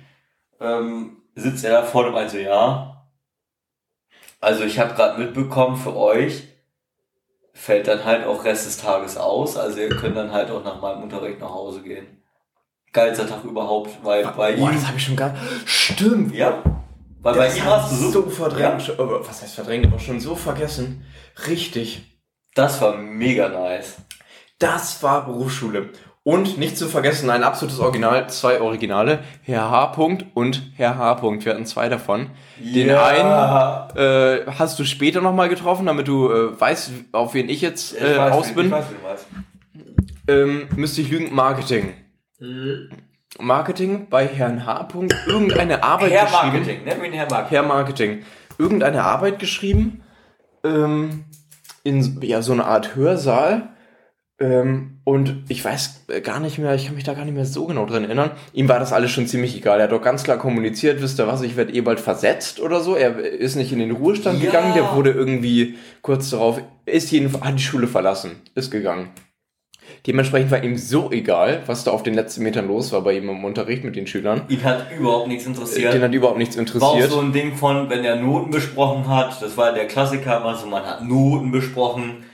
ähm, 0.60 1.16
sitzt 1.34 1.64
er 1.64 1.72
da 1.72 1.82
vorne 1.82 2.08
und 2.08 2.14
meinte 2.14 2.32
so, 2.32 2.38
ja, 2.38 3.08
also 4.40 4.64
ich 4.64 4.78
habe 4.78 4.94
gerade 4.94 5.18
mitbekommen, 5.18 5.76
für 5.76 5.96
euch 5.96 6.44
fällt 7.60 7.88
dann 7.88 8.04
halt 8.04 8.24
auch 8.26 8.42
Rest 8.44 8.66
des 8.66 8.78
Tages 8.78 9.18
aus, 9.18 9.56
also 9.58 9.78
ihr 9.80 9.90
könnt 9.90 10.16
dann 10.16 10.32
halt 10.32 10.50
auch 10.50 10.64
nach 10.64 10.80
meinem 10.80 11.02
Unterricht 11.02 11.40
nach 11.40 11.50
Hause 11.50 11.82
gehen. 11.82 12.06
Geilster 12.92 13.28
Tag 13.28 13.44
überhaupt, 13.44 13.98
weil 14.02 14.24
bei 14.24 14.56
Boah, 14.56 14.70
ihm, 14.70 14.74
das 14.76 14.86
habe 14.86 14.96
ich 14.96 15.04
schon 15.04 15.14
gar. 15.16 15.34
Stimmt. 15.66 16.34
ja, 16.34 16.62
weil 17.20 17.34
bei 17.34 17.46
das 17.46 17.56
ihm 17.58 17.64
hab 17.66 17.82
hast 17.82 17.92
du 17.92 17.96
so, 17.96 18.10
so 18.10 18.30
verdrängt. 18.30 18.90
aber 18.98 19.20
Was 19.28 19.42
heißt 19.42 19.54
verdrängt? 19.54 19.86
Aber 19.86 19.98
schon 19.98 20.20
so 20.20 20.34
vergessen. 20.34 21.04
Richtig. 21.46 22.02
das 22.54 22.80
war 22.80 22.96
mega 22.96 23.48
nice. 23.48 23.96
Das 24.58 25.02
war 25.02 25.26
Berufsschule. 25.26 25.90
Und 26.22 26.58
nicht 26.58 26.76
zu 26.76 26.86
vergessen, 26.86 27.30
ein 27.30 27.42
absolutes 27.42 27.80
Original, 27.80 28.28
zwei 28.28 28.60
Originale, 28.60 29.20
Herr 29.42 29.70
H. 29.70 29.94
-Punkt 29.94 30.26
und 30.34 30.70
Herr 30.76 30.98
H. 30.98 31.14
-Punkt. 31.14 31.46
Wir 31.46 31.54
hatten 31.54 31.64
zwei 31.64 31.88
davon. 31.88 32.28
Den 32.58 32.88
Ja. 32.88 33.06
einen 33.06 33.96
äh, 33.96 34.44
hast 34.58 34.78
du 34.78 34.84
später 34.84 35.22
nochmal 35.22 35.48
getroffen, 35.48 35.86
damit 35.86 36.08
du 36.08 36.30
äh, 36.30 36.60
weißt, 36.60 36.90
auf 37.12 37.32
wen 37.32 37.48
ich 37.48 37.62
jetzt 37.62 37.94
Ich 37.94 38.02
äh, 38.02 38.18
weiß, 38.18 38.32
aus 38.32 38.48
ich 38.50 38.54
bin. 38.54 38.70
weiß, 38.70 38.84
wie 38.90 39.78
du. 39.78 40.32
Ähm, 40.32 40.68
müsste 40.76 41.00
ich 41.00 41.10
lügen, 41.10 41.34
Marketing. 41.34 41.94
Marketing 43.38 44.08
bei 44.10 44.26
Herrn 44.26 44.66
H. 44.66 44.88
-Punkt. 44.88 45.14
Irgendeine 45.26 45.82
Arbeit 45.82 46.10
Herr 46.10 46.24
geschrieben. 46.26 46.52
Marketing, 46.52 46.80
wir 46.84 47.04
ihn 47.06 47.12
Herr 47.14 47.30
Marketing. 47.30 47.48
Herr 47.50 47.62
Marketing. 47.62 48.22
Irgendeine 48.58 49.04
Arbeit 49.04 49.38
geschrieben. 49.38 50.02
Ähm, 50.64 51.24
in 51.82 52.20
ja, 52.20 52.42
so 52.42 52.52
eine 52.52 52.66
Art 52.66 52.94
Hörsaal. 52.94 53.69
Ähm, 54.42 55.00
und 55.04 55.44
ich 55.48 55.62
weiß 55.62 56.06
äh, 56.08 56.20
gar 56.22 56.40
nicht 56.40 56.58
mehr, 56.58 56.74
ich 56.74 56.86
kann 56.86 56.94
mich 56.94 57.04
da 57.04 57.12
gar 57.12 57.26
nicht 57.26 57.34
mehr 57.34 57.44
so 57.44 57.66
genau 57.66 57.84
dran 57.84 58.04
erinnern. 58.04 58.30
Ihm 58.54 58.68
war 58.70 58.78
das 58.78 58.92
alles 58.92 59.10
schon 59.10 59.26
ziemlich 59.26 59.54
egal. 59.54 59.78
Er 59.80 59.84
hat 59.84 59.92
doch 59.92 60.00
ganz 60.00 60.24
klar 60.24 60.38
kommuniziert, 60.38 61.02
wisst 61.02 61.20
ihr 61.20 61.26
was, 61.26 61.42
ich 61.42 61.56
werde 61.56 61.74
eh 61.74 61.82
bald 61.82 62.00
versetzt 62.00 62.58
oder 62.58 62.80
so. 62.80 62.96
Er 62.96 63.18
ist 63.18 63.56
nicht 63.56 63.70
in 63.70 63.80
den 63.80 63.90
Ruhestand 63.90 64.42
Ja. 64.42 64.46
gegangen, 64.46 64.72
der 64.74 64.94
wurde 64.94 65.10
irgendwie 65.10 65.76
kurz 66.00 66.30
darauf, 66.30 66.58
ist 66.86 67.10
jedenfalls, 67.12 67.44
hat 67.44 67.58
die 67.58 67.62
Schule 67.62 67.86
verlassen, 67.86 68.40
ist 68.54 68.70
gegangen. 68.70 69.10
Dementsprechend 70.06 70.50
war 70.50 70.64
ihm 70.64 70.78
so 70.78 71.10
egal, 71.10 71.62
was 71.66 71.84
da 71.84 71.90
auf 71.90 72.02
den 72.02 72.14
letzten 72.14 72.42
Metern 72.42 72.66
los 72.66 72.92
war 72.92 73.02
bei 73.02 73.18
ihm 73.18 73.28
im 73.28 73.44
Unterricht 73.44 73.84
mit 73.84 73.96
den 73.96 74.06
Schülern. 74.06 74.42
Ihn 74.48 74.64
hat 74.64 74.86
überhaupt 74.98 75.28
nichts 75.28 75.44
interessiert. 75.44 75.92
Den 75.92 76.02
hat 76.02 76.14
überhaupt 76.14 76.38
nichts 76.38 76.56
war 76.56 76.62
auch 76.62 76.66
interessiert. 76.94 77.10
so 77.10 77.20
ein 77.20 77.32
Ding 77.32 77.54
von, 77.56 77.90
wenn 77.90 78.04
er 78.04 78.16
Noten 78.16 78.50
besprochen 78.50 79.06
hat, 79.08 79.42
das 79.42 79.56
war 79.58 79.74
der 79.74 79.86
Klassiker 79.86 80.38
immer 80.38 80.56
so, 80.56 80.66
man 80.66 80.86
hat 80.86 81.04
Noten 81.04 81.50
besprochen. 81.50 82.24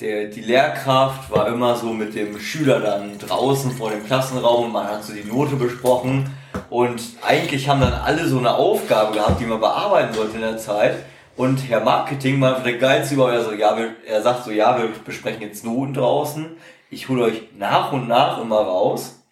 Der, 0.00 0.28
die 0.28 0.40
Lehrkraft 0.40 1.30
war 1.30 1.48
immer 1.48 1.76
so 1.76 1.92
mit 1.92 2.14
dem 2.14 2.40
Schüler 2.40 2.80
dann 2.80 3.18
draußen 3.18 3.70
vor 3.70 3.90
dem 3.90 4.06
Klassenraum 4.06 4.66
und 4.66 4.72
man 4.72 4.86
hat 4.86 5.04
so 5.04 5.12
die 5.12 5.24
Note 5.24 5.56
besprochen. 5.56 6.34
Und 6.70 7.02
eigentlich 7.20 7.68
haben 7.68 7.82
dann 7.82 7.92
alle 7.92 8.26
so 8.26 8.38
eine 8.38 8.54
Aufgabe 8.54 9.12
gehabt, 9.12 9.40
die 9.40 9.44
man 9.44 9.60
bearbeiten 9.60 10.14
sollte 10.14 10.36
in 10.36 10.40
der 10.40 10.56
Zeit. 10.56 10.96
Und 11.36 11.68
Herr 11.68 11.80
Marketing 11.80 12.40
war 12.40 12.60
der 12.60 12.78
geilste 12.78 13.14
über, 13.14 13.30
er 13.30 13.44
so, 13.44 13.52
ja, 13.52 13.76
wir, 13.76 13.90
er 14.06 14.22
sagt 14.22 14.44
so, 14.44 14.50
ja, 14.50 14.78
wir 14.78 14.88
besprechen 15.04 15.42
jetzt 15.42 15.66
Noten 15.66 15.92
draußen. 15.92 16.46
Ich 16.88 17.10
hole 17.10 17.24
euch 17.24 17.42
nach 17.58 17.92
und 17.92 18.08
nach 18.08 18.40
immer 18.40 18.60
raus. 18.60 19.22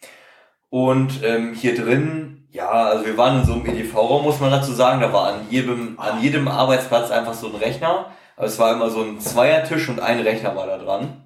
Und 0.68 1.24
ähm, 1.24 1.54
hier 1.54 1.76
drin, 1.76 2.46
ja, 2.50 2.68
also 2.68 3.06
wir 3.06 3.16
waren 3.16 3.40
in 3.40 3.46
so 3.46 3.54
einem 3.54 3.64
EDV-Raum, 3.64 4.22
muss 4.22 4.40
man 4.40 4.50
dazu 4.50 4.72
sagen. 4.72 5.00
Da 5.00 5.12
war 5.14 5.28
an 5.28 5.46
jedem, 5.48 5.98
an 5.98 6.20
jedem 6.20 6.46
Arbeitsplatz 6.46 7.10
einfach 7.10 7.34
so 7.34 7.46
ein 7.46 7.54
Rechner. 7.54 8.06
Also 8.38 8.52
es 8.54 8.58
war 8.58 8.72
immer 8.72 8.88
so 8.88 9.02
ein 9.02 9.20
Zweiertisch 9.20 9.88
und 9.88 9.98
ein 10.00 10.20
Rechner 10.20 10.54
war 10.54 10.66
da 10.66 10.78
dran. 10.78 11.24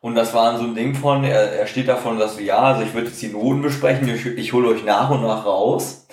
Und 0.00 0.14
das 0.14 0.32
war 0.32 0.56
so 0.56 0.64
ein 0.64 0.74
Ding 0.74 0.94
von, 0.94 1.24
er, 1.24 1.52
er 1.58 1.66
steht 1.66 1.88
davon, 1.88 2.18
dass 2.18 2.38
wir, 2.38 2.44
ja, 2.44 2.58
also 2.58 2.82
ich 2.82 2.94
würde 2.94 3.08
jetzt 3.08 3.20
die 3.20 3.28
Noten 3.28 3.60
besprechen, 3.60 4.08
ich, 4.08 4.24
ich 4.24 4.52
hole 4.52 4.68
euch 4.68 4.84
nach 4.84 5.10
und 5.10 5.22
nach 5.22 5.44
raus. 5.44 6.06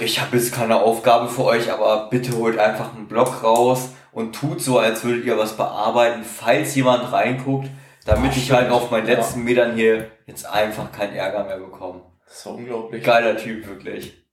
Ich 0.00 0.20
habe 0.20 0.36
jetzt 0.36 0.52
keine 0.54 0.76
Aufgabe 0.82 1.28
für 1.28 1.44
euch, 1.44 1.72
aber 1.72 2.08
bitte 2.10 2.36
holt 2.36 2.58
einfach 2.58 2.94
einen 2.94 3.08
Block 3.08 3.42
raus 3.42 3.90
und 4.12 4.34
tut 4.34 4.60
so, 4.60 4.78
als 4.78 5.02
würdet 5.04 5.24
ihr 5.24 5.38
was 5.38 5.56
bearbeiten, 5.56 6.24
falls 6.24 6.74
jemand 6.74 7.10
reinguckt, 7.12 7.68
damit 8.04 8.32
Ah, 8.32 8.36
ich 8.36 8.50
halt 8.52 8.70
auf 8.70 8.90
meinen 8.90 9.08
Ja. 9.08 9.14
letzten 9.14 9.42
Metern 9.44 9.74
hier 9.74 10.10
jetzt 10.26 10.44
einfach 10.44 10.92
keinen 10.92 11.14
Ärger 11.14 11.44
mehr 11.44 11.58
bekomme. 11.58 12.02
Das 12.26 12.36
ist 12.38 12.46
unglaublich. 12.46 13.02
Geiler 13.02 13.36
Typ, 13.36 13.66
wirklich. 13.66 14.24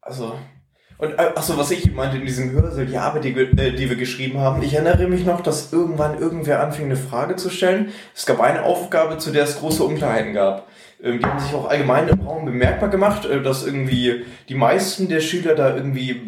Also. 0.00 0.38
Und 0.98 1.12
äh, 1.12 1.30
achso, 1.36 1.56
was 1.56 1.70
ich 1.70 1.92
meinte 1.92 2.16
in 2.16 2.26
diesem 2.26 2.50
Hörsaal, 2.50 2.86
die 2.86 2.96
Arbeit, 2.98 3.24
die, 3.24 3.36
wir- 3.36 3.56
äh, 3.58 3.72
die 3.72 3.88
wir 3.88 3.96
geschrieben 3.96 4.38
haben, 4.40 4.62
ich 4.62 4.74
erinnere 4.74 5.06
mich 5.06 5.24
noch, 5.24 5.40
dass 5.40 5.72
irgendwann 5.72 6.18
irgendwer 6.18 6.60
anfing, 6.60 6.86
eine 6.86 6.96
Frage 6.96 7.36
zu 7.36 7.50
stellen. 7.50 7.90
Es 8.14 8.26
gab 8.26 8.40
eine 8.40 8.64
Aufgabe, 8.64 9.18
zu 9.18 9.30
der 9.30 9.44
es 9.44 9.58
große 9.60 9.82
Unklarheiten 9.84 10.34
gab. 10.34 10.66
Ähm, 11.02 11.20
die 11.20 11.24
haben 11.24 11.38
sich 11.38 11.54
auch 11.54 11.68
allgemein 11.68 12.08
im 12.08 12.20
Raum 12.20 12.44
bemerkbar 12.44 12.88
gemacht, 12.88 13.24
äh, 13.26 13.40
dass 13.40 13.64
irgendwie 13.64 14.24
die 14.48 14.56
meisten 14.56 15.08
der 15.08 15.20
Schüler 15.20 15.54
da 15.54 15.74
irgendwie, 15.76 16.22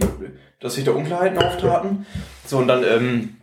dass 0.60 0.76
sich 0.76 0.84
da 0.84 0.92
Unklarheiten 0.92 1.38
auftraten. 1.38 2.06
So, 2.46 2.58
und 2.58 2.68
dann 2.68 2.84
ähm, 2.84 3.36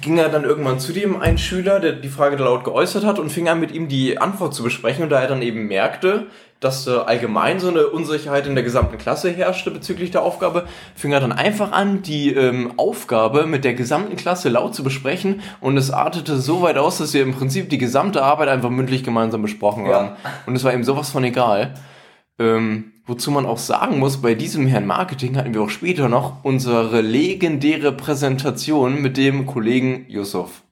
ging 0.00 0.16
er 0.16 0.30
dann 0.30 0.44
irgendwann 0.44 0.80
zu 0.80 0.94
dem 0.94 1.20
einen 1.20 1.36
Schüler, 1.36 1.78
der 1.78 1.92
die 1.92 2.08
Frage 2.08 2.36
da 2.36 2.44
laut 2.44 2.64
geäußert 2.64 3.04
hat 3.04 3.18
und 3.18 3.30
fing 3.30 3.50
an 3.50 3.60
mit 3.60 3.70
ihm 3.72 3.88
die 3.88 4.16
Antwort 4.16 4.54
zu 4.54 4.62
besprechen 4.62 5.04
und 5.04 5.10
da 5.10 5.20
er 5.20 5.28
dann 5.28 5.42
eben 5.42 5.66
merkte, 5.66 6.28
dass 6.64 6.86
äh, 6.86 6.90
allgemein 6.90 7.60
so 7.60 7.68
eine 7.68 7.86
Unsicherheit 7.88 8.46
in 8.46 8.54
der 8.54 8.64
gesamten 8.64 8.98
Klasse 8.98 9.30
herrschte 9.30 9.70
bezüglich 9.70 10.10
der 10.10 10.22
Aufgabe, 10.22 10.66
fing 10.96 11.12
er 11.12 11.20
dann 11.20 11.32
einfach 11.32 11.72
an, 11.72 12.02
die 12.02 12.32
ähm, 12.34 12.72
Aufgabe 12.78 13.46
mit 13.46 13.64
der 13.64 13.74
gesamten 13.74 14.16
Klasse 14.16 14.48
laut 14.48 14.74
zu 14.74 14.82
besprechen 14.82 15.42
und 15.60 15.76
es 15.76 15.90
artete 15.90 16.38
so 16.38 16.62
weit 16.62 16.78
aus, 16.78 16.98
dass 16.98 17.12
wir 17.14 17.22
im 17.22 17.34
Prinzip 17.34 17.68
die 17.70 17.78
gesamte 17.78 18.22
Arbeit 18.22 18.48
einfach 18.48 18.70
mündlich 18.70 19.04
gemeinsam 19.04 19.42
besprochen 19.42 19.86
Ja. 19.86 19.94
haben. 19.94 20.10
Und 20.46 20.56
es 20.56 20.64
war 20.64 20.72
ihm 20.72 20.84
sowas 20.84 21.10
von 21.10 21.22
egal. 21.24 21.74
Ähm, 22.38 22.92
wozu 23.06 23.30
man 23.30 23.46
auch 23.46 23.58
sagen 23.58 23.98
muss, 23.98 24.20
bei 24.22 24.34
diesem 24.34 24.66
Herrn 24.66 24.86
Marketing 24.86 25.36
hatten 25.36 25.54
wir 25.54 25.62
auch 25.62 25.70
später 25.70 26.08
noch 26.08 26.42
unsere 26.42 27.00
legendäre 27.00 27.92
Präsentation 27.92 29.00
mit 29.02 29.16
dem 29.16 29.46
Kollegen 29.46 30.06
Yusuf. 30.08 30.62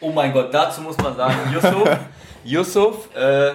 Oh 0.00 0.10
mein 0.12 0.32
Gott, 0.32 0.52
dazu 0.52 0.80
muss 0.80 0.96
man 0.98 1.14
sagen, 1.14 1.36
Yusuf, 1.52 1.88
Yusuf, 2.44 3.14
äh, 3.14 3.52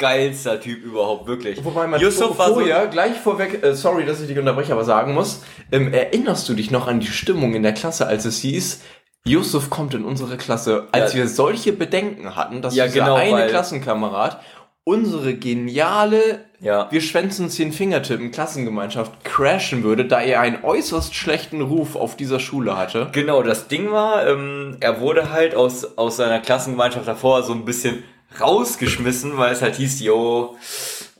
geilster 0.00 0.60
Typ 0.60 0.82
überhaupt, 0.84 1.28
wirklich. 1.28 1.64
Wobei 1.64 1.86
man 1.86 2.00
Yusuf 2.00 2.28
vor- 2.28 2.38
war 2.38 2.48
so, 2.48 2.54
vorher, 2.54 2.88
gleich 2.88 3.16
vorweg, 3.16 3.62
äh, 3.62 3.74
sorry, 3.74 4.04
dass 4.04 4.20
ich 4.20 4.26
dich 4.26 4.38
unterbreche, 4.38 4.72
aber 4.72 4.84
sagen 4.84 5.14
muss, 5.14 5.44
ähm, 5.70 5.92
erinnerst 5.92 6.48
du 6.48 6.54
dich 6.54 6.72
noch 6.72 6.88
an 6.88 6.98
die 6.98 7.06
Stimmung 7.06 7.54
in 7.54 7.62
der 7.62 7.74
Klasse, 7.74 8.08
als 8.08 8.24
es 8.24 8.38
hieß, 8.40 8.80
Yusuf 9.24 9.70
kommt 9.70 9.94
in 9.94 10.04
unsere 10.04 10.36
Klasse, 10.38 10.88
als 10.90 11.12
Ja. 11.12 11.18
wir 11.20 11.28
solche 11.28 11.72
Bedenken 11.72 12.34
hatten, 12.34 12.62
dass 12.62 12.74
Ja, 12.74 12.86
dieser 12.86 13.00
genau, 13.00 13.14
eine 13.14 13.46
Klassenkamerad 13.46 14.40
unsere 14.82 15.34
geniale 15.34 16.40
Ja. 16.58 16.88
wir 16.90 17.00
schwänzen 17.02 17.48
zehn 17.50 17.70
Fingertippen 17.72 18.30
Klassengemeinschaft 18.30 19.22
crashen 19.24 19.82
würde, 19.84 20.06
da 20.06 20.20
er 20.20 20.40
einen 20.40 20.64
äußerst 20.64 21.14
schlechten 21.14 21.60
Ruf 21.60 21.96
auf 21.96 22.16
dieser 22.16 22.40
Schule 22.40 22.76
hatte. 22.76 23.08
Genau, 23.12 23.42
das 23.42 23.68
Ding 23.68 23.92
war, 23.92 24.26
ähm, 24.26 24.78
er 24.80 25.00
wurde 25.00 25.30
halt 25.30 25.54
aus, 25.54 25.96
aus 25.98 26.16
seiner 26.16 26.40
Klassengemeinschaft 26.40 27.06
davor 27.06 27.42
so 27.42 27.52
ein 27.52 27.64
bisschen 27.66 28.02
rausgeschmissen, 28.38 29.36
weil 29.38 29.52
es 29.52 29.62
halt 29.62 29.76
hieß, 29.76 30.00
yo, 30.00 30.56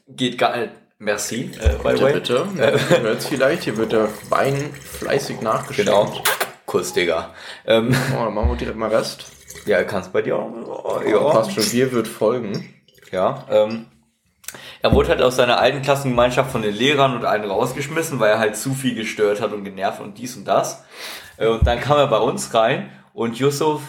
geht 0.09 0.39
gar 0.39 0.57
nicht. 0.57 0.73
Merci, 0.99 1.51
äh, 1.59 1.83
by 1.83 1.97
the 1.97 2.03
way. 2.03 2.13
bitte. 2.13 2.47
Ihr 2.57 3.01
hört's 3.01 3.27
vielleicht, 3.29 3.63
hier 3.65 3.79
wird 3.79 3.93
der 3.93 4.09
Wein 4.29 4.71
fleißig 4.75 5.41
nachgeschenkt. 5.41 5.91
Genau. 5.91 6.13
Kuss, 6.67 6.93
Digga. 6.93 7.31
Ähm, 7.67 7.95
Oh, 8.13 8.25
dann 8.25 8.35
machen 8.35 8.51
wir 8.51 8.57
direkt 8.57 8.77
mal 8.77 8.91
Rest. 8.91 9.25
ja, 9.65 9.83
kannst 9.83 10.13
bei 10.13 10.21
dir 10.21 10.37
auch. 10.37 10.51
Oh, 10.53 11.01
Ja. 11.09 11.19
Passt 11.31 11.53
schon, 11.53 11.65
Bier 11.71 11.91
wird 11.93 12.07
folgen. 12.07 12.75
Ja, 13.11 13.45
ähm, 13.51 13.87
er 14.83 14.93
wurde 14.93 15.09
halt 15.09 15.23
aus 15.23 15.37
seiner 15.37 15.59
alten 15.59 15.81
Klassengemeinschaft 15.81 16.51
von 16.53 16.61
den 16.63 16.75
Lehrern 16.75 17.17
und 17.17 17.25
allen 17.25 17.45
rausgeschmissen, 17.51 18.21
weil 18.21 18.31
er 18.33 18.39
halt 18.39 18.57
zu 18.57 18.75
viel 18.75 18.95
gestört 18.95 19.41
hat 19.41 19.53
und 19.53 19.65
genervt 19.65 20.01
und 20.01 20.19
dies 20.19 20.37
und 20.37 20.45
das. 20.45 20.85
Äh, 21.39 21.47
Und 21.47 21.67
dann 21.67 21.81
kam 21.81 21.97
er 21.97 22.09
bei 22.09 22.19
uns 22.19 22.53
rein 22.53 22.91
und 23.15 23.39
Yusuf 23.39 23.81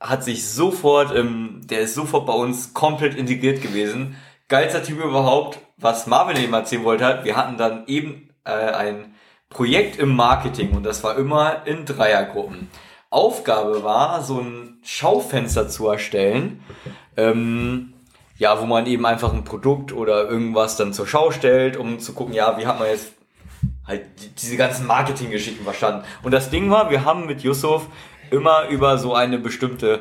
hat 0.00 0.22
sich 0.24 0.46
sofort, 0.48 1.14
ähm, 1.14 1.60
der 1.64 1.80
ist 1.80 1.94
sofort 1.94 2.26
bei 2.26 2.32
uns 2.32 2.72
komplett 2.74 3.14
integriert 3.14 3.62
gewesen. 3.62 4.16
Geilster 4.48 4.82
Typ 4.82 5.02
überhaupt, 5.02 5.58
was 5.76 6.06
Marvin 6.06 6.36
eben 6.42 6.52
erzählen 6.54 6.84
wollte, 6.84 7.04
hat, 7.04 7.24
wir 7.24 7.36
hatten 7.36 7.56
dann 7.56 7.86
eben 7.86 8.30
äh, 8.44 8.50
ein 8.50 9.14
Projekt 9.50 9.98
im 9.98 10.14
Marketing 10.14 10.72
und 10.72 10.84
das 10.84 11.02
war 11.04 11.16
immer 11.16 11.66
in 11.66 11.84
Dreiergruppen. 11.84 12.68
Aufgabe 13.10 13.82
war, 13.82 14.22
so 14.22 14.38
ein 14.40 14.78
Schaufenster 14.82 15.68
zu 15.68 15.88
erstellen, 15.88 16.62
ähm, 17.16 17.94
ja, 18.36 18.60
wo 18.60 18.66
man 18.66 18.86
eben 18.86 19.04
einfach 19.06 19.32
ein 19.32 19.44
Produkt 19.44 19.92
oder 19.92 20.28
irgendwas 20.28 20.76
dann 20.76 20.92
zur 20.92 21.06
Schau 21.06 21.30
stellt, 21.30 21.76
um 21.76 21.98
zu 21.98 22.12
gucken, 22.12 22.34
ja, 22.34 22.56
wie 22.58 22.66
hat 22.66 22.78
man 22.78 22.88
jetzt 22.88 23.12
halt 23.86 24.02
die- 24.22 24.28
diese 24.28 24.56
ganzen 24.56 24.86
Marketinggeschichten 24.86 25.64
verstanden. 25.64 26.04
Und 26.22 26.32
das 26.32 26.50
Ding 26.50 26.70
war, 26.70 26.90
wir 26.90 27.04
haben 27.04 27.26
mit 27.26 27.42
Yusuf 27.42 27.86
immer 28.30 28.68
über 28.68 28.98
so 28.98 29.14
eine 29.14 29.38
bestimmte 29.38 30.00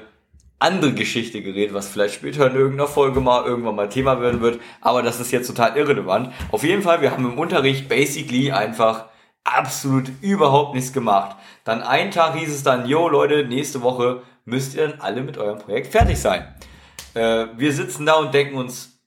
andere 0.60 0.94
Geschichte 0.94 1.42
geredet, 1.42 1.74
was 1.74 1.88
vielleicht 1.88 2.16
später 2.16 2.48
in 2.48 2.56
irgendeiner 2.56 2.88
Folge 2.88 3.22
mal 3.22 3.46
irgendwann 3.46 3.76
mal 3.76 3.90
Thema 3.90 4.20
werden 4.22 4.42
wird, 4.42 4.60
aber 4.82 5.04
das 5.04 5.20
ist 5.20 5.32
jetzt 5.32 5.48
total 5.48 5.78
irrelevant. 5.78 6.34
Auf 6.52 6.64
jeden 6.64 6.82
Fall, 6.82 7.02
wir 7.02 7.12
haben 7.12 7.26
im 7.26 7.38
Unterricht 7.38 7.88
basically 7.88 8.52
einfach 8.52 9.06
absolut 9.44 10.12
überhaupt 10.22 10.76
nichts 10.76 10.94
gemacht. 10.94 11.38
Dann 11.64 11.82
einen 11.82 12.12
Tag 12.12 12.36
hieß 12.36 12.50
es 12.50 12.64
dann, 12.64 12.88
yo 12.88 13.08
Leute, 13.08 13.46
nächste 13.46 13.82
Woche 13.82 14.24
müsst 14.46 14.76
ihr 14.76 14.88
dann 14.88 15.00
alle 15.00 15.22
mit 15.22 15.38
eurem 15.38 15.60
Projekt 15.60 15.92
fertig 15.92 16.20
sein. 16.20 16.56
Äh, 17.14 17.48
wir 17.56 17.72
sitzen 17.72 18.06
da 18.06 18.16
und 18.16 18.34
denken 18.34 18.58
uns, 18.58 19.00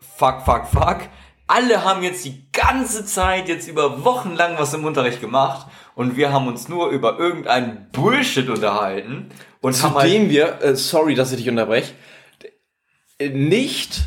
fuck, 0.00 0.42
fuck, 0.42 0.66
fuck. 0.66 0.98
Alle 1.46 1.84
haben 1.84 2.02
jetzt 2.02 2.24
die 2.24 2.46
ganze 2.52 3.04
Zeit, 3.04 3.48
jetzt 3.48 3.68
über 3.68 4.04
Wochen 4.04 4.34
lang 4.34 4.58
was 4.58 4.74
im 4.74 4.84
Unterricht 4.84 5.20
gemacht 5.20 5.66
und 5.94 6.16
wir 6.16 6.32
haben 6.32 6.46
uns 6.46 6.68
nur 6.68 6.88
über 6.88 7.18
irgendeinen 7.18 7.88
Bullshit 7.92 8.48
unterhalten 8.48 9.30
und 9.60 9.80
halt, 9.82 10.10
Zudem 10.10 10.30
wir, 10.30 10.62
äh, 10.62 10.76
sorry, 10.76 11.14
dass 11.14 11.32
ich 11.32 11.38
dich 11.38 11.48
unterbreche, 11.48 11.92
nicht 13.20 14.00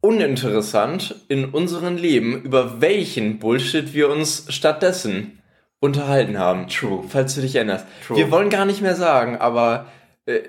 uninteressant 0.00 1.16
in 1.28 1.46
unserem 1.46 1.96
Leben, 1.96 2.42
über 2.42 2.80
welchen 2.80 3.38
Bullshit 3.38 3.92
wir 3.94 4.08
uns 4.10 4.46
stattdessen 4.48 5.42
unterhalten 5.80 6.38
haben. 6.38 6.68
True. 6.68 7.04
Falls 7.08 7.34
du 7.34 7.40
dich 7.40 7.54
erinnerst. 7.54 7.86
True. 8.06 8.16
Wir 8.16 8.30
wollen 8.30 8.50
gar 8.50 8.64
nicht 8.64 8.80
mehr 8.80 8.96
sagen, 8.96 9.36
aber 9.36 9.86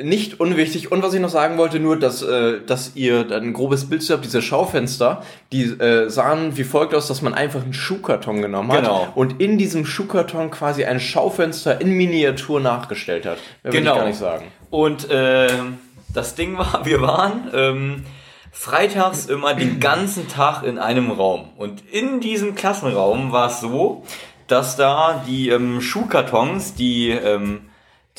nicht 0.03 0.39
unwichtig. 0.39 0.91
Und 0.91 1.03
was 1.03 1.13
ich 1.13 1.21
noch 1.21 1.29
sagen 1.29 1.57
wollte, 1.57 1.79
nur, 1.79 1.97
dass, 1.97 2.21
äh, 2.21 2.59
dass 2.65 2.91
ihr 2.95 3.23
dann 3.23 3.43
ein 3.43 3.53
grobes 3.53 3.89
Bild 3.89 4.07
habt, 4.09 4.25
diese 4.25 4.41
Schaufenster, 4.41 5.23
die 5.51 5.63
äh, 5.63 6.09
sahen 6.09 6.57
wie 6.57 6.63
folgt 6.63 6.93
aus, 6.93 7.07
dass 7.07 7.21
man 7.21 7.33
einfach 7.33 7.63
einen 7.63 7.73
Schuhkarton 7.73 8.41
genommen 8.41 8.71
hat 8.71 8.79
Genau. 8.81 9.07
und 9.15 9.39
in 9.41 9.57
diesem 9.57 9.85
Schuhkarton 9.85 10.51
quasi 10.51 10.83
ein 10.85 10.99
Schaufenster 10.99 11.79
in 11.79 11.91
Miniatur 11.91 12.59
nachgestellt 12.59 13.25
hat. 13.25 13.37
Mehr 13.63 13.73
will 13.73 13.79
Genau. 13.81 13.93
ich 13.93 13.99
gar 13.99 14.07
nicht 14.07 14.19
sagen. 14.19 14.45
Und 14.69 15.07
ähm, 15.11 15.77
das 16.13 16.35
Ding 16.35 16.57
war, 16.57 16.81
wir 16.85 17.01
waren 17.01 17.49
ähm, 17.53 18.03
freitags 18.51 19.27
immer 19.27 19.53
den 19.53 19.79
ganzen 19.79 20.27
Tag 20.27 20.63
in 20.63 20.77
einem 20.77 21.11
Raum. 21.11 21.49
Und 21.57 21.83
in 21.91 22.19
diesem 22.19 22.55
Klassenraum 22.55 23.31
war 23.31 23.47
es 23.47 23.59
so, 23.61 24.03
dass 24.47 24.75
da 24.75 25.23
die 25.27 25.49
ähm, 25.49 25.79
Schuhkartons, 25.79 26.73
die, 26.73 27.11
ähm, 27.11 27.61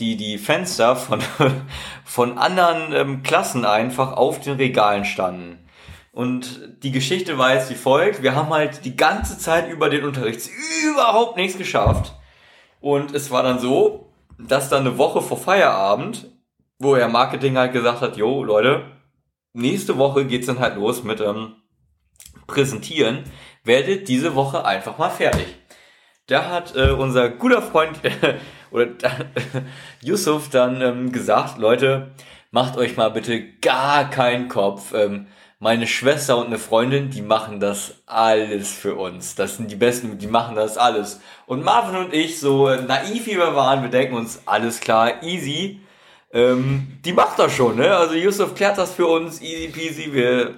die, 0.01 0.17
die 0.17 0.39
Fenster 0.39 0.97
von, 0.97 1.21
von 2.05 2.39
anderen 2.39 2.93
ähm, 2.93 3.23
Klassen 3.23 3.65
einfach 3.65 4.13
auf 4.15 4.41
den 4.41 4.57
Regalen 4.57 5.05
standen. 5.05 5.59
Und 6.13 6.83
die 6.83 6.91
Geschichte 6.91 7.39
war 7.39 7.55
jetzt 7.55 7.71
wie 7.71 7.75
folgt. 7.75 8.23
Wir 8.23 8.35
haben 8.35 8.51
halt 8.51 8.85
die 8.85 8.97
ganze 8.97 9.39
Zeit 9.39 9.71
über 9.71 9.89
den 9.91 10.05
Unterricht 10.05 10.41
überhaupt 10.85 11.37
nichts 11.37 11.57
geschafft. 11.57 12.15
Und 12.81 13.15
es 13.15 13.31
war 13.31 13.43
dann 13.43 13.59
so, 13.59 14.13
dass 14.39 14.69
dann 14.69 14.87
eine 14.87 14.99
Woche 14.99 15.23
vor 15.23 15.37
Feierabend, 15.37 16.31
wo 16.79 16.95
er 16.95 17.09
Marketing 17.09 17.57
halt 17.57 17.73
gesagt 17.73 18.01
hat, 18.01 18.17
jo, 18.17 18.43
Leute, 18.43 18.91
nächste 19.53 19.99
Woche 19.99 20.25
geht's 20.25 20.47
dann 20.47 20.59
halt 20.59 20.77
los 20.77 21.05
mit 21.05 21.21
ähm, 21.21 21.57
Präsentieren, 22.47 23.25
werdet 23.63 24.09
diese 24.09 24.35
Woche 24.35 24.65
einfach 24.65 24.99
mal 24.99 25.11
fertig. 25.11 25.47
Da 26.27 26.49
hat 26.49 26.75
äh, 26.75 26.91
unser 26.91 27.29
guter 27.29 27.63
Freund 27.63 28.01
oder 28.71 28.89
Yusuf 30.03 30.49
dann 30.51 30.81
ähm, 30.81 31.13
gesagt, 31.13 31.59
Leute, 31.59 32.11
macht 32.51 32.77
euch 32.77 32.97
mal 32.97 33.11
bitte 33.11 33.43
gar 33.61 34.11
keinen 34.11 34.49
Kopf. 34.49 34.93
Ähm, 34.95 35.27
meine 35.59 35.87
Schwester 35.87 36.39
und 36.39 36.47
eine 36.47 36.59
Freundin, 36.59 37.11
die 37.11 37.21
machen 37.21 37.61
das 37.61 37.95
alles 38.07 38.73
für 38.73 38.95
uns. 38.95 39.35
Das 39.35 39.59
sind 39.59 39.71
die 39.71 39.77
Besten, 39.77 40.17
die 40.17 40.27
machen 40.27 40.57
das 40.57 40.79
alles. 40.79 41.21
Und 41.47 41.63
Marvin 41.63 41.97
und 41.97 42.15
ich, 42.15 42.41
so 42.41 42.69
naiv 42.69 43.27
wie 43.27 43.37
wir 43.37 43.55
waren, 43.55 43.83
wir 43.83 43.91
denken 43.91 44.17
uns, 44.17 44.41
alles 44.47 44.81
klar, 44.81 45.23
easy. 45.23 45.81
Ähm, 46.33 46.99
die 47.05 47.13
macht 47.13 47.39
das 47.39 47.55
schon, 47.55 47.77
ne? 47.77 47.95
Also 47.95 48.15
Yusuf 48.15 48.55
klärt 48.55 48.79
das 48.79 48.95
für 48.95 49.07
uns, 49.07 49.43
easy 49.43 49.69
peasy, 49.69 50.13
wir 50.15 50.55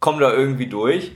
kommen 0.00 0.18
da 0.18 0.32
irgendwie 0.32 0.66
durch. 0.66 1.12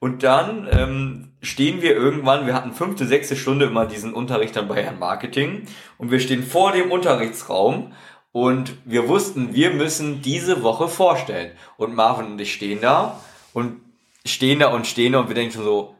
Und 0.00 0.22
dann 0.22 0.68
ähm, 0.70 1.32
stehen 1.42 1.82
wir 1.82 1.94
irgendwann, 1.96 2.46
wir 2.46 2.54
hatten 2.54 2.72
fünfte, 2.72 3.06
sechste 3.06 3.36
Stunde 3.36 3.66
immer 3.66 3.86
diesen 3.86 4.14
Unterricht 4.14 4.54
dann 4.54 4.68
bei 4.68 4.82
Herrn 4.82 4.98
Marketing 4.98 5.66
und 5.96 6.10
wir 6.10 6.20
stehen 6.20 6.44
vor 6.44 6.72
dem 6.72 6.92
Unterrichtsraum 6.92 7.92
und 8.32 8.74
wir 8.84 9.08
wussten, 9.08 9.54
wir 9.54 9.70
müssen 9.70 10.22
diese 10.22 10.62
Woche 10.62 10.88
vorstellen. 10.88 11.50
Und 11.76 11.94
Marvin 11.94 12.26
und 12.26 12.40
ich 12.40 12.52
stehen 12.52 12.80
da 12.80 13.20
und 13.52 13.80
stehen 14.24 14.60
da 14.60 14.68
und 14.68 14.86
stehen 14.86 15.14
da 15.14 15.20
und 15.20 15.28
wir 15.28 15.34
denken 15.34 15.54
schon 15.54 15.64
so, 15.64 15.96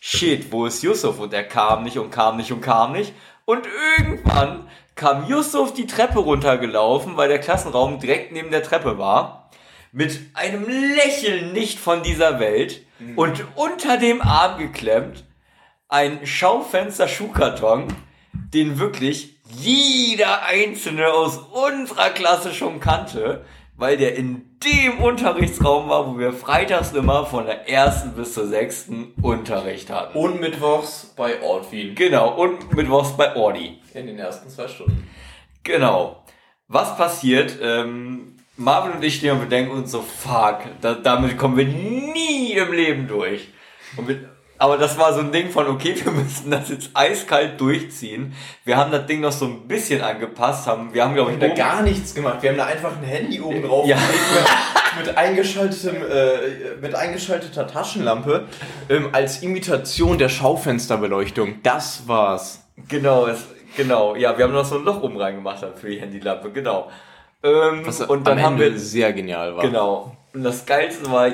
shit, 0.00 0.50
wo 0.50 0.66
ist 0.66 0.82
Yusuf? 0.82 1.20
Und 1.20 1.32
er 1.32 1.44
kam 1.44 1.84
nicht 1.84 1.98
und 1.98 2.10
kam 2.10 2.36
nicht 2.36 2.50
und 2.50 2.60
kam 2.60 2.92
nicht. 2.92 3.12
Und 3.44 3.66
irgendwann 3.98 4.66
kam 4.96 5.28
Yusuf 5.28 5.74
die 5.74 5.86
Treppe 5.86 6.18
runtergelaufen, 6.18 7.16
weil 7.16 7.28
der 7.28 7.38
Klassenraum 7.38 8.00
direkt 8.00 8.32
neben 8.32 8.50
der 8.50 8.62
Treppe 8.62 8.98
war, 8.98 9.50
mit 9.92 10.18
einem 10.34 10.66
Lächeln 10.66 11.52
nicht 11.52 11.78
von 11.78 12.02
dieser 12.02 12.40
Welt 12.40 12.85
und 13.16 13.44
unter 13.56 13.98
dem 13.98 14.22
Arm 14.22 14.58
geklemmt 14.58 15.24
ein 15.88 16.26
Schaufenster-Schuhkarton, 16.26 17.88
den 18.32 18.78
wirklich 18.78 19.36
jeder 19.48 20.42
Einzelne 20.42 21.08
aus 21.08 21.38
unserer 21.38 22.10
Klasse 22.10 22.52
schon 22.52 22.80
kannte, 22.80 23.44
weil 23.76 23.96
der 23.96 24.16
in 24.16 24.58
dem 24.64 24.98
Unterrichtsraum 24.98 25.88
war, 25.88 26.06
wo 26.06 26.18
wir 26.18 26.32
freitags 26.32 26.92
immer 26.92 27.26
von 27.26 27.46
der 27.46 27.68
ersten 27.68 28.12
bis 28.12 28.34
zur 28.34 28.48
sechsten 28.48 29.12
Unterricht 29.22 29.90
hatten. 29.90 30.18
Und 30.18 30.40
mittwochs 30.40 31.12
bei 31.16 31.40
Ortwin. 31.42 31.94
Genau, 31.94 32.34
und 32.34 32.74
mittwochs 32.74 33.16
bei 33.16 33.36
Ordi. 33.36 33.78
In 33.94 34.06
den 34.06 34.18
ersten 34.18 34.48
zwei 34.48 34.66
Stunden. 34.66 35.08
Genau. 35.62 36.24
Was 36.68 36.96
passiert? 36.96 37.58
Ähm, 37.62 38.35
Marvin 38.56 38.92
und 38.92 39.04
ich 39.04 39.16
stehen 39.16 39.32
und 39.32 39.40
wir 39.40 39.48
denken 39.48 39.72
uns 39.72 39.90
so, 39.92 40.02
fuck, 40.02 40.60
da, 40.80 40.94
damit 40.94 41.36
kommen 41.36 41.56
wir 41.56 41.66
nie 41.66 42.52
im 42.52 42.72
Leben 42.72 43.06
durch. 43.08 43.48
Wir, 43.98 44.30
aber 44.58 44.78
das 44.78 44.98
war 44.98 45.12
so 45.12 45.20
ein 45.20 45.32
Ding 45.32 45.50
von, 45.50 45.66
okay, 45.66 45.94
wir 46.04 46.12
müssen 46.12 46.50
das 46.50 46.68
jetzt 46.70 46.90
eiskalt 46.94 47.60
durchziehen. 47.60 48.34
Wir 48.64 48.76
haben 48.78 48.90
das 48.90 49.06
Ding 49.06 49.20
noch 49.20 49.32
so 49.32 49.44
ein 49.46 49.68
bisschen 49.68 50.00
angepasst, 50.00 50.66
haben, 50.66 50.94
wir 50.94 51.04
haben, 51.04 51.14
glaube 51.14 51.32
ich, 51.32 51.40
Wir 51.40 51.50
haben 51.50 51.56
da 51.56 51.62
gar 51.62 51.82
nichts 51.82 52.14
gemacht. 52.14 52.38
Wir 52.42 52.50
haben 52.50 52.56
da 52.56 52.66
einfach 52.66 52.96
ein 52.96 53.04
Handy 53.04 53.40
oben 53.40 53.62
drauf 53.62 53.86
Ja. 53.86 53.96
mit, 53.96 55.06
mit 55.06 55.18
eingeschaltetem, 55.18 55.96
äh, 55.96 56.80
mit 56.80 56.94
eingeschalteter 56.94 57.66
Taschenlampe 57.66 58.46
ähm, 58.88 59.10
als 59.12 59.42
Imitation 59.42 60.16
der 60.16 60.30
Schaufensterbeleuchtung. 60.30 61.56
Das 61.62 62.08
war's. 62.08 62.62
Genau, 62.88 63.26
es, 63.26 63.44
genau. 63.76 64.16
Ja, 64.16 64.38
wir 64.38 64.44
haben 64.44 64.54
noch 64.54 64.64
so 64.64 64.78
ein 64.78 64.84
Loch 64.84 65.02
oben 65.02 65.18
reingemacht 65.18 65.62
für 65.78 65.90
die 65.90 66.00
Handylampe, 66.00 66.50
genau. 66.50 66.90
Ähm, 67.46 67.82
Was 67.84 68.00
und 68.00 68.26
dann 68.26 68.38
am 68.38 68.44
haben 68.44 68.52
Ende 68.54 68.72
wir, 68.72 68.78
sehr 68.80 69.12
genial 69.12 69.56
war. 69.56 69.62
genau. 69.62 70.16
Und 70.32 70.42
das 70.42 70.66
Geilste 70.66 71.10
war, 71.10 71.28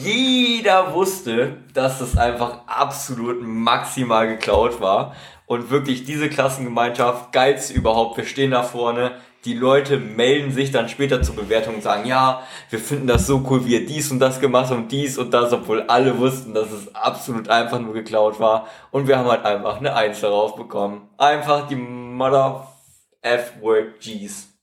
jeder 0.00 0.92
wusste, 0.94 1.56
dass 1.72 1.98
das 1.98 2.16
einfach 2.16 2.60
absolut 2.66 3.42
maximal 3.42 4.28
geklaut 4.28 4.80
war. 4.80 5.14
Und 5.46 5.70
wirklich 5.70 6.04
diese 6.04 6.28
Klassengemeinschaft, 6.28 7.32
geilste 7.32 7.74
überhaupt. 7.74 8.16
Wir 8.16 8.24
stehen 8.24 8.52
da 8.52 8.62
vorne. 8.62 9.12
Die 9.44 9.54
Leute 9.54 9.98
melden 9.98 10.52
sich 10.52 10.70
dann 10.70 10.88
später 10.88 11.20
zur 11.20 11.36
Bewertung 11.36 11.74
und 11.74 11.82
sagen, 11.82 12.06
ja, 12.06 12.42
wir 12.70 12.78
finden 12.78 13.08
das 13.08 13.26
so 13.26 13.44
cool, 13.50 13.66
wie 13.66 13.74
ihr 13.74 13.84
dies 13.86 14.10
und 14.10 14.20
das 14.20 14.40
gemacht 14.40 14.70
habt 14.70 14.78
und 14.78 14.92
dies 14.92 15.18
und 15.18 15.34
das, 15.34 15.52
obwohl 15.52 15.82
alle 15.82 16.16
wussten, 16.18 16.54
dass 16.54 16.70
es 16.70 16.94
absolut 16.94 17.48
einfach 17.48 17.80
nur 17.80 17.92
geklaut 17.92 18.38
war. 18.40 18.68
Und 18.90 19.08
wir 19.08 19.18
haben 19.18 19.28
halt 19.28 19.44
einfach 19.44 19.78
eine 19.78 19.94
Eins 19.94 20.20
darauf 20.20 20.54
bekommen. 20.56 21.08
Einfach 21.18 21.66
die 21.66 21.76
Mother 21.76 22.68
F-Word 23.20 24.00
Gs. 24.00 24.53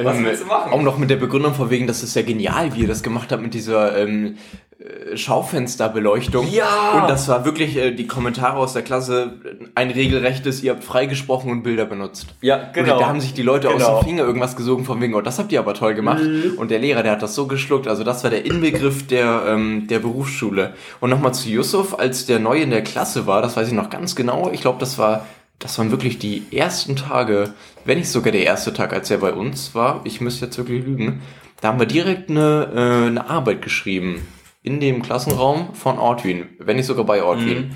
Was 0.00 0.16
Ähm, 0.16 0.24
willst 0.24 0.42
du 0.44 0.46
machen? 0.46 0.72
Auch 0.72 0.82
noch 0.82 0.96
mit 0.98 1.10
der 1.10 1.16
Begründung 1.16 1.54
von 1.54 1.70
wegen, 1.70 1.86
das 1.88 2.02
ist 2.04 2.14
ja 2.14 2.22
genial, 2.22 2.74
wie 2.74 2.82
ihr 2.82 2.88
das 2.88 3.02
gemacht 3.02 3.32
habt 3.32 3.42
mit 3.42 3.52
dieser 3.52 3.98
ähm, 3.98 4.36
äh, 4.78 5.16
Schaufensterbeleuchtung. 5.16 6.48
Ja! 6.50 7.00
Und 7.02 7.10
das 7.10 7.26
war 7.28 7.44
wirklich 7.44 7.76
äh, 7.76 7.90
die 7.92 8.06
Kommentare 8.06 8.56
aus 8.58 8.74
der 8.74 8.82
Klasse 8.82 9.32
ein 9.74 9.90
regelrechtes, 9.90 10.62
ihr 10.62 10.72
habt 10.72 10.84
freigesprochen 10.84 11.50
und 11.50 11.62
Bilder 11.64 11.84
benutzt. 11.84 12.28
Ja, 12.42 12.70
genau. 12.72 12.94
Oder 12.94 12.98
da 13.00 13.08
haben 13.08 13.20
sich 13.20 13.34
die 13.34 13.42
Leute 13.42 13.68
aus 13.70 13.76
Genau. 13.78 13.96
Mhm. 13.96 13.98
dem 14.00 14.04
Finger 14.08 14.22
irgendwas 14.24 14.54
gesogen 14.54 14.84
von 14.84 15.00
wegen, 15.00 15.14
oh, 15.14 15.20
das 15.20 15.38
habt 15.40 15.50
ihr 15.50 15.58
aber 15.58 15.74
toll 15.74 15.94
gemacht. 15.94 16.22
Und 16.56 16.70
der 16.70 16.78
Lehrer, 16.78 17.02
der 17.02 17.12
hat 17.12 17.22
das 17.22 17.34
so 17.34 17.46
geschluckt. 17.48 17.88
Also 17.88 18.04
das 18.04 18.22
war 18.22 18.30
der 18.30 18.46
Inbegriff 18.46 19.06
der, 19.06 19.42
ähm, 19.48 19.86
der 19.88 19.98
Berufsschule. 19.98 20.74
Und 21.00 21.10
nochmal 21.10 21.34
zu 21.34 21.48
Yusuf, 21.48 21.98
als 21.98 22.26
der 22.26 22.38
neu 22.38 22.60
in 22.60 22.70
der 22.70 22.82
Klasse 22.82 23.26
war, 23.26 23.42
das 23.42 23.56
weiß 23.56 23.66
ich 23.68 23.74
noch 23.74 23.90
ganz 23.90 24.14
genau. 24.14 24.50
Ich 24.52 24.60
glaube, 24.60 24.78
das 24.78 24.96
war, 24.98 25.26
das 25.58 25.76
waren 25.78 25.90
wirklich 25.90 26.18
die 26.20 26.44
ersten 26.52 26.94
Tage, 26.94 27.52
wenn 27.88 27.96
nicht 27.96 28.10
sogar 28.10 28.32
der 28.32 28.44
erste 28.44 28.74
Tag, 28.74 28.92
als 28.92 29.10
er 29.10 29.16
bei 29.16 29.32
uns 29.32 29.74
war. 29.74 30.02
Ich 30.04 30.20
müsste 30.20 30.44
jetzt 30.44 30.58
wirklich 30.58 30.84
lügen. 30.84 31.22
Da 31.62 31.68
haben 31.68 31.78
wir 31.78 31.86
direkt 31.86 32.28
eine, 32.28 32.68
äh, 32.74 33.06
eine 33.06 33.30
Arbeit 33.30 33.62
geschrieben. 33.62 34.26
In 34.62 34.78
dem 34.78 35.00
Klassenraum 35.00 35.74
von 35.74 35.98
Ortwin. 35.98 36.50
Wenn 36.58 36.76
nicht 36.76 36.84
sogar 36.84 37.06
bei 37.06 37.22
Ortwin. 37.22 37.74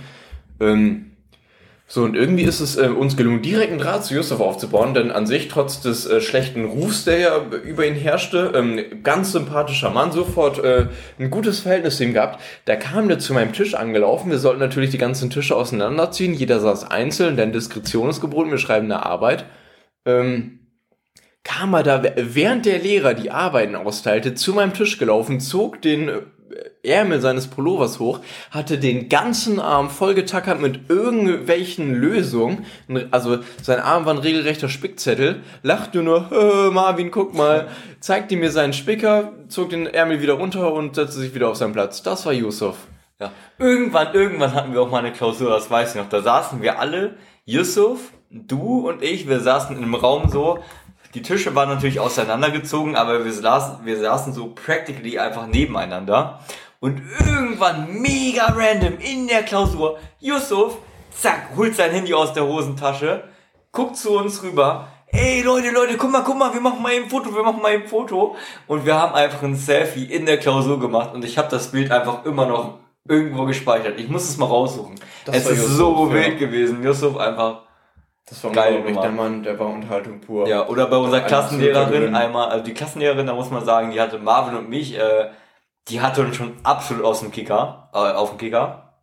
Ähm, 0.60 1.12
so, 1.86 2.02
und 2.02 2.14
irgendwie 2.14 2.42
ist 2.42 2.60
es 2.60 2.76
äh, 2.76 2.88
uns 2.88 3.16
gelungen, 3.16 3.40
direkt 3.40 3.70
einen 3.70 3.80
Draht 3.80 4.04
zu 4.04 4.14
Yusuf 4.14 4.40
aufzubauen, 4.40 4.92
denn 4.92 5.10
an 5.10 5.26
sich, 5.26 5.48
trotz 5.48 5.80
des 5.80 6.06
äh, 6.06 6.20
schlechten 6.20 6.66
Rufs, 6.66 7.04
der 7.04 7.18
ja 7.18 7.40
über 7.64 7.86
ihn 7.86 7.94
herrschte, 7.94 8.52
ähm, 8.54 9.02
ganz 9.02 9.32
sympathischer 9.32 9.90
Mann, 9.90 10.12
sofort 10.12 10.62
äh, 10.62 10.88
ein 11.18 11.30
gutes 11.30 11.60
Verhältnis 11.60 11.96
zu 11.96 12.04
ihm 12.04 12.12
gehabt. 12.12 12.38
Da 12.66 12.76
kam 12.76 13.08
der 13.08 13.18
zu 13.18 13.32
meinem 13.32 13.54
Tisch 13.54 13.74
angelaufen. 13.74 14.30
Wir 14.30 14.38
sollten 14.38 14.60
natürlich 14.60 14.90
die 14.90 14.98
ganzen 14.98 15.30
Tische 15.30 15.56
auseinanderziehen. 15.56 16.34
Jeder 16.34 16.60
saß 16.60 16.90
einzeln, 16.90 17.38
denn 17.38 17.52
Diskretion 17.52 18.10
ist 18.10 18.20
geboten. 18.20 18.50
Wir 18.50 18.58
schreiben 18.58 18.92
eine 18.92 19.06
Arbeit. 19.06 19.46
Ähm, 20.04 20.60
kam 21.44 21.74
er 21.74 21.82
da, 21.82 22.02
während 22.16 22.66
der 22.66 22.78
Lehrer 22.78 23.14
die 23.14 23.30
Arbeiten 23.30 23.74
austeilte, 23.74 24.34
zu 24.34 24.52
meinem 24.52 24.74
Tisch 24.74 24.98
gelaufen, 24.98 25.40
zog 25.40 25.82
den 25.82 26.08
äh, 26.08 26.20
Ärmel 26.84 27.20
seines 27.20 27.46
Pullovers 27.46 27.98
hoch, 28.00 28.20
hatte 28.50 28.78
den 28.78 29.08
ganzen 29.08 29.60
Arm 29.60 29.88
vollgetackert 29.88 30.60
mit 30.60 30.90
irgendwelchen 30.90 31.94
Lösungen. 31.94 32.66
Also 33.10 33.38
sein 33.62 33.80
Arm 33.80 34.04
war 34.04 34.14
ein 34.14 34.18
regelrechter 34.18 34.68
Spickzettel, 34.68 35.42
lachte 35.62 36.02
nur, 36.02 36.30
"Äh, 36.32 36.70
Marvin, 36.72 37.10
guck 37.10 37.34
mal, 37.34 37.68
zeigte 38.00 38.36
mir 38.36 38.50
seinen 38.50 38.72
Spicker, 38.72 39.32
zog 39.48 39.70
den 39.70 39.86
Ärmel 39.86 40.20
wieder 40.20 40.34
runter 40.34 40.72
und 40.72 40.96
setzte 40.96 41.20
sich 41.20 41.34
wieder 41.34 41.48
auf 41.48 41.56
seinen 41.56 41.72
Platz. 41.72 42.02
Das 42.02 42.26
war 42.26 42.32
Yusuf. 42.32 42.76
Ja. 43.22 43.30
Irgendwann, 43.58 44.12
irgendwann 44.14 44.52
hatten 44.52 44.72
wir 44.72 44.82
auch 44.82 44.90
mal 44.90 44.98
eine 44.98 45.12
Klausur, 45.12 45.50
das 45.50 45.70
weiß 45.70 45.90
ich 45.90 46.00
noch. 46.00 46.08
Da 46.08 46.22
saßen 46.22 46.60
wir 46.60 46.80
alle, 46.80 47.14
Yusuf, 47.44 48.00
du 48.30 48.88
und 48.88 49.00
ich, 49.00 49.28
wir 49.28 49.38
saßen 49.38 49.76
einem 49.76 49.94
Raum 49.94 50.28
so. 50.28 50.58
Die 51.14 51.22
Tische 51.22 51.54
waren 51.54 51.68
natürlich 51.68 52.00
auseinandergezogen, 52.00 52.96
aber 52.96 53.24
wir 53.24 53.32
saßen, 53.32 53.84
wir 53.84 54.00
saßen 54.00 54.32
so 54.32 54.48
practically 54.48 55.20
einfach 55.20 55.46
nebeneinander. 55.46 56.40
Und 56.80 57.00
irgendwann, 57.20 57.92
mega 57.92 58.46
random, 58.46 58.98
in 58.98 59.28
der 59.28 59.44
Klausur, 59.44 60.00
Yusuf, 60.18 60.78
zack, 61.16 61.50
holt 61.56 61.76
sein 61.76 61.92
Handy 61.92 62.14
aus 62.14 62.32
der 62.32 62.44
Hosentasche, 62.44 63.22
guckt 63.70 63.96
zu 63.96 64.18
uns 64.18 64.42
rüber. 64.42 64.88
Ey 65.12 65.42
Leute, 65.42 65.70
Leute, 65.70 65.96
guck 65.96 66.10
mal, 66.10 66.24
guck 66.24 66.36
mal, 66.36 66.52
wir 66.52 66.60
machen 66.60 66.82
mal 66.82 66.90
ein 66.90 67.08
Foto, 67.08 67.32
wir 67.32 67.44
machen 67.44 67.62
mal 67.62 67.70
ein 67.70 67.86
Foto. 67.86 68.34
Und 68.66 68.84
wir 68.84 69.00
haben 69.00 69.14
einfach 69.14 69.44
ein 69.44 69.54
Selfie 69.54 70.06
in 70.06 70.26
der 70.26 70.38
Klausur 70.38 70.80
gemacht 70.80 71.14
und 71.14 71.24
ich 71.24 71.38
habe 71.38 71.48
das 71.48 71.70
Bild 71.70 71.92
einfach 71.92 72.24
immer 72.24 72.46
noch 72.46 72.81
irgendwo 73.06 73.44
gespeichert. 73.44 73.98
Ich 73.98 74.08
muss 74.08 74.28
es 74.28 74.36
mal 74.36 74.46
raussuchen. 74.46 74.94
Das 75.24 75.36
es 75.36 75.44
war 75.44 75.52
ist 75.52 75.58
Yusuf, 75.58 75.76
so 75.76 76.08
ja. 76.08 76.14
wild 76.14 76.38
gewesen. 76.38 76.82
Yusuf 76.82 77.16
einfach. 77.16 77.62
Das 78.26 78.42
war 78.44 78.52
Geil. 78.52 78.82
Der 78.82 79.10
Mann, 79.10 79.42
der 79.42 79.58
war 79.58 79.66
Unterhaltung 79.66 80.20
pur. 80.20 80.46
Ja, 80.46 80.68
oder 80.68 80.86
bei 80.86 80.96
unserer 80.96 81.22
Klassenlehrerin 81.22 82.14
einmal, 82.14 82.48
also 82.48 82.64
die 82.64 82.72
Klassenlehrerin, 82.72 83.26
da 83.26 83.34
muss 83.34 83.50
man 83.50 83.64
sagen, 83.64 83.90
die 83.90 84.00
hatte 84.00 84.18
Marvin 84.18 84.56
und 84.56 84.68
mich, 84.68 84.96
äh, 84.96 85.30
die 85.88 86.00
hatte 86.00 86.22
uns 86.22 86.36
schon 86.36 86.54
absolut 86.62 87.04
aus 87.04 87.20
dem 87.20 87.32
Kicker, 87.32 87.90
äh, 87.92 87.98
auf 87.98 88.30
dem 88.30 88.38
Kicker. 88.38 89.00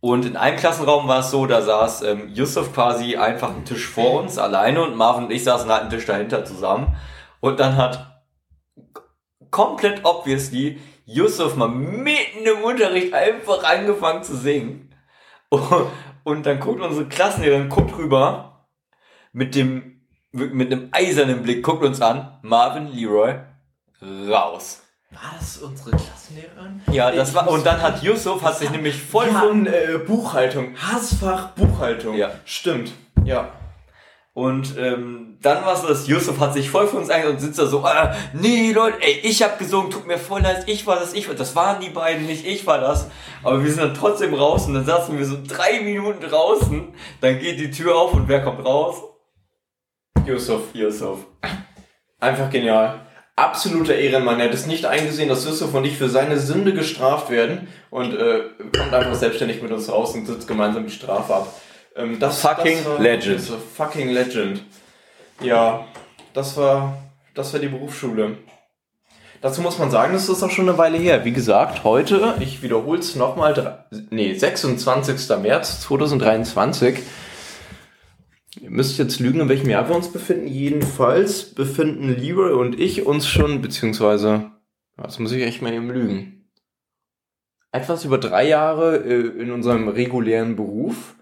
Und 0.00 0.24
in 0.24 0.36
einem 0.36 0.56
Klassenraum 0.56 1.08
war 1.08 1.20
es 1.20 1.30
so, 1.30 1.46
da 1.46 1.60
saß 1.60 2.02
ähm, 2.02 2.28
Yusuf 2.28 2.74
quasi 2.74 3.16
einfach 3.16 3.50
einen 3.50 3.64
Tisch 3.64 3.86
vor 3.86 4.20
uns 4.20 4.38
alleine 4.38 4.82
und 4.82 4.96
Marvin 4.96 5.24
und 5.24 5.30
ich 5.30 5.44
saßen 5.44 5.70
halt 5.70 5.82
einen 5.82 5.90
Tisch 5.90 6.06
dahinter 6.06 6.44
zusammen. 6.44 6.96
Und 7.40 7.60
dann 7.60 7.76
hat 7.76 8.22
komplett 9.50 10.04
obviously 10.04 10.78
Yusuf 11.12 11.56
mal 11.56 11.68
mitten 11.68 12.46
im 12.46 12.62
Unterricht 12.62 13.12
einfach 13.12 13.64
angefangen 13.64 14.22
zu 14.22 14.36
singen. 14.36 14.94
Und, 16.22 16.46
dann 16.46 16.60
guckt 16.60 16.80
unsere 16.80 17.06
Klassenlehrerin, 17.08 17.68
guckt 17.68 17.96
rüber 17.96 18.66
mit 19.32 19.54
dem, 19.54 20.02
mit 20.30 20.72
einem 20.72 20.88
eisernen 20.92 21.42
Blick, 21.42 21.64
guckt 21.64 21.82
uns 21.82 22.00
an, 22.00 22.38
Marvin 22.42 22.86
Leroy, 22.86 23.40
raus. 24.00 24.82
War 25.10 25.32
das 25.36 25.58
unsere 25.58 25.90
Klassenlehrerin? 25.90 26.80
Ja, 26.92 27.10
das 27.10 27.30
Ich 27.30 27.34
war, 27.34 27.48
und 27.48 27.66
dann 27.66 27.82
hat 27.82 28.02
Yusuf, 28.02 28.42
hat 28.44 28.58
sich 28.58 28.70
nämlich 28.70 29.02
voll 29.02 29.26
Wir 29.26 29.40
von, 29.40 29.66
äh, 29.66 29.98
Buchhaltung. 30.06 30.76
Hassfach 30.76 31.48
Buchhaltung. 31.52 32.14
Ja. 32.14 32.30
Stimmt. 32.44 32.92
Ja. 33.24 33.48
Und 34.40 34.74
ähm, 34.78 35.36
dann 35.42 35.66
war 35.66 35.74
es 35.74 35.82
so, 35.82 35.88
dass 35.88 36.08
Yusuf 36.08 36.40
hat 36.40 36.54
sich 36.54 36.70
voll 36.70 36.86
für 36.86 36.96
uns 36.96 37.10
eingesetzt 37.10 37.34
und 37.34 37.40
sitzt 37.40 37.58
da 37.58 37.66
so, 37.66 37.84
äh, 37.84 38.14
nee 38.32 38.72
Leute, 38.72 38.96
ey, 39.02 39.20
ich 39.22 39.42
hab 39.42 39.58
gesungen, 39.58 39.90
tut 39.90 40.06
mir 40.06 40.16
voll 40.16 40.40
leid, 40.40 40.64
ich 40.66 40.86
war 40.86 40.98
das, 40.98 41.12
ich 41.12 41.28
war 41.28 41.34
das 41.34 41.54
waren 41.54 41.82
die 41.82 41.90
beiden, 41.90 42.24
nicht 42.24 42.46
ich 42.46 42.66
war 42.66 42.80
das. 42.80 43.10
Aber 43.42 43.62
wir 43.62 43.70
sind 43.70 43.82
dann 43.82 43.92
trotzdem 43.92 44.32
raus 44.32 44.66
und 44.66 44.72
dann 44.72 44.86
saßen 44.86 45.18
wir 45.18 45.26
so 45.26 45.36
drei 45.46 45.80
Minuten 45.80 46.22
draußen, 46.22 46.88
dann 47.20 47.38
geht 47.38 47.60
die 47.60 47.70
Tür 47.70 47.96
auf 47.96 48.14
und 48.14 48.28
wer 48.28 48.42
kommt 48.42 48.64
raus? 48.64 49.02
Yusuf. 50.24 50.62
Yusuf. 50.72 51.18
Einfach 52.18 52.48
genial. 52.48 52.98
Absoluter 53.36 53.94
Ehrenmann. 53.94 54.40
Er 54.40 54.46
hat 54.46 54.54
es 54.54 54.64
nicht 54.64 54.86
eingesehen, 54.86 55.28
dass 55.28 55.44
Yusuf 55.44 55.74
und 55.74 55.84
ich 55.84 55.98
für 55.98 56.08
seine 56.08 56.38
Sünde 56.38 56.72
gestraft 56.72 57.28
werden 57.28 57.68
und 57.90 58.14
äh, 58.14 58.44
kommt 58.74 58.94
einfach 58.94 59.14
selbstständig 59.14 59.60
mit 59.60 59.70
uns 59.70 59.90
raus 59.90 60.14
und 60.14 60.24
sitzt 60.24 60.48
gemeinsam 60.48 60.86
die 60.86 60.92
Strafe 60.92 61.34
ab. 61.34 61.60
Ähm, 61.96 62.18
das, 62.18 62.40
Fucking 62.40 62.78
das 62.78 62.86
war, 62.86 63.00
Legend. 63.00 63.40
Fucking 63.76 64.08
Legend. 64.10 64.62
Ja, 65.42 65.86
das 66.32 66.56
war, 66.56 66.98
das 67.34 67.52
war 67.52 67.60
die 67.60 67.68
Berufsschule. 67.68 68.38
Dazu 69.40 69.62
muss 69.62 69.78
man 69.78 69.90
sagen, 69.90 70.12
das 70.12 70.28
ist 70.28 70.42
auch 70.42 70.50
schon 70.50 70.68
eine 70.68 70.76
Weile 70.76 70.98
her. 70.98 71.24
Wie 71.24 71.32
gesagt, 71.32 71.82
heute, 71.82 72.34
ich 72.40 72.62
wiederhole 72.62 73.00
es 73.00 73.16
nochmal, 73.16 73.86
nee, 74.10 74.34
26. 74.34 75.28
März 75.38 75.80
2023. 75.80 76.98
Ihr 78.60 78.70
müsst 78.70 78.98
jetzt 78.98 79.18
lügen, 79.18 79.40
in 79.40 79.48
welchem 79.48 79.70
Jahr 79.70 79.88
wir 79.88 79.96
uns 79.96 80.12
befinden. 80.12 80.46
Jedenfalls 80.46 81.54
befinden 81.54 82.14
Leroy 82.14 82.52
und 82.52 82.78
ich 82.78 83.06
uns 83.06 83.26
schon, 83.26 83.62
beziehungsweise, 83.62 84.50
das 84.98 85.18
muss 85.18 85.32
ich 85.32 85.42
echt 85.42 85.62
mal 85.62 85.72
eben 85.72 85.90
lügen. 85.90 86.50
Etwas 87.72 88.04
über 88.04 88.18
drei 88.18 88.46
Jahre 88.46 88.96
äh, 88.96 89.40
in 89.40 89.52
unserem 89.52 89.88
regulären 89.88 90.56
Beruf. 90.56 91.14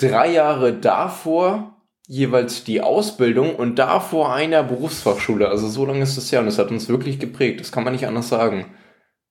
Drei 0.00 0.32
Jahre 0.32 0.72
davor 0.72 1.76
jeweils 2.06 2.64
die 2.64 2.80
Ausbildung 2.80 3.54
und 3.54 3.78
davor 3.78 4.34
einer 4.34 4.62
Berufsfachschule. 4.62 5.48
Also 5.48 5.68
so 5.68 5.84
lange 5.84 6.02
ist 6.02 6.16
das 6.16 6.30
ja 6.30 6.40
und 6.40 6.46
das 6.46 6.58
hat 6.58 6.70
uns 6.70 6.88
wirklich 6.88 7.20
geprägt. 7.20 7.60
Das 7.60 7.70
kann 7.70 7.84
man 7.84 7.92
nicht 7.92 8.06
anders 8.06 8.30
sagen. 8.30 8.64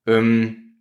Ähm, 0.05 0.75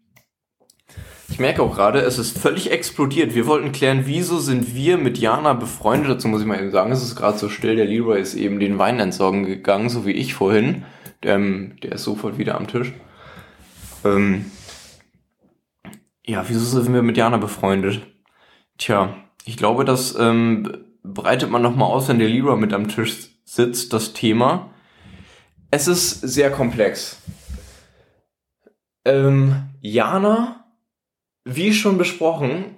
ich 1.31 1.39
merke 1.39 1.63
auch 1.63 1.75
gerade, 1.75 2.01
es 2.01 2.19
ist 2.19 2.39
völlig 2.39 2.71
explodiert. 2.71 3.35
Wir 3.35 3.47
wollten 3.47 3.73
klären, 3.73 4.03
wieso 4.05 4.39
sind 4.39 4.75
wir 4.75 4.99
mit 4.99 5.17
Jana 5.17 5.55
befreundet. 5.55 6.11
Dazu 6.11 6.29
muss 6.29 6.43
ich 6.43 6.47
mal 6.47 6.61
eben 6.61 6.71
sagen, 6.71 6.93
es 6.93 7.03
ist 7.03 7.17
gerade 7.17 7.39
so 7.39 7.49
still. 7.49 7.77
Der 7.77 7.87
Leroy 7.87 8.21
ist 8.21 8.35
eben 8.35 8.61
den 8.61 8.79
Wein 8.79 9.01
entsorgen 9.01 9.47
gegangen, 9.47 9.89
so 9.89 10.05
wie 10.05 10.13
ich 10.13 10.35
vorhin. 10.35 10.85
Der, 11.23 11.37
ähm, 11.37 11.77
der 11.83 11.93
ist 11.93 12.05
sofort 12.05 12.37
wieder 12.37 12.57
am 12.57 12.67
Tisch. 12.67 12.93
Ähm, 14.05 14.51
ja, 16.25 16.45
wieso 16.47 16.61
sind 16.61 16.93
wir 16.93 17.03
mit 17.03 17.17
Jana 17.17 17.39
befreundet? 17.39 18.07
Tja, 18.77 19.17
ich 19.49 19.57
glaube, 19.57 19.87
das 19.87 20.15
ähm, 20.15 20.85
breitet 21.03 21.51
man 21.51 21.63
nochmal 21.63 21.91
aus, 21.91 22.07
wenn 22.09 22.19
der 22.19 22.29
Leroy 22.29 22.59
mit 22.59 22.75
am 22.75 22.87
Tisch 22.87 23.31
sitzt, 23.47 23.95
das 23.95 24.13
Thema. 24.13 24.75
Es 25.71 25.89
ist 25.89 26.21
sehr 26.21 26.51
komplex. 26.51 27.17
Ähm, 29.07 29.71
Jana, 29.81 30.67
wie 31.47 31.73
schon 31.73 31.97
besprochen, 31.97 32.77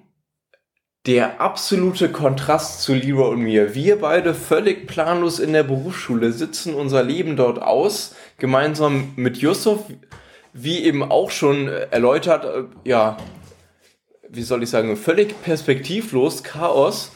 der 1.06 1.40
absolute 1.40 2.08
Kontrast 2.08 2.82
zu 2.82 2.94
Leroy 2.94 3.32
und 3.32 3.40
mir. 3.40 3.74
Wir 3.74 3.98
beide 3.98 4.32
völlig 4.32 4.86
planlos 4.86 5.40
in 5.40 5.52
der 5.52 5.64
Berufsschule 5.64 6.30
sitzen 6.30 6.74
unser 6.74 7.02
Leben 7.02 7.34
dort 7.34 7.60
aus, 7.60 8.14
gemeinsam 8.38 9.12
mit 9.16 9.38
Yusuf, 9.38 9.86
wie 10.52 10.84
eben 10.84 11.02
auch 11.02 11.32
schon 11.32 11.66
erläutert, 11.66 12.44
äh, 12.44 12.88
ja, 12.88 13.16
wie 14.33 14.43
soll 14.43 14.62
ich 14.62 14.70
sagen, 14.70 14.97
völlig 14.97 15.41
perspektivlos, 15.43 16.43
Chaos. 16.43 17.12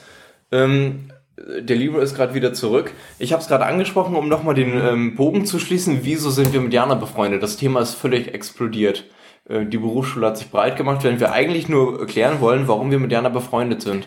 Ähm, 0.53 1.11
der 1.37 1.77
Libro 1.77 1.99
ist 1.99 2.15
gerade 2.15 2.35
wieder 2.35 2.53
zurück. 2.53 2.93
Ich 3.19 3.33
habe 3.33 3.43
es 3.43 3.49
gerade 3.49 3.67
angesprochen, 3.67 4.15
um 4.15 4.29
nochmal 4.29 4.55
den 4.55 4.73
ähm, 4.81 5.17
Bogen 5.17 5.47
zu 5.47 5.59
schließen. 5.59 6.01
Wieso 6.03 6.31
sind 6.31 6.53
wir 6.53 6.61
mit 6.61 6.73
Jana 6.73 6.95
befreundet? 6.95 7.43
Das 7.43 7.57
Thema 7.57 7.81
ist 7.81 7.95
völlig 7.95 8.33
explodiert. 8.35 9.05
Äh, 9.49 9.67
die 9.67 9.79
Berufsschule 9.79 10.27
hat 10.27 10.39
sich 10.39 10.51
breit 10.51 10.77
gemacht, 10.77 11.03
wenn 11.03 11.21
wir 11.21 11.33
eigentlich 11.33 11.69
nur 11.69 12.01
erklären 12.01 12.41
wollen, 12.41 12.69
warum 12.69 12.91
wir 12.91 12.99
mit 12.99 13.11
Jana 13.11 13.31
befreundet 13.31 13.83
sind. 13.83 14.07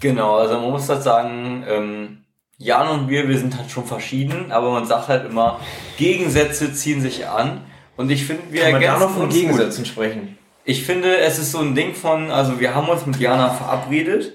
Genau, 0.00 0.36
also 0.36 0.54
man 0.58 0.70
muss 0.70 0.86
das 0.86 1.04
sagen, 1.04 1.64
ähm, 1.68 2.24
Jan 2.58 2.88
und 2.88 3.08
wir, 3.08 3.28
wir 3.28 3.38
sind 3.38 3.56
halt 3.56 3.70
schon 3.70 3.84
verschieden, 3.84 4.50
aber 4.50 4.70
man 4.72 4.86
sagt 4.86 5.08
halt 5.08 5.26
immer, 5.26 5.60
Gegensätze 5.98 6.72
ziehen 6.72 7.00
sich 7.00 7.26
an. 7.26 7.62
Und 7.96 8.10
ich 8.10 8.24
finde, 8.24 8.42
wir 8.50 8.62
Kann 8.62 8.72
man 8.72 8.80
da 8.80 8.86
ergänzen 8.86 9.06
noch 9.06 9.14
von 9.14 9.24
uns 9.24 9.34
gut. 9.34 9.42
Gegensätzen 9.42 9.84
sprechen? 9.84 10.38
Ich 10.64 10.84
finde, 10.84 11.18
es 11.18 11.38
ist 11.38 11.52
so 11.52 11.58
ein 11.58 11.74
Ding 11.74 11.94
von, 11.94 12.30
also 12.30 12.60
wir 12.60 12.74
haben 12.74 12.88
uns 12.88 13.04
mit 13.06 13.16
Jana 13.18 13.50
verabredet 13.50 14.34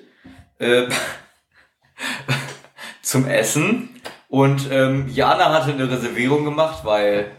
äh, 0.60 0.88
zum 3.02 3.28
Essen 3.28 4.02
und 4.28 4.70
ähm, 4.72 5.08
Jana 5.10 5.54
hatte 5.54 5.72
eine 5.72 5.90
Reservierung 5.90 6.44
gemacht, 6.44 6.84
weil 6.84 7.32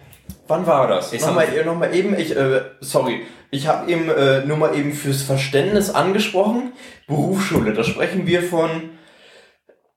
Wann 0.47 0.67
war 0.67 0.89
das? 0.89 1.13
Ich 1.13 1.21
Nochmal, 1.21 1.55
äh, 1.55 1.65
nochmal 1.65 1.95
eben, 1.95 2.19
ich, 2.19 2.35
äh, 2.35 2.63
sorry, 2.81 3.27
ich 3.51 3.69
habe 3.69 3.91
eben 3.91 4.09
äh, 4.09 4.45
nur 4.47 4.57
mal 4.57 4.75
eben 4.75 4.95
fürs 4.95 5.23
Verständnis 5.23 5.91
angesprochen. 5.91 6.73
Berufsschule, 7.07 7.75
da 7.75 7.85
sprechen 7.85 8.27
wir 8.27 8.43
von, 8.43 8.91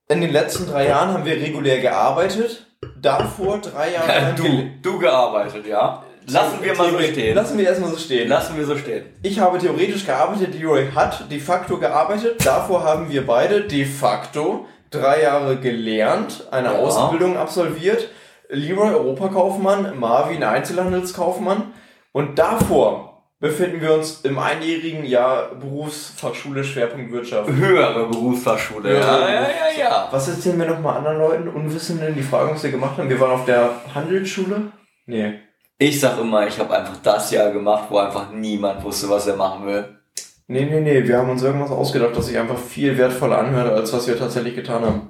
in 0.10 0.20
den 0.20 0.32
letzten 0.32 0.68
drei 0.68 0.88
Jahren 0.90 1.14
haben 1.14 1.26
wir 1.26 1.38
regulär 1.38 1.80
gearbeitet. 1.80 2.68
Davor 3.02 3.60
drei 3.60 3.94
Jahre 3.94 4.08
lang 4.08 4.36
du, 4.36 4.70
du 4.82 5.00
gearbeitet, 5.00 5.66
ja? 5.68 6.04
Lassen 6.28 6.60
wir 6.62 6.76
mal 6.76 6.92
so 6.92 7.00
stehen. 7.00 7.36
Lassen 7.36 7.58
wir 7.58 7.66
erstmal 7.66 7.90
so 7.90 7.98
stehen. 7.98 8.28
Lassen 8.30 8.58
wir 8.58 8.66
so 8.66 8.78
stehen. 8.78 9.06
Ich 9.24 9.40
habe 9.40 9.58
theoretisch 9.58 10.06
gearbeitet, 10.06 10.54
Leroy 10.60 10.88
hat 10.94 11.30
de 11.32 11.40
facto 11.40 11.78
gearbeitet. 11.78 12.46
Davor 12.46 12.84
haben 12.84 13.10
wir 13.10 13.26
beide 13.26 13.62
de 13.62 13.86
facto 13.86 14.66
drei 14.92 15.24
Jahre 15.24 15.58
gelernt, 15.58 16.48
eine 16.52 16.70
Ja. 16.70 16.78
Ausbildung 16.80 17.38
absolviert. 17.38 18.10
Leroy 18.50 18.94
Europakaufmann, 18.94 19.98
Marvin 19.98 20.44
Einzelhandelskaufmann. 20.44 21.74
Und 22.12 22.38
davor 22.38 23.24
befinden 23.40 23.82
wir 23.82 23.94
uns 23.94 24.22
im 24.22 24.38
einjährigen 24.38 25.04
Jahr 25.06 25.56
Berufsfachschule 25.56 26.64
Schwerpunkt 26.64 27.12
Wirtschaft. 27.12 27.50
Höhere 27.50 28.08
Berufsfachschule. 28.10 28.94
Ja. 28.94 29.00
Ja, 29.00 29.30
ja, 29.30 29.42
ja, 29.42 29.80
ja. 29.80 30.08
Was 30.12 30.28
erzählen 30.28 30.60
wir 30.60 30.68
nochmal 30.68 30.98
anderen 30.98 31.18
Leuten, 31.18 31.48
Unwissenden, 31.48 32.14
die 32.14 32.22
fragen, 32.22 32.54
was 32.54 32.62
wir 32.64 32.72
gemacht 32.72 32.98
haben? 32.98 33.10
Wir 33.10 33.20
waren 33.20 33.32
auf 33.32 33.46
der 33.46 33.72
Handelsschule? 33.96 34.72
Nee. 35.08 35.40
Ich 35.82 36.00
sag 36.00 36.20
immer, 36.20 36.46
ich 36.46 36.60
habe 36.60 36.78
einfach 36.78 36.98
das 37.02 37.32
Jahr 37.32 37.50
gemacht, 37.50 37.86
wo 37.90 37.98
einfach 37.98 38.32
niemand 38.32 38.84
wusste, 38.84 39.10
was 39.10 39.26
er 39.26 39.36
machen 39.36 39.66
will. 39.66 39.98
Nee, 40.46 40.66
nee, 40.66 40.80
nee, 40.80 41.08
wir 41.08 41.18
haben 41.18 41.32
uns 41.32 41.42
irgendwas 41.42 41.72
ausgedacht, 41.72 42.16
das 42.16 42.28
sich 42.28 42.38
einfach 42.38 42.60
viel 42.60 42.96
wertvoller 43.00 43.40
anhört, 43.40 43.74
als 43.74 43.92
was 43.92 44.08
wir 44.08 44.16
tatsächlich 44.16 44.54
getan 44.54 44.86
haben. 44.86 45.10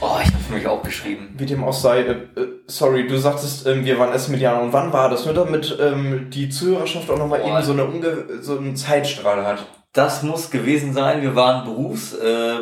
Oh, 0.00 0.18
ich 0.22 0.28
habe 0.28 0.44
für 0.46 0.52
mich 0.54 0.66
auch 0.68 0.80
geschrieben. 0.80 1.34
Wie 1.36 1.46
dem 1.46 1.64
auch 1.64 1.72
sei, 1.72 2.02
äh, 2.02 2.12
äh, 2.12 2.48
sorry, 2.68 3.08
du 3.08 3.18
sagtest, 3.18 3.66
ähm, 3.66 3.84
wir 3.84 3.98
waren 3.98 4.12
essen 4.12 4.30
mit 4.30 4.40
Jana. 4.40 4.60
Und 4.60 4.72
wann 4.72 4.92
war 4.92 5.10
das? 5.10 5.24
Nur 5.24 5.34
damit 5.34 5.76
ähm, 5.80 6.30
die 6.30 6.48
Zuhörerschaft 6.50 7.10
auch 7.10 7.18
nochmal 7.18 7.40
eben 7.40 7.60
so, 7.64 7.72
eine 7.72 7.84
unge 7.84 8.42
so 8.42 8.56
einen 8.58 8.76
Zeitstrahl 8.76 9.44
hat. 9.44 9.66
Das 9.92 10.22
muss 10.22 10.52
gewesen 10.52 10.92
sein, 10.92 11.22
wir 11.22 11.34
waren 11.34 11.64
Berufs, 11.64 12.14
äh, 12.14 12.58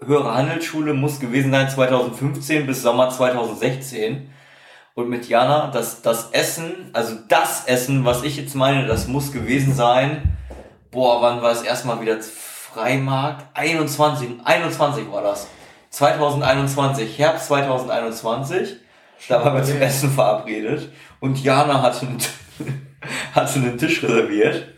höhere 0.00 0.32
Handelsschule 0.32 0.94
muss 0.94 1.18
gewesen 1.18 1.50
sein 1.50 1.68
2015 1.68 2.68
bis 2.68 2.82
Sommer 2.82 3.10
2016. 3.10 4.28
Und 4.94 5.08
mit 5.08 5.28
Jana, 5.28 5.70
das, 5.70 6.02
das 6.02 6.30
Essen, 6.32 6.90
also 6.92 7.16
das 7.28 7.66
Essen, 7.66 8.04
was 8.04 8.22
ich 8.22 8.36
jetzt 8.36 8.54
meine, 8.54 8.86
das 8.86 9.06
muss 9.06 9.32
gewesen 9.32 9.74
sein. 9.74 10.36
Boah, 10.90 11.22
wann 11.22 11.42
war 11.42 11.52
es 11.52 11.62
erstmal 11.62 12.00
wieder 12.00 12.18
Freimarkt? 12.20 13.46
21, 13.54 14.40
21 14.44 15.10
war 15.10 15.22
das. 15.22 15.46
2021, 15.90 17.18
Herbst 17.18 17.46
2021. 17.46 18.76
Da 19.28 19.44
waren 19.44 19.54
wir 19.54 19.62
zum 19.62 19.80
Essen 19.80 20.10
verabredet. 20.10 20.90
Und 21.20 21.42
Jana 21.42 21.82
hatte 21.82 22.06
einen, 22.06 22.18
hatte 23.34 23.54
einen 23.60 23.78
Tisch 23.78 24.02
reserviert. 24.02 24.74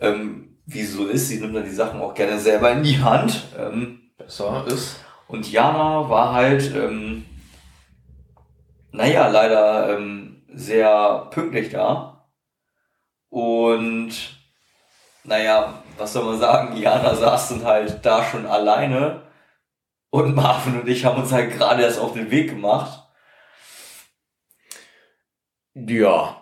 Ähm, 0.00 0.56
wie 0.66 0.84
so 0.84 1.06
ist, 1.06 1.28
sie 1.28 1.40
nimmt 1.40 1.56
dann 1.56 1.64
die 1.64 1.70
Sachen 1.70 2.00
auch 2.00 2.14
gerne 2.14 2.38
selber 2.38 2.70
in 2.70 2.82
die 2.82 2.98
Hand. 2.98 3.42
Ähm, 3.58 4.00
Besser 4.18 4.64
ist. 4.66 5.00
und 5.28 5.50
Jana 5.50 6.08
war 6.10 6.34
halt, 6.34 6.74
ähm, 6.74 7.24
naja, 8.92 9.28
leider 9.28 9.96
ähm, 9.96 10.42
sehr 10.52 11.28
pünktlich 11.30 11.70
da. 11.70 12.26
Und 13.28 14.12
naja, 15.24 15.82
was 15.98 16.12
soll 16.12 16.24
man 16.24 16.38
sagen, 16.38 16.76
Jana 16.76 17.14
saß 17.14 17.50
dann 17.50 17.64
halt 17.64 18.04
da 18.04 18.24
schon 18.24 18.46
alleine. 18.46 19.22
Und 20.10 20.34
Marvin 20.34 20.80
und 20.80 20.88
ich 20.88 21.04
haben 21.04 21.20
uns 21.20 21.32
halt 21.32 21.52
gerade 21.52 21.82
erst 21.82 22.00
auf 22.00 22.14
den 22.14 22.30
Weg 22.30 22.48
gemacht. 22.48 23.04
Ja. 25.74 26.36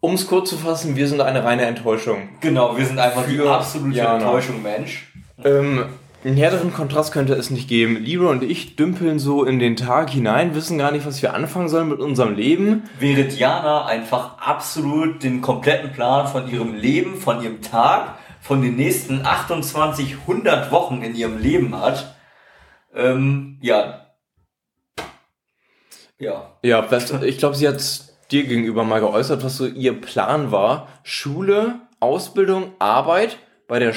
Um 0.00 0.14
es 0.14 0.26
kurz 0.26 0.50
zu 0.50 0.58
fassen, 0.58 0.96
wir 0.96 1.08
sind 1.08 1.20
eine 1.20 1.42
reine 1.42 1.64
Enttäuschung. 1.64 2.36
Genau, 2.40 2.76
wir 2.76 2.84
sind 2.84 2.98
einfach 2.98 3.26
die 3.26 3.40
absolute 3.40 3.96
Jana. 3.96 4.14
Enttäuschung, 4.14 4.62
Mensch. 4.62 5.12
Ähm, 5.42 5.88
einen 6.24 6.36
härteren 6.36 6.72
Kontrast 6.72 7.12
könnte 7.12 7.34
es 7.34 7.50
nicht 7.50 7.68
geben. 7.68 7.96
Leroy 8.04 8.30
und 8.30 8.42
ich 8.42 8.76
dümpeln 8.76 9.18
so 9.18 9.44
in 9.44 9.58
den 9.58 9.76
Tag 9.76 10.10
hinein, 10.10 10.54
wissen 10.54 10.76
gar 10.76 10.92
nicht, 10.92 11.06
was 11.06 11.22
wir 11.22 11.32
anfangen 11.32 11.68
sollen 11.68 11.88
mit 11.88 12.00
unserem 12.00 12.34
Leben. 12.34 12.82
während 12.98 13.38
Jana 13.38 13.86
einfach 13.86 14.38
absolut 14.38 15.22
den 15.22 15.40
kompletten 15.40 15.92
Plan 15.92 16.28
von 16.28 16.50
ihrem 16.50 16.74
Leben, 16.74 17.16
von 17.16 17.42
ihrem 17.42 17.62
Tag, 17.62 18.16
von 18.42 18.60
den 18.60 18.76
nächsten 18.76 19.24
28, 19.24 20.18
100 20.22 20.70
Wochen 20.70 21.02
in 21.02 21.14
ihrem 21.14 21.38
Leben 21.38 21.78
hat. 21.80 22.14
Ähm, 22.94 23.58
ja. 23.62 24.06
Ja. 26.18 26.58
Ja, 26.62 26.86
ich 27.22 27.38
glaube, 27.38 27.56
sie 27.56 27.66
hat 27.66 27.82
dir 28.30 28.44
gegenüber 28.44 28.84
mal 28.84 29.00
geäußert, 29.00 29.42
was 29.42 29.56
so 29.56 29.66
ihr 29.66 29.98
Plan 29.98 30.52
war. 30.52 30.88
Schule, 31.02 31.80
Ausbildung, 31.98 32.72
Arbeit 32.78 33.38
bei 33.68 33.78
der 33.78 33.94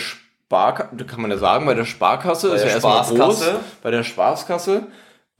Sparkasse, 0.53 1.05
kann 1.05 1.21
man 1.21 1.31
ja 1.31 1.37
sagen, 1.37 1.65
bei 1.65 1.73
der 1.73 1.85
Sparkasse, 1.85 2.49
Bei 2.49 2.55
ist 2.55 2.61
der 2.61 2.69
ja 2.69 2.75
erstmal 2.75 3.27
groß, 3.27 3.51
bei 3.81 3.89
der 3.91 4.03
Spaßkasse, 4.03 4.87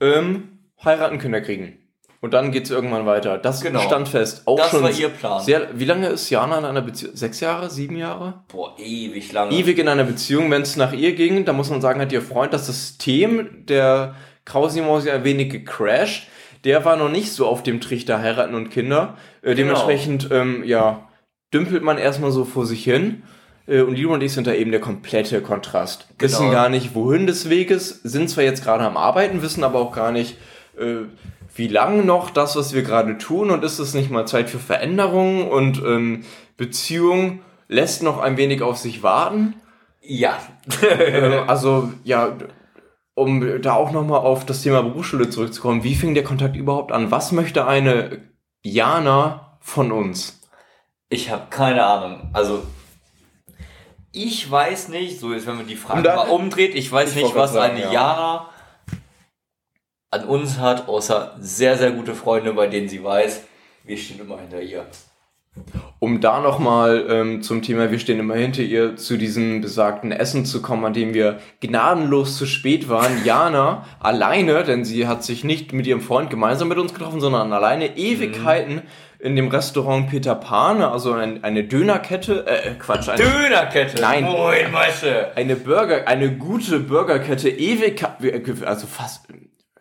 ähm, 0.00 0.58
heiraten, 0.84 1.18
Kinder 1.18 1.40
kriegen. 1.40 1.78
Und 2.20 2.32
dann 2.32 2.50
geht's 2.52 2.70
irgendwann 2.70 3.04
weiter. 3.06 3.36
Das 3.38 3.60
Genau. 3.60 3.80
stand 3.80 4.08
fest. 4.08 4.42
Auch 4.46 4.56
Das 4.56 4.70
schon 4.70 4.82
war 4.82 4.90
ihr 4.90 5.10
Plan. 5.10 5.42
Sehr, 5.42 5.68
wie 5.74 5.84
lange 5.84 6.08
ist 6.08 6.30
Jana 6.30 6.58
in 6.58 6.64
einer 6.64 6.80
Beziehung? 6.80 7.14
Sechs 7.14 7.38
Jahre? 7.40 7.68
Sieben 7.70 7.96
Jahre? 7.96 8.42
Boah, 8.48 8.74
ewig 8.78 9.30
lange. 9.32 9.52
ewig 9.54 9.78
in 9.78 9.88
einer 9.88 10.04
Beziehung, 10.04 10.50
wenn 10.50 10.62
es 10.62 10.76
nach 10.76 10.92
ihr 10.94 11.14
ging, 11.14 11.44
da 11.44 11.52
muss 11.52 11.68
man 11.70 11.80
sagen, 11.82 12.00
hat 12.00 12.12
ihr 12.12 12.22
Freund 12.22 12.52
das 12.54 12.66
System 12.66 13.66
der 13.66 14.14
Krausimausi 14.46 15.10
ein 15.10 15.22
wenig 15.22 15.50
gecrashed. 15.50 16.26
Der 16.64 16.84
war 16.86 16.96
noch 16.96 17.10
nicht 17.10 17.30
so 17.30 17.46
auf 17.46 17.62
dem 17.62 17.80
Trichter 17.82 18.20
heiraten 18.20 18.54
und 18.54 18.70
Kinder. 18.70 19.16
Äh, 19.42 19.48
Genau. 19.54 19.56
dementsprechend, 19.56 20.28
ähm, 20.32 20.64
ja, 20.64 21.08
dümpelt 21.52 21.82
man 21.82 21.98
erstmal 21.98 22.30
so 22.32 22.44
vor 22.46 22.64
sich 22.64 22.82
hin. 22.84 23.22
Äh, 23.66 23.82
und 23.82 23.94
Lilo 23.94 24.14
und 24.14 24.22
ich 24.22 24.32
sind 24.32 24.46
da 24.46 24.52
eben 24.52 24.70
der 24.70 24.80
komplette 24.80 25.40
Kontrast. 25.42 26.06
Wissen 26.18 26.46
Genau. 26.46 26.52
gar 26.52 26.68
nicht, 26.68 26.94
wohin 26.94 27.26
des 27.26 27.48
Weges, 27.48 28.00
sind 28.02 28.28
zwar 28.30 28.44
jetzt 28.44 28.64
gerade 28.64 28.84
am 28.84 28.96
Arbeiten, 28.96 29.42
wissen 29.42 29.64
aber 29.64 29.78
auch 29.80 29.92
gar 29.92 30.12
nicht, 30.12 30.36
äh, 30.78 31.06
wie 31.54 31.68
lang 31.68 32.04
noch 32.04 32.30
das, 32.30 32.56
was 32.56 32.74
wir 32.74 32.82
gerade 32.82 33.16
tun 33.18 33.50
und 33.50 33.62
ist 33.64 33.78
es 33.78 33.94
nicht 33.94 34.10
mal 34.10 34.26
Zeit 34.26 34.50
für 34.50 34.58
Veränderungen 34.58 35.46
und 35.48 35.78
ähm, 35.84 36.24
Beziehung 36.56 37.40
lässt 37.68 38.02
noch 38.02 38.18
ein 38.18 38.36
wenig 38.36 38.62
auf 38.62 38.76
sich 38.78 39.02
warten. 39.02 39.54
Ja. 40.00 40.38
Ähm, 40.98 41.48
also, 41.48 41.92
ja, 42.02 42.36
um 43.14 43.62
da 43.62 43.74
auch 43.74 43.92
nochmal 43.92 44.20
auf 44.20 44.44
das 44.44 44.62
Thema 44.62 44.82
Berufsschule 44.82 45.30
zurückzukommen, 45.30 45.84
wie 45.84 45.94
fing 45.94 46.14
der 46.14 46.24
Kontakt 46.24 46.56
überhaupt 46.56 46.90
an? 46.90 47.10
Was 47.10 47.30
möchte 47.32 47.66
eine 47.66 48.22
Jana 48.62 49.58
von 49.60 49.92
uns? 49.92 50.40
Ich 51.08 51.30
habe 51.30 51.44
keine 51.50 51.84
Ahnung. 51.84 52.30
Also, 52.32 52.64
ich 54.14 54.50
weiß 54.50 54.88
nicht, 54.88 55.18
so 55.20 55.32
jetzt, 55.32 55.46
wenn 55.46 55.56
man 55.56 55.66
die 55.66 55.76
Frage 55.76 56.02
da- 56.02 56.16
mal 56.16 56.28
umdreht, 56.28 56.74
ich 56.74 56.90
weiß 56.90 57.10
Ich 57.16 57.22
nicht, 57.22 57.34
was 57.34 57.52
sagen, 57.52 57.74
eine 57.76 57.84
ja. 57.84 57.92
Jana 57.92 58.48
an 60.10 60.24
uns 60.24 60.58
hat, 60.58 60.88
außer 60.88 61.36
sehr, 61.40 61.76
sehr 61.76 61.90
gute 61.90 62.14
Freunde, 62.14 62.52
bei 62.52 62.68
denen 62.68 62.88
sie 62.88 63.02
weiß, 63.02 63.42
wir 63.84 63.96
stehen 63.98 64.20
immer 64.20 64.38
hinter 64.38 64.62
ihr. 64.62 64.86
Um 66.00 66.20
da 66.20 66.40
nochmal 66.40 67.06
ähm, 67.08 67.42
zum 67.42 67.62
Thema, 67.62 67.90
wir 67.90 67.98
stehen 67.98 68.18
immer 68.18 68.34
hinter 68.34 68.62
ihr, 68.62 68.96
zu 68.96 69.16
diesem 69.16 69.60
besagten 69.60 70.10
Essen 70.12 70.44
zu 70.44 70.62
kommen, 70.62 70.84
an 70.84 70.92
dem 70.94 71.14
wir 71.14 71.38
gnadenlos 71.60 72.36
zu 72.36 72.46
spät 72.46 72.88
waren. 72.88 73.24
Jana 73.24 73.84
alleine, 74.00 74.64
denn 74.64 74.84
sie 74.84 75.06
hat 75.06 75.22
sich 75.24 75.44
nicht 75.44 75.72
mit 75.72 75.86
ihrem 75.86 76.00
Freund 76.00 76.28
gemeinsam 76.30 76.68
mit 76.68 76.78
uns 76.78 76.92
getroffen, 76.92 77.20
sondern 77.20 77.52
alleine 77.52 77.96
Ewigkeiten 77.96 78.82
in 79.24 79.36
dem 79.36 79.48
Restaurant 79.48 80.10
Peter 80.10 80.34
Pan, 80.34 80.82
also 80.82 81.14
ein, 81.14 81.42
eine 81.42 81.64
Dönerkette, 81.64 82.46
äh, 82.46 82.74
Quatsch, 82.74 83.08
eine, 83.08 83.24
Dönerkette! 83.24 83.98
Nein. 84.02 84.24
Moin, 84.24 84.70
Meister! 84.70 85.32
eine 85.34 85.56
Burger, 85.56 86.06
eine 86.06 86.36
gute 86.36 86.78
Burgerkette, 86.78 87.48
ewig, 87.48 88.04
also 88.66 88.86
fast, 88.86 89.26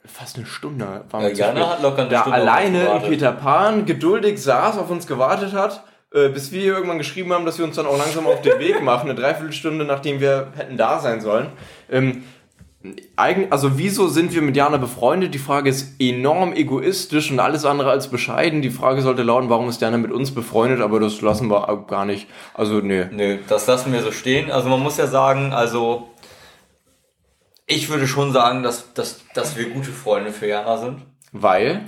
fast 0.06 0.38
eine 0.38 0.46
Stunde 0.46 1.04
waren 1.12 1.24
wir 1.24 1.34
Ja, 1.34 1.54
hat 1.72 1.82
locker 1.82 2.04
eine 2.04 2.10
da 2.10 2.22
Stunde 2.22 2.38
alleine 2.38 2.86
in. 3.04 3.10
Peter 3.10 3.34
Pan 3.34 3.86
geduldig 3.86 4.42
saß, 4.42 4.78
auf 4.78 4.90
uns 4.90 5.08
gewartet 5.08 5.52
hat, 5.52 5.84
äh, 6.14 6.30
bis 6.30 6.54
wir 6.54 6.64
irgendwann 6.64 6.98
geschrieben 6.98 7.34
haben, 7.34 7.46
dass 7.46 7.58
wir 7.58 7.66
uns 7.66 7.76
dann 7.76 7.86
auch 7.86 7.98
langsam 7.98 8.26
auf 8.26 8.42
den 8.44 8.58
Weg 8.60 8.82
machen, 8.82 9.10
eine 9.10 9.20
Dreiviertelstunde, 9.20 9.84
nachdem 9.84 10.22
wir 10.22 10.54
hätten 10.56 10.78
da 10.78 11.00
sein 11.00 11.20
sollen. 11.20 11.48
Eigen, 13.16 13.52
also 13.52 13.78
wieso 13.78 14.08
sind 14.08 14.34
wir 14.34 14.42
mit 14.42 14.56
Jana 14.56 14.78
befreundet? 14.78 15.36
Die 15.36 15.40
Frage 15.40 15.70
ist 15.70 16.02
enorm 16.02 16.54
egoistisch 16.54 17.30
und 17.30 17.40
alles 17.40 17.64
andere 17.64 17.92
als 17.92 18.08
bescheiden. 18.08 18.64
Die 18.64 18.72
Frage 18.72 19.04
sollte 19.04 19.22
lauten, 19.22 19.50
warum 19.50 19.70
ist 19.70 19.82
Jana 19.82 19.98
mit 19.98 20.12
uns 20.12 20.34
befreundet? 20.34 20.82
Aber 20.82 21.00
das 21.00 21.22
lassen 21.22 21.48
wir 21.50 21.70
auch 21.70 21.86
gar 21.86 22.06
nicht. 22.06 22.28
Also 22.56 22.80
nee. 22.80 23.06
Nö, 23.12 23.38
das 23.48 23.68
lassen 23.68 23.94
wir 23.94 24.02
so 24.02 24.12
stehen. 24.12 24.50
Also 24.50 24.68
man 24.68 24.80
muss 24.80 24.98
ja 24.98 25.06
sagen, 25.06 25.54
also 25.54 26.10
ich 27.68 27.90
würde 27.90 28.08
schon 28.08 28.34
sagen, 28.34 28.64
dass, 28.64 28.94
dass, 28.94 29.22
dass 29.36 29.58
wir 29.58 29.70
gute 29.70 29.92
Freunde 29.92 30.32
für 30.32 30.48
Jana 30.48 30.78
sind. 30.78 31.06
Weil, 31.32 31.88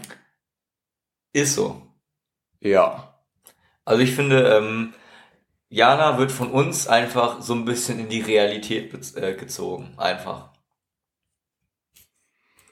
Ist 1.33 1.55
so. 1.55 1.81
ja. 2.59 3.15
Also 3.83 4.01
ich 4.01 4.15
finde, 4.15 4.43
ähm, 4.57 4.93
Jana 5.69 6.17
wird 6.17 6.31
von 6.31 6.49
uns 6.49 6.87
einfach 6.87 7.41
so 7.41 7.53
ein 7.53 7.65
bisschen 7.65 7.99
in 7.99 8.09
die 8.09 8.21
Realität 8.21 8.93
äh, 9.15 9.33
gezogen. 9.33 9.93
Einfach. 9.97 10.54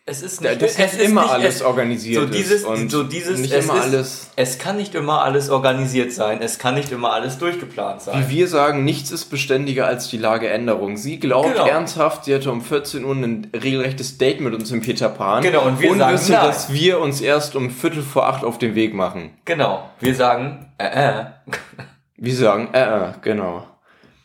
Es 0.06 0.22
ist 0.22 0.42
nicht, 0.42 0.62
Das 0.62 0.78
es 0.78 0.94
ist 0.96 1.02
immer 1.02 1.22
nicht, 1.22 1.32
alles 1.32 1.56
es, 1.56 1.62
organisiert 1.62 2.22
so 2.22 2.28
dieses, 2.28 2.66
und 2.66 2.92
so 2.92 3.04
dieses, 3.04 3.40
nicht 3.40 3.54
es 3.54 3.64
immer 3.64 3.78
ist, 3.78 3.84
alles. 3.84 4.32
Es 4.36 4.60
kann 4.60 4.76
nicht 4.76 4.96
immer 4.96 5.22
alles 5.22 5.50
organisiert 5.50 6.12
sein. 6.12 6.42
Es 6.42 6.60
kann 6.60 6.76
nicht 6.76 6.92
immer 6.92 7.14
alles 7.14 7.38
durchgeplant 7.38 8.02
sein. 8.02 8.26
Wie 8.28 8.36
wir 8.36 8.48
sagen, 8.50 8.84
nichts 8.84 9.12
ist 9.12 9.26
beständiger 9.26 9.88
als 9.88 10.10
die 10.10 10.18
Lageänderung. 10.18 10.98
Sie 10.98 11.22
glaubt 11.22 11.54
Genau. 11.54 11.66
ernsthaft, 11.66 12.26
sie 12.26 12.34
hätte 12.34 12.52
um 12.52 12.62
14 12.62 13.06
Uhr 13.06 13.16
ein 13.16 13.48
regelrechtes 13.56 14.18
Date 14.18 14.42
mit 14.42 14.54
uns 14.54 14.72
im 14.72 14.82
Peter 14.82 15.08
Pan. 15.08 15.42
Genau, 15.42 15.66
und 15.66 15.80
wir 15.80 15.96
sagen 15.96 16.14
wüsste, 16.16 16.32
nein. 16.34 16.48
dass 16.48 16.74
wir 16.74 17.00
uns 17.00 17.22
erst 17.22 17.56
um 17.56 17.70
Viertel 17.70 18.04
vor 18.04 18.28
acht 18.28 18.44
auf 18.44 18.58
den 18.58 18.76
Weg 18.76 18.94
machen. 18.94 19.30
Genau. 19.46 19.90
Wir 20.02 20.16
sagen, 20.16 20.70
äh, 20.80 21.22
äh. 21.22 21.26
Wir 22.18 22.36
sagen, 22.36 22.70
äh, 22.74 22.82
äh, 22.84 23.14
genau. 23.22 23.68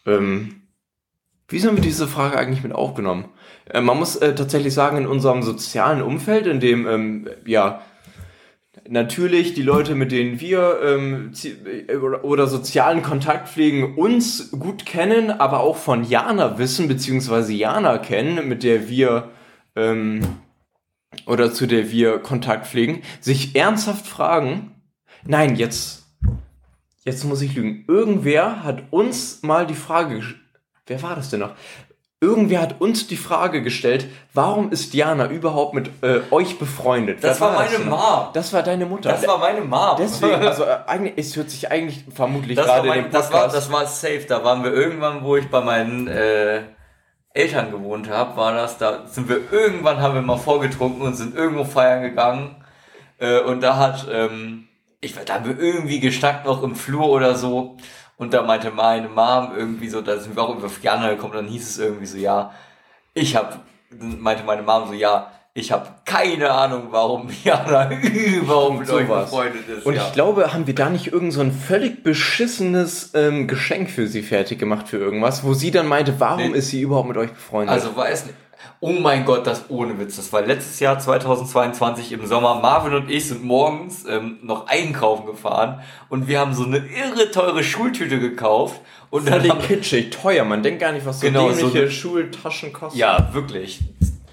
Ähm, 0.06 0.62
wie 1.48 1.66
haben 1.66 1.76
wir 1.76 1.82
diese 1.82 2.06
Frage 2.06 2.38
eigentlich 2.38 2.62
mit 2.62 2.72
aufgenommen? 2.72 3.24
Äh, 3.68 3.80
man 3.80 3.98
muss 3.98 4.16
äh, 4.16 4.34
tatsächlich 4.34 4.74
sagen, 4.74 4.98
in 4.98 5.06
unserem 5.06 5.42
sozialen 5.42 6.02
Umfeld, 6.02 6.46
in 6.46 6.60
dem, 6.60 6.86
ähm, 6.86 7.28
ja, 7.44 7.82
natürlich 8.88 9.54
die 9.54 9.62
Leute, 9.62 9.94
mit 9.94 10.12
denen 10.12 10.40
wir 10.40 10.80
ähm, 10.82 11.32
äh, 11.88 11.96
oder, 11.96 12.46
sozialen 12.46 13.02
Kontakt 13.02 13.48
pflegen, 13.48 13.96
uns 13.96 14.50
gut 14.52 14.86
kennen, 14.86 15.30
aber 15.30 15.60
auch 15.60 15.76
von 15.76 16.04
Jana 16.04 16.58
wissen, 16.58 16.88
beziehungsweise 16.88 17.52
Jana 17.52 17.98
kennen, 17.98 18.48
mit 18.48 18.62
der 18.62 18.88
wir 18.88 19.30
ähm, 19.76 20.20
oder 21.26 21.52
zu 21.52 21.66
der 21.66 21.90
wir 21.90 22.18
Kontakt 22.18 22.66
pflegen, 22.66 23.02
sich 23.20 23.56
ernsthaft 23.56 24.06
fragen, 24.06 24.74
nein, 25.24 25.56
jetzt, 25.56 26.06
jetzt 27.04 27.24
muss 27.24 27.42
ich 27.42 27.54
lügen, 27.54 27.84
irgendwer 27.88 28.62
hat 28.64 28.84
uns 28.90 29.42
mal 29.42 29.66
die 29.66 29.74
Frage, 29.74 30.22
wer 30.86 31.02
war 31.02 31.16
das 31.16 31.30
denn 31.30 31.40
noch? 31.40 31.54
Irgendwer 32.20 32.60
hat 32.62 32.80
uns 32.80 33.06
die 33.06 33.16
Frage 33.16 33.62
gestellt, 33.62 34.06
warum 34.34 34.72
ist 34.72 34.92
Diana 34.92 35.30
überhaupt 35.30 35.74
mit 35.74 35.90
äh, 36.02 36.20
euch 36.32 36.58
befreundet? 36.58 37.22
Das 37.22 37.40
Wer 37.40 37.46
war 37.46 37.54
meine 37.54 37.78
denn? 37.78 37.88
Mom. 37.88 38.26
Das 38.32 38.52
war 38.52 38.64
deine 38.64 38.86
Mutter. 38.86 39.10
Das 39.10 39.24
war 39.24 39.38
meine 39.38 39.60
Mom. 39.60 39.96
Deswegen, 39.96 40.34
also 40.46 40.64
äh, 40.64 40.78
eigentlich, 40.88 41.14
es 41.16 41.36
hört 41.36 41.48
sich 41.48 41.70
eigentlich 41.70 42.04
vermutlich 42.12 42.56
das 42.56 42.66
war, 42.66 42.82
gerade 42.82 42.98
in 42.98 43.04
dem 43.04 43.12
das, 43.12 43.30
Podcast. 43.30 43.46
war, 43.46 43.52
das 43.52 43.72
war 43.72 43.86
safe. 43.86 44.26
Da 44.28 44.42
waren 44.42 44.64
wir 44.64 44.72
irgendwann, 44.72 45.22
wo 45.22 45.36
ich 45.36 45.48
bei 45.48 45.60
meinen 45.60 46.08
äh, 46.08 46.62
Eltern 47.34 47.70
gewohnt 47.70 48.10
habe, 48.10 48.36
war 48.36 48.52
das. 48.52 48.78
Da 48.78 49.06
sind 49.06 49.28
wir 49.28 49.52
irgendwann, 49.52 50.00
haben 50.00 50.14
wir 50.14 50.22
mal 50.22 50.38
vorgetrunken 50.38 51.02
und 51.02 51.14
sind 51.14 51.36
irgendwo 51.36 51.62
feiern 51.62 52.02
gegangen. 52.02 52.56
Äh, 53.18 53.42
und 53.42 53.60
da 53.60 53.76
hat, 53.76 54.08
ähm, 54.10 54.66
ich 55.00 55.14
da 55.14 55.34
haben 55.34 55.46
wir 55.46 55.56
irgendwie 55.56 56.00
gestackt 56.00 56.46
noch 56.46 56.64
im 56.64 56.74
Flur 56.74 57.08
oder 57.08 57.36
so. 57.36 57.76
Und 58.18 58.34
da 58.34 58.42
meinte 58.42 58.70
meine 58.72 59.08
Mom 59.08 59.52
irgendwie 59.56 59.88
so, 59.88 60.02
da 60.02 60.18
sind 60.18 60.36
wir 60.36 60.42
auch 60.42 60.56
über 60.56 60.68
Jana 60.82 61.10
gekommen, 61.10 61.32
dann 61.34 61.46
hieß 61.46 61.70
es 61.70 61.78
irgendwie 61.78 62.06
so, 62.06 62.18
ja, 62.18 62.52
ich 63.14 63.36
hab, 63.36 63.60
meinte 63.90 64.42
meine 64.44 64.62
Mom 64.62 64.88
so, 64.88 64.92
ja, 64.92 65.30
ich 65.54 65.72
habe 65.72 65.88
keine 66.04 66.50
Ahnung, 66.50 66.88
warum 66.90 67.28
Jana 67.44 67.90
überhaupt 68.00 68.80
mit 68.80 68.90
euch 68.90 69.06
befreundet 69.06 69.68
ist. 69.68 69.86
Und 69.86 69.94
ja. 69.94 70.06
ich 70.06 70.12
glaube, 70.12 70.52
haben 70.52 70.66
wir 70.66 70.74
da 70.74 70.90
nicht 70.90 71.12
irgend 71.12 71.32
so 71.32 71.40
ein 71.40 71.52
völlig 71.52 72.02
beschissenes 72.02 73.12
ähm, 73.14 73.46
Geschenk 73.46 73.90
für 73.90 74.06
sie 74.06 74.22
fertig 74.22 74.58
gemacht 74.58 74.88
für 74.88 74.98
irgendwas, 74.98 75.44
wo 75.44 75.54
sie 75.54 75.70
dann 75.70 75.86
meinte, 75.86 76.18
warum 76.18 76.52
Nee. 76.52 76.58
ist 76.58 76.68
sie 76.68 76.80
überhaupt 76.82 77.08
mit 77.08 77.16
euch 77.16 77.30
befreundet? 77.32 77.72
Also 77.72 77.96
weiß 77.96 78.26
nicht. 78.26 78.36
Oh 78.80 78.92
mein 78.92 79.24
Gott, 79.24 79.46
das 79.46 79.70
ohne 79.70 79.98
Witz. 79.98 80.16
Das 80.16 80.32
war 80.32 80.42
letztes 80.42 80.80
Jahr 80.80 80.98
2022 80.98 82.12
im 82.12 82.26
Sommer. 82.26 82.56
Marvin 82.60 82.94
und 82.94 83.10
ich 83.10 83.26
sind 83.28 83.44
morgens 83.44 84.04
ähm, 84.08 84.38
noch 84.42 84.66
einkaufen 84.68 85.26
gefahren 85.26 85.80
und 86.08 86.28
wir 86.28 86.40
haben 86.40 86.54
so 86.54 86.64
eine 86.64 86.78
irre 86.78 87.30
teure 87.30 87.62
Schultüte 87.64 88.18
gekauft 88.18 88.80
und 89.10 89.26
dann 89.26 89.34
völlig 89.40 89.50
haben, 89.52 89.62
kitschig, 89.62 90.10
teuer. 90.10 90.44
Man 90.44 90.62
denkt 90.62 90.80
gar 90.80 90.92
nicht, 90.92 91.06
was 91.06 91.20
so 91.20 91.26
Genau, 91.26 91.48
so 91.50 91.56
dämliche 91.56 91.78
eine- 91.82 91.90
Schultaschen 91.90 92.72
kosten. 92.72 92.98
ja 92.98 93.28
wirklich 93.32 93.80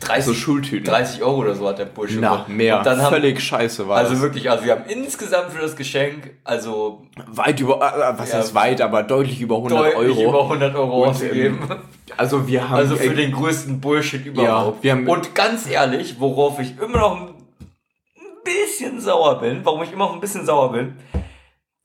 30, 0.08 0.26
So 0.26 0.34
Schultüten. 0.34 0.86
30 0.86 1.22
Euro 1.24 1.38
oder 1.42 1.56
so 1.56 1.68
hat 1.68 1.80
der 1.80 1.86
Bursche. 1.86 2.18
Na, 2.20 2.46
mehr. 2.48 2.78
Und 2.78 2.86
dann 2.86 3.02
haben, 3.02 3.14
völlig 3.14 3.40
scheiße 3.42 3.88
war 3.88 3.98
also 3.98 4.14
das. 4.14 4.22
wirklich, 4.22 4.50
also 4.50 4.64
wir 4.66 4.72
haben 4.74 4.86
insgesamt 4.88 5.52
für 5.52 5.62
das 5.62 5.76
Geschenk 5.76 6.32
also 6.44 7.04
Weit 7.28 7.60
über, 7.60 7.76
äh, 7.78 8.18
was 8.20 8.32
Ja, 8.32 8.38
heißt 8.40 8.56
weit, 8.56 8.82
aber 8.82 9.04
deutlich 9.04 9.42
über 9.42 9.56
100 9.58 9.80
deutlich 9.80 10.18
Euro. 10.18 10.30
über 10.30 10.44
100 10.44 10.76
Euro 10.76 11.04
Und, 11.04 11.10
ausgegeben. 11.10 11.60
Also 12.18 12.48
wir 12.48 12.70
haben 12.70 12.76
Also 12.78 12.96
für 12.96 13.12
äh, 13.12 13.16
den 13.16 13.32
größten 13.32 13.82
Bullshit 13.82 14.26
überhaupt. 14.26 14.84
wir 14.84 14.92
haben- 14.94 15.08
und 15.08 15.36
ganz 15.36 15.70
ehrlich, 15.70 16.16
worauf 16.20 16.60
ich 16.60 16.80
immer 16.80 16.98
noch 17.00 17.22
ein 17.22 17.30
bisschen 18.44 19.00
sauer 19.02 19.40
bin, 19.40 19.62
warum 19.64 19.84
ich 19.84 19.92
immer 19.92 20.06
noch 20.06 20.14
ein 20.14 20.20
bisschen 20.20 20.46
sauer 20.46 20.72
bin, 20.72 20.96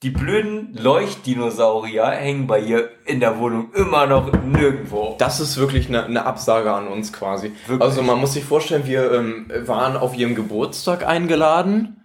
die 0.02 0.10
blöden 0.10 0.72
Leuchtdinosaurier 0.72 2.06
hängen 2.06 2.46
bei 2.46 2.58
ihr 2.60 2.88
in 3.04 3.20
der 3.20 3.38
Wohnung 3.38 3.70
immer 3.74 4.06
noch 4.06 4.32
nirgendwo. 4.44 5.16
Das 5.18 5.40
ist 5.40 5.58
wirklich 5.58 5.88
eine, 5.88 6.04
eine 6.04 6.24
Absage 6.24 6.72
an 6.72 6.88
uns 6.88 7.12
quasi. 7.12 7.52
Wirklich. 7.66 7.86
Also 7.86 8.02
man 8.02 8.18
muss 8.18 8.32
sich 8.32 8.44
vorstellen, 8.44 8.86
wir 8.86 9.12
ähm, 9.12 9.50
waren 9.66 9.98
auf 9.98 10.16
ihrem 10.16 10.34
Geburtstag 10.34 11.06
eingeladen. 11.06 12.00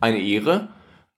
Eine 0.00 0.18
Ehre. 0.18 0.68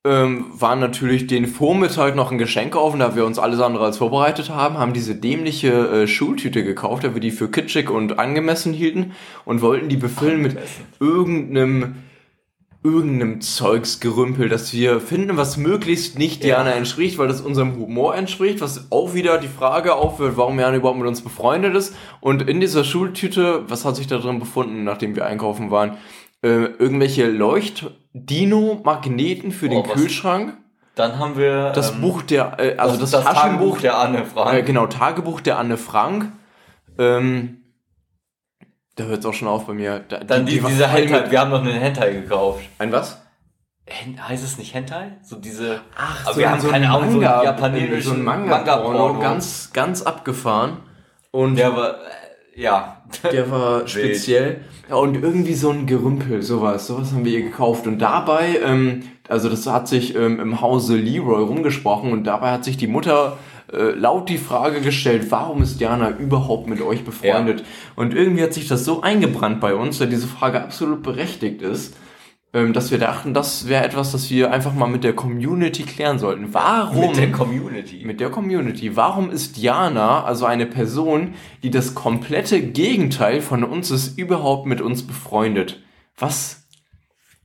Ähm, 0.05 0.47
waren 0.55 0.81
natürlich 0.81 1.27
den 1.27 1.47
Vormittag 1.47 2.17
noch 2.17 2.33
ein 2.33 2.39
Geschenk 2.39 2.73
kaufen, 2.73 3.01
da 3.01 3.15
wir 3.15 3.25
uns 3.25 3.39
alles 3.39 3.61
andere 3.61 3.85
als 3.85 3.99
vorbereitet 3.99 4.49
haben, 4.49 4.79
haben 4.79 4.93
diese 4.93 5.17
dämliche 5.17 5.73
äh, 5.73 6.07
Schultüte 6.07 6.65
gekauft, 6.65 7.05
da 7.05 7.15
wir 7.15 7.21
die 7.21 7.33
für 7.33 7.51
kitschig 7.51 7.91
und 7.91 8.19
angemessen 8.19 8.73
hielten 8.73 9.13
und 9.45 9.61
wollten 9.61 9.89
die 9.89 9.97
befüllen 9.97 10.41
mit 10.41 10.57
Angemessen. 10.57 12.08
Irgendeinem 12.85 13.41
Zeugsgerümpel, 13.41 14.49
dass 14.49 14.73
wir 14.73 15.01
finden, 15.01 15.37
was 15.37 15.57
möglichst 15.57 16.17
nicht 16.19 16.45
Ja. 16.45 16.59
Jana 16.59 16.71
entspricht, 16.73 17.19
weil 17.19 17.27
das 17.29 17.41
unserem 17.41 17.75
Humor 17.77 18.15
entspricht, 18.15 18.61
was 18.61 18.87
auch 18.93 19.15
wieder 19.15 19.39
die 19.39 19.49
Frage 19.49 19.95
aufwirft, 19.97 20.37
warum 20.37 20.61
Jana 20.61 20.77
überhaupt 20.77 20.99
mit 20.99 21.09
uns 21.09 21.23
befreundet 21.23 21.75
ist. 21.75 21.95
Und 22.21 22.43
in 22.49 22.61
dieser 22.61 22.85
Schultüte, 22.85 23.65
was 23.69 23.85
hat 23.85 23.97
sich 23.97 24.07
da 24.07 24.19
drin 24.19 24.39
befunden, 24.39 24.85
nachdem 24.85 25.17
wir 25.17 25.27
einkaufen 25.27 25.71
waren? 25.73 25.97
Äh, 26.41 26.67
irgendwelche 26.79 27.27
Leucht-Dino-Magneten 27.29 29.53
für 29.53 29.69
den 29.69 29.79
Oh, 29.79 29.85
was- 29.89 29.95
Kühlschrank. 29.95 30.55
Dann 30.95 31.19
haben 31.19 31.37
wir 31.37 31.71
Das 31.75 31.93
ähm, 31.93 32.01
Buch 32.01 32.23
der, 32.23 32.57
äh, 32.59 32.77
also 32.77 32.97
das, 32.99 33.11
Tagebuch 33.13 33.33
Taschenbuch 33.33 33.81
der 33.81 33.99
Anne 33.99 34.25
Frank. 34.25 34.59
äh, 34.59 34.63
genau, 34.63 34.87
Tagebuch 34.89 35.41
der 35.41 35.59
Anne 35.59 35.77
Frank. 35.77 36.33
Ähm, 36.99 37.58
da 38.99 39.05
hört 39.05 39.21
es 39.21 39.27
auch 39.27 39.35
schon 39.35 39.49
auf 39.49 39.67
bei 39.67 39.75
mir. 39.75 40.01
Da, 40.09 40.19
Dann 40.19 40.45
die, 40.47 40.63
war 40.63 40.71
diese 40.71 40.89
voll 40.89 41.01
Hentai. 41.01 41.31
Wir 41.31 41.41
haben 41.41 41.51
noch 41.51 41.61
einen 41.61 41.73
Hentai 41.73 42.13
gekauft. 42.13 42.65
Ein 42.79 42.93
was? 42.93 43.21
Hen 43.87 44.29
heißt 44.29 44.45
es 44.45 44.59
nicht 44.59 44.75
Hentai? 44.75 45.13
So 45.23 45.37
diese. 45.37 45.81
Ach, 45.97 46.27
Aber 46.27 46.37
wir 46.37 46.51
haben 46.51 46.69
keine 46.69 46.91
Ahnung, 46.91 47.11
so 47.11 47.21
einen 47.21 47.23
japanischen 47.23 48.01
so 48.03 48.13
ein 48.13 48.23
Manga-Porno, 48.23 48.91
Manga-Porno. 48.91 49.21
ganz, 49.21 49.71
ganz 49.73 50.03
abgefahren. 50.03 50.79
Und 51.31 51.57
Der 51.57 51.75
war. 51.77 51.95
Äh, 51.95 52.61
ja. 52.61 53.03
der 53.31 53.51
war 53.51 53.87
speziell. 53.87 54.63
Ja, 54.91 54.97
und 54.97 55.15
irgendwie 55.15 55.55
so 55.55 55.71
ein 55.71 55.87
Gerümpel, 55.87 56.43
sowas. 56.43 56.87
Sowas 56.89 57.13
haben 57.13 57.25
wir 57.25 57.33
ihr 57.33 57.45
gekauft. 57.45 57.87
Und 57.87 57.99
dabei, 58.01 58.59
ähm, 58.65 59.05
also 59.29 59.49
das 59.49 59.67
hat 59.67 59.87
sich 59.87 60.17
ähm, 60.17 60.41
im 60.41 60.61
Hause 60.61 60.97
Leroy 60.97 61.43
rumgesprochen 61.45 62.13
und 62.13 62.25
dabei 62.25 62.51
hat 62.51 62.65
sich 62.65 62.77
die 62.77 62.89
Mutter 62.89 63.39
äh, 63.73 63.91
laut 63.91 64.29
die 64.29 64.39
Frage 64.39 64.81
gestellt, 64.81 65.31
warum 65.31 65.63
ist 65.63 65.81
Diana 65.81 66.11
überhaupt 66.11 66.69
mit 66.69 66.81
euch 66.81 67.05
befreundet? 67.05 67.65
Und 67.97 68.15
irgendwie 68.15 68.43
hat 68.43 68.55
sich 68.55 68.69
das 68.69 68.85
so 68.85 69.03
eingebrannt 69.03 69.61
bei 69.61 69.75
uns, 69.75 70.01
weil 70.01 70.09
diese 70.09 70.27
Frage 70.27 70.63
absolut 70.63 71.03
berechtigt 71.03 71.61
ist, 71.63 71.95
ähm, 72.55 72.73
dass 72.73 72.91
wir 72.91 72.99
dachten, 72.99 73.35
das 73.35 73.69
wäre 73.69 73.85
etwas, 73.85 74.13
das 74.13 74.31
wir 74.31 74.51
einfach 74.51 74.73
mal 74.73 74.87
mit 74.87 75.05
der 75.05 75.13
Community 75.13 75.83
klären 75.83 76.19
sollten. 76.19 76.55
Warum? 76.55 77.09
Mit 77.09 77.17
der 77.19 77.31
Community. 77.31 78.05
mit 78.07 78.21
der 78.21 78.31
Community. 78.31 78.97
Warum 78.97 79.31
ist 79.31 79.59
Jana, 79.59 80.25
also 80.25 80.47
eine 80.47 80.65
Person, 80.65 81.35
die 81.63 81.71
das 81.71 81.95
komplette 81.95 82.63
Gegenteil 82.63 83.43
von 83.43 83.65
uns 83.65 83.91
ist, 83.91 84.19
überhaupt 84.19 84.67
mit 84.67 84.81
uns 84.81 85.07
befreundet? 85.07 85.83
Was, 86.17 86.67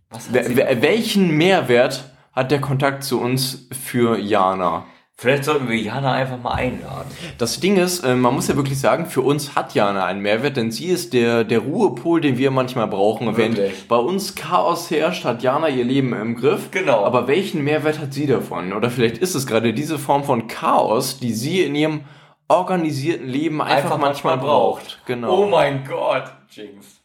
Was 0.10 0.32
welchen 0.32 1.36
Mehrwert 1.36 2.14
hat 2.32 2.52
der 2.52 2.62
Kontakt 2.62 3.04
zu 3.04 3.20
uns 3.20 3.68
für 3.74 4.18
Jana? 4.18 4.86
Vielleicht 5.16 5.46
sollten 5.46 5.70
wir 5.70 5.78
Jana 5.78 6.12
einfach 6.14 6.42
mal 6.42 6.54
einladen. 6.56 7.10
Das 7.38 7.60
Ding 7.60 7.78
ist, 7.78 8.04
äh, 8.04 8.16
man 8.16 8.34
muss 8.34 8.48
ja 8.48 8.56
wirklich 8.56 8.80
sagen, 8.80 9.06
für 9.06 9.22
uns 9.22 9.56
hat 9.56 9.76
Jana 9.76 10.06
einen 10.06 10.22
Mehrwert, 10.22 10.58
denn 10.58 10.72
sie 10.72 10.88
ist 10.88 11.14
der, 11.14 11.44
der 11.44 11.60
Ruhepol, 11.60 12.20
den 12.20 12.38
wir 12.38 12.50
manchmal 12.50 12.88
brauchen. 12.88 13.38
Wenn 13.38 13.56
Wirklich. 13.56 13.88
bei 13.88 13.96
uns 13.96 14.36
Chaos 14.36 14.90
herrscht, 14.90 15.24
hat 15.24 15.44
Jana 15.44 15.70
ihr 15.70 15.86
Leben 15.86 16.14
im 16.14 16.36
Griff. 16.36 16.72
Genau. 16.72 17.06
Aber 17.06 17.28
welchen 17.28 17.64
Mehrwert 17.64 18.00
hat 18.00 18.14
sie 18.14 18.26
davon? 18.26 18.74
Oder 18.74 18.90
vielleicht 18.90 19.20
ist 19.20 19.36
es 19.36 19.46
gerade 19.46 19.74
diese 19.74 20.00
Form 20.00 20.24
von 20.24 20.48
Chaos, 20.48 21.20
die 21.20 21.34
sie 21.34 21.62
in 21.62 21.76
ihrem 21.76 22.02
organisierten 22.48 23.28
Leben 23.28 23.62
einfach, 23.62 23.98
manchmal 24.00 24.38
braucht. 24.38 25.00
Genau. 25.06 25.44
Oh 25.44 25.46
mein 25.46 25.86
Gott. 25.86 26.26
Jinx. 26.50 27.02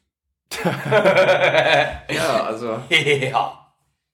Ja, 2.11 2.45
also. 2.47 2.79
ja. 2.89 3.58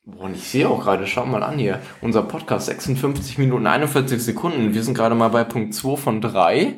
Boah, 0.07 0.25
und 0.25 0.35
ich 0.35 0.49
sehe 0.49 0.69
auch 0.69 0.83
gerade, 0.83 1.07
schau 1.07 1.25
mal 1.25 1.43
an 1.43 1.59
hier. 1.59 1.81
Unser 2.03 2.23
Podcast 2.23 2.67
56 2.67 3.39
Minuten 3.39 3.67
41 3.67 4.23
Sekunden. 4.23 4.75
Wir 4.75 4.83
sind 4.83 4.95
gerade 4.95 5.15
mal 5.15 5.29
bei 5.29 5.45
Punkt 5.45 5.75
2 5.75 5.97
von 5.97 6.21
3. 6.21 6.75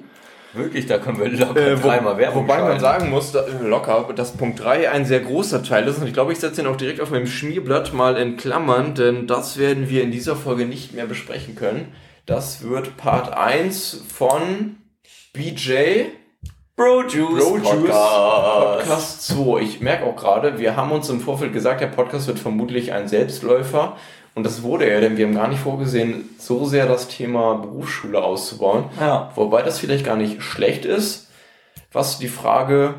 Wirklich, 0.52 0.86
da 0.86 0.98
können 0.98 1.18
wir 1.18 1.28
locker 1.28 1.60
Äh, 1.72 1.82
wo, 1.82 1.88
dreimal 1.88 2.16
Werbung 2.18 2.44
wobei 2.44 2.58
man 2.58 2.66
schalten. 2.66 2.80
sagen 2.80 3.10
muss, 3.10 3.32
da, 3.32 3.40
äh, 3.40 3.66
locker, 3.66 4.08
dass 4.14 4.32
Punkt 4.36 4.62
3 4.62 4.90
ein 4.90 5.04
sehr 5.04 5.20
großer 5.20 5.62
Teil 5.62 5.86
ist. 5.88 5.98
Und 5.98 6.06
ich 6.06 6.14
glaube, 6.14 6.32
ich 6.32 6.38
setze 6.38 6.60
ihn 6.62 6.66
auch 6.68 6.76
direkt 6.76 7.00
auf 7.00 7.10
meinem 7.10 7.26
Schmierblatt 7.26 7.92
mal 7.92 8.16
in 8.16 8.36
Klammern, 8.36 8.94
denn 8.94 9.26
das 9.26 9.58
werden 9.58 9.90
wir 9.90 10.02
in 10.02 10.12
dieser 10.12 10.36
Folge 10.36 10.64
nicht 10.64 10.94
mehr 10.94 11.06
besprechen 11.06 11.56
können. 11.56 11.92
Das 12.26 12.62
wird 12.62 12.96
Part 12.96 13.36
1 13.36 14.04
von 14.08 14.76
BJ 15.32 16.04
Bro 16.76 17.08
Juice, 17.08 17.42
Bro 17.42 17.56
Juice 17.56 17.70
Podcast. 17.70 18.78
Podcast 18.78 19.26
2. 19.28 19.60
Ich 19.62 19.80
merke 19.80 20.04
auch 20.04 20.14
gerade, 20.14 20.58
wir 20.58 20.76
haben 20.76 20.92
uns 20.92 21.08
im 21.08 21.20
Vorfeld 21.20 21.54
gesagt, 21.54 21.80
der 21.80 21.86
Podcast 21.86 22.26
wird 22.26 22.38
vermutlich 22.38 22.92
ein 22.92 23.08
Selbstläufer. 23.08 23.96
Und 24.34 24.44
das 24.44 24.62
wurde 24.62 24.84
er, 24.84 25.00
denn 25.00 25.16
wir 25.16 25.26
haben 25.26 25.34
gar 25.34 25.48
nicht 25.48 25.60
vorgesehen, 25.62 26.28
so 26.38 26.66
sehr 26.66 26.86
das 26.86 27.08
Thema 27.08 27.54
Berufsschule 27.54 28.22
auszubauen. 28.22 28.90
Ja. 29.00 29.32
Wobei 29.36 29.62
das 29.62 29.78
vielleicht 29.78 30.04
gar 30.04 30.16
nicht 30.16 30.42
schlecht 30.42 30.84
ist, 30.84 31.30
was 31.92 32.18
die 32.18 32.28
Frage, 32.28 32.96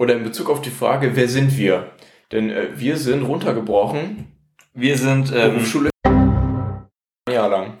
oder 0.00 0.16
in 0.16 0.24
Bezug 0.24 0.50
auf 0.50 0.60
die 0.60 0.70
Frage, 0.70 1.14
wer 1.14 1.28
sind 1.28 1.56
wir? 1.56 1.92
Denn 2.32 2.50
äh, 2.50 2.70
wir 2.74 2.96
sind 2.96 3.22
runtergebrochen, 3.22 4.26
Wir 4.72 4.98
sind, 4.98 5.32
ähm, 5.32 5.52
Berufsschule 5.52 5.90
ein 6.04 6.88
Jahr 7.32 7.48
lang. 7.48 7.78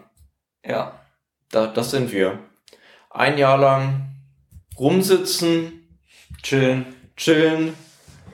ja. 0.64 1.00
Da, 1.50 1.66
das 1.66 1.90
sind 1.90 2.12
wir. 2.12 2.38
Ein 3.10 3.36
Jahr 3.38 3.58
lang 3.58 4.13
rumsitzen, 4.78 5.88
Chillen. 6.42 6.94
chillen 7.16 7.74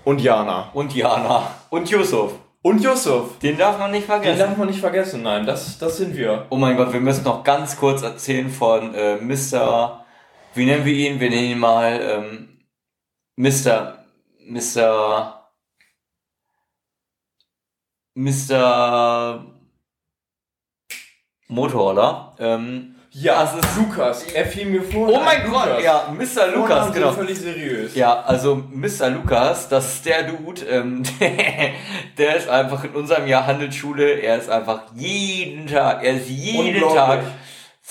und 0.05 0.21
Jana. 0.21 0.71
Und 0.73 0.95
Jana. 0.95 1.55
Und 1.71 1.89
Yusuf. 1.91 2.33
Und 2.63 2.83
Yusuf. 2.83 3.39
Den 3.39 3.57
darf 3.57 3.79
man 3.79 3.91
nicht 3.91 4.03
Den 4.03 4.09
vergessen. 4.09 4.39
darf 4.39 4.57
man 4.57 4.69
nicht 4.69 4.81
vergessen, 4.81 5.23
nein, 5.23 5.47
das, 5.47 5.79
das 5.79 5.97
sind 5.97 6.17
wir. 6.17 6.47
Oh 6.51 6.57
mein 6.57 6.77
Gott, 6.77 6.93
wir 6.93 7.01
müssen 7.01 7.25
noch 7.25 7.43
ganz 7.45 7.77
kurz 7.77 8.03
erzählen 8.03 8.51
von 8.51 8.95
äh, 8.95 9.17
Mr. 9.17 10.05
Wie 10.55 10.67
nennen 10.67 10.85
wir 10.85 10.93
ihn? 10.93 11.21
Wir 11.21 11.31
nennen 11.31 11.51
ihn 11.53 11.59
mal 11.59 12.01
ähm, 12.03 12.61
Mr. 13.37 14.05
Mr. 14.47 15.51
Mr. 18.15 19.47
Motorroller. 21.49 22.37
Ähm, 22.39 22.90
Ja, 23.13 23.43
das 23.43 23.55
ist 23.55 23.77
Lukas. 23.77 24.23
Er 24.33 24.47
fiel 24.47 24.67
mir 24.67 24.83
vor. 24.83 25.09
oh 25.09 25.21
mein 25.21 25.51
Gott, 25.51 25.83
ja, 25.83 26.15
Mr. 26.17 26.55
Lukas, 26.55 26.93
genau. 26.93 27.11
völlig 27.11 27.39
seriös. 27.39 27.95
Ja, 27.97 28.21
also 28.21 28.63
Mr. 28.71 29.11
Lukas, 29.11 29.69
das 29.69 29.95
ist 29.95 30.07
der 30.07 30.23
Dude, 30.23 30.65
ähm, 30.67 31.03
der 32.19 32.37
ist 32.37 32.49
einfach 32.49 32.85
in 32.85 32.95
unserem 32.95 33.27
Jahr 33.27 33.49
Handelsschule, 33.49 34.21
er 34.21 34.39
ist 34.39 34.49
einfach 34.49 34.83
jeden 34.95 35.67
Tag, 35.67 36.05
er 36.05 36.19
ist 36.19 36.29
jeden. 36.29 36.81
Tag 36.81 37.23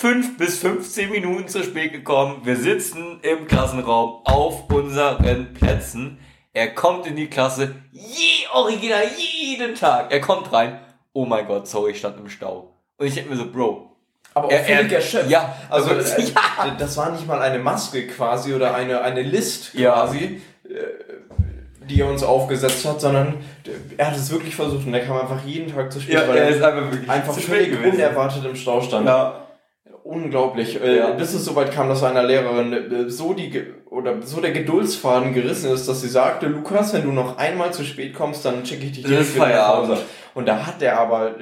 fünf 0.00 0.38
bis 0.38 0.60
15 0.60 1.10
Minuten 1.10 1.48
zu 1.48 1.62
spät 1.62 1.92
gekommen. 1.92 2.40
Wir 2.44 2.56
sitzen 2.56 3.20
im 3.20 3.46
Klassenraum 3.46 4.22
auf 4.24 4.72
unseren 4.72 5.52
Plätzen. 5.52 6.18
Er 6.54 6.74
kommt 6.74 7.06
in 7.06 7.16
die 7.16 7.28
Klasse, 7.28 7.74
je 7.92 8.46
original, 8.54 9.04
jeden 9.18 9.74
Tag. 9.74 10.10
Er 10.10 10.22
kommt 10.22 10.50
rein. 10.54 10.80
Oh 11.12 11.26
mein 11.26 11.46
Gott, 11.46 11.68
sorry, 11.68 11.90
ich 11.90 11.98
stand 11.98 12.18
im 12.18 12.30
Stau. 12.30 12.74
Und 12.96 13.06
ich 13.06 13.14
denke 13.14 13.28
mir 13.28 13.36
so, 13.36 13.52
Bro. 13.52 13.89
Aber 14.34 14.46
auch 14.46 14.52
Er- 14.52 14.64
völlig 14.64 14.92
erschöpft. 14.92 15.28
ja, 15.30 15.54
also 15.68 15.90
also, 15.90 16.16
äh, 16.16 16.24
ja. 16.26 16.76
das 16.78 16.96
war 16.96 17.10
nicht 17.10 17.26
mal 17.26 17.40
eine 17.40 17.58
Maske 17.58 18.06
quasi 18.06 18.54
oder 18.54 18.74
eine, 18.74 19.00
eine 19.02 19.22
List 19.22 19.74
Ja. 19.74 19.92
quasi, 19.92 20.40
äh, 20.68 20.74
die 21.88 22.00
er 22.00 22.06
uns 22.08 22.22
aufgesetzt 22.22 22.84
hat, 22.86 23.00
sondern 23.00 23.34
er 23.96 24.06
hat 24.06 24.16
es 24.16 24.30
wirklich 24.30 24.54
versucht 24.54 24.86
und 24.86 24.94
er 24.94 25.00
kam 25.00 25.18
einfach 25.20 25.42
jeden 25.44 25.74
Tag 25.74 25.92
zu 25.92 26.00
spät, 26.00 26.14
Ja, 26.14 26.28
weil 26.28 26.36
er 26.38 26.48
ist 26.50 26.62
einfach 26.62 26.92
wirklich 26.92 27.10
einfach 27.10 27.32
zu 27.34 27.40
völlig 27.40 27.70
gewesen. 27.72 27.94
unerwartet 27.96 28.44
im 28.44 28.54
Stau 28.54 28.80
stand. 28.80 29.06
Ja. 29.06 29.46
Unglaublich. 30.04 30.80
Äh, 30.82 30.98
Ja. 30.98 31.10
Bis 31.10 31.34
es 31.34 31.44
soweit 31.44 31.72
kam, 31.72 31.88
dass 31.88 32.02
einer 32.02 32.22
Lehrerin 32.22 32.72
äh, 33.06 33.10
so 33.10 33.32
die 33.34 33.64
oder 33.90 34.22
so 34.22 34.40
der 34.40 34.52
Geduldsfaden 34.52 35.34
gerissen 35.34 35.72
ist, 35.72 35.88
dass 35.88 36.00
sie 36.00 36.08
sagte, 36.08 36.46
Lukas, 36.46 36.92
wenn 36.94 37.02
du 37.02 37.10
noch 37.12 37.36
einmal 37.38 37.72
zu 37.72 37.84
spät 37.84 38.14
kommst, 38.14 38.44
dann 38.44 38.64
schicke 38.64 38.86
ich 38.86 38.92
dich 38.92 39.04
direkt 39.04 39.34
wieder 39.34 39.48
nach. 39.48 39.76
Hause. 39.78 39.98
Und 40.34 40.46
da 40.46 40.64
hat 40.66 40.80
er 40.80 40.98
aber 41.00 41.32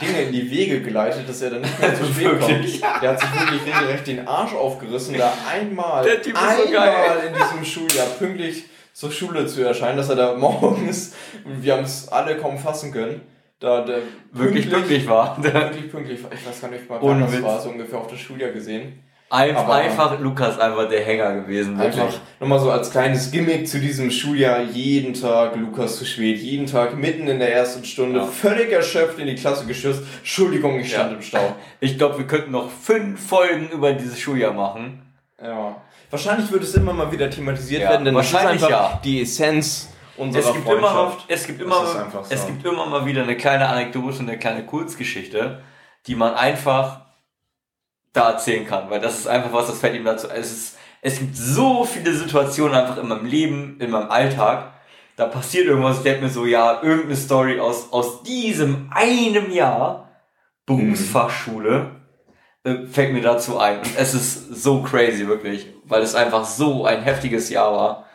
Dinge 0.00 0.22
in 0.22 0.32
die 0.32 0.50
Wege 0.50 0.80
geleitet, 0.80 1.28
dass 1.28 1.42
er 1.42 1.50
dann 1.50 1.60
nicht 1.62 1.78
mehr 1.80 1.94
zu 1.94 2.04
spät 2.12 2.24
Wirklich? 2.24 2.80
kommt. 2.80 3.02
Der 3.02 3.10
hat 3.10 3.20
sich 3.20 3.30
wirklich 3.32 3.74
regelrecht 3.74 4.06
den 4.06 4.26
Arsch 4.26 4.54
aufgerissen, 4.54 5.16
da 5.18 5.32
einmal, 5.50 6.04
so 6.04 6.10
einmal 6.34 6.70
geil. 6.72 7.22
in 7.28 7.34
diesem 7.34 7.64
Schuljahr 7.64 8.06
pünktlich 8.18 8.64
zur 8.92 9.10
Schule 9.10 9.46
zu 9.46 9.62
erscheinen, 9.62 9.96
dass 9.96 10.08
er 10.10 10.16
da 10.16 10.34
morgens, 10.34 11.14
wir 11.44 11.74
haben 11.74 11.84
es 11.84 12.08
alle 12.08 12.36
kaum 12.36 12.58
fassen 12.58 12.92
können, 12.92 13.22
da 13.58 13.82
der 13.84 13.98
Wirklich 14.32 14.68
pünktlich 14.70 15.06
war. 15.08 15.42
wirklich 15.42 15.90
pünktlich. 15.90 16.20
Ich 16.32 16.46
weiß 16.46 16.60
gar 16.60 16.70
nicht 16.70 16.88
mal, 16.88 16.98
wann 17.00 17.20
das 17.20 17.42
war, 17.42 17.60
so 17.60 17.70
ungefähr 17.70 17.98
auf 17.98 18.08
das 18.08 18.18
Schuljahr 18.18 18.50
gesehen. 18.50 19.02
Einfach, 19.32 19.66
einfach 19.68 20.20
Lukas 20.20 20.58
einfach 20.58 20.90
der 20.90 21.02
Hänger 21.04 21.34
gewesen, 21.36 21.78
wirklich. 21.78 22.02
Einfach 22.02 22.18
nochmal 22.38 22.60
so 22.60 22.70
als 22.70 22.90
kleines 22.90 23.30
Gimmick 23.30 23.66
zu 23.66 23.80
diesem 23.80 24.10
Schuljahr, 24.10 24.60
jeden 24.60 25.14
Tag 25.14 25.56
Lukas 25.56 25.96
zu 25.98 26.04
spät, 26.04 26.38
jeden 26.38 26.66
Tag 26.66 26.98
mitten 26.98 27.26
in 27.28 27.38
der 27.38 27.50
ersten 27.54 27.82
Stunde, 27.84 28.18
Ja. 28.20 28.26
völlig 28.26 28.70
erschöpft 28.70 29.18
in 29.18 29.26
die 29.26 29.34
Klasse 29.34 29.64
geschützt. 29.64 30.02
Entschuldigung, 30.18 30.78
ich 30.78 30.90
stand 30.92 31.12
Ja. 31.12 31.16
im 31.16 31.22
Stau. 31.22 31.56
Ich 31.80 31.96
glaube, 31.96 32.18
wir 32.18 32.26
könnten 32.26 32.50
noch 32.50 32.70
fünf 32.70 33.26
Folgen 33.26 33.70
über 33.70 33.94
dieses 33.94 34.20
Schuljahr 34.20 34.52
machen. 34.52 35.00
Ja. 35.42 35.76
Wahrscheinlich 36.10 36.52
wird 36.52 36.62
es 36.62 36.74
immer 36.74 36.92
mal 36.92 37.10
wieder 37.10 37.30
thematisiert 37.30 37.82
Ja, 37.84 37.88
werden, 37.90 38.04
denn 38.04 38.14
das 38.14 38.26
ist 38.26 38.34
wahrscheinlich 38.34 38.62
einfach 38.64 38.92
ja. 38.92 39.00
die 39.02 39.22
Essenz 39.22 39.88
unserer 40.18 40.42
Es 40.44 40.52
gibt, 40.52 40.68
immer, 40.68 40.88
Freundschaft. 40.88 41.24
es, 41.28 41.46
gibt 41.46 41.62
immer, 41.62 41.86
so. 41.86 42.20
es 42.28 42.46
gibt 42.46 42.66
immer 42.66 42.84
mal 42.84 43.06
wieder 43.06 43.22
eine 43.22 43.36
kleine 43.38 43.66
Anekdote, 43.66 44.18
eine 44.18 44.38
kleine 44.38 44.66
Kurzgeschichte, 44.66 45.62
die 46.06 46.14
man 46.16 46.34
einfach 46.34 47.01
da 48.12 48.30
erzählen 48.32 48.66
kann, 48.66 48.90
weil 48.90 49.00
das 49.00 49.18
ist 49.20 49.26
einfach 49.26 49.52
was, 49.52 49.66
das 49.68 49.78
fällt 49.78 49.94
ihm 49.94 50.04
dazu. 50.04 50.28
Es, 50.28 50.52
ist, 50.52 50.78
es 51.00 51.18
gibt 51.18 51.36
so 51.36 51.84
viele 51.84 52.12
Situationen 52.14 52.74
einfach 52.74 52.98
in 52.98 53.08
meinem 53.08 53.24
Leben, 53.26 53.76
in 53.80 53.90
meinem 53.90 54.10
Alltag, 54.10 54.72
da 55.16 55.26
passiert 55.26 55.66
irgendwas, 55.66 55.98
ich 55.98 56.02
denke 56.04 56.22
mir 56.24 56.30
so, 56.30 56.44
ja, 56.46 56.80
irgendeine 56.82 57.16
Story 57.16 57.60
aus, 57.60 57.92
aus 57.92 58.22
diesem 58.22 58.90
einem 58.90 59.50
Jahr 59.50 60.08
Berufsfachschule 60.66 61.90
äh, 62.64 62.86
fällt 62.86 63.12
mir 63.12 63.22
dazu 63.22 63.58
ein. 63.58 63.78
Und 63.78 63.90
es 63.98 64.14
ist 64.14 64.62
so 64.62 64.82
crazy, 64.82 65.26
wirklich, 65.26 65.66
weil 65.84 66.02
es 66.02 66.14
einfach 66.14 66.44
so 66.44 66.84
ein 66.86 67.02
heftiges 67.02 67.50
Jahr 67.50 67.72
war. 67.72 68.06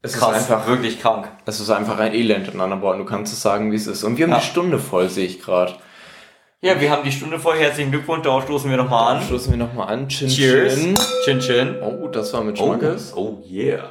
Es 0.00 0.12
Krass, 0.12 0.42
ist 0.42 0.50
einfach, 0.50 0.66
wirklich 0.68 1.00
krank. 1.00 1.28
es 1.44 1.58
ist 1.58 1.70
einfach 1.70 1.98
ein 1.98 2.14
Elend 2.14 2.48
in 2.54 2.60
anderen 2.60 2.82
Worten. 2.82 3.00
Du 3.00 3.04
kannst 3.04 3.32
es 3.32 3.42
sagen, 3.42 3.72
wie 3.72 3.76
es 3.76 3.88
ist. 3.88 4.04
Und 4.04 4.16
wir 4.16 4.26
haben 4.26 4.30
Ja. 4.32 4.38
die 4.38 4.44
Stunde 4.46 4.78
voll, 4.78 5.08
sehe 5.08 5.26
ich 5.26 5.40
gerade. 5.40 5.74
Ja, 6.60 6.80
wir 6.80 6.90
haben 6.90 7.04
die 7.04 7.12
Stunde 7.12 7.38
voll. 7.38 7.56
Herzlichen 7.56 7.92
Glückwunsch, 7.92 8.24
darauf 8.24 8.42
stoßen 8.44 8.68
wir 8.68 8.76
nochmal 8.76 9.16
an. 9.16 9.22
Stoßen 9.22 9.52
wir 9.52 9.58
nochmal 9.58 9.88
an. 9.88 10.08
Chin 10.08 10.28
Cheers. 10.28 10.74
Chin. 10.74 10.98
Chin 11.24 11.40
Chin. 11.40 11.76
Oh, 11.80 12.08
das 12.08 12.32
war 12.32 12.42
mit 12.42 12.60
Oh, 12.60 12.66
Schmackes. 12.74 13.12
oh 13.16 13.38
yeah. 13.48 13.90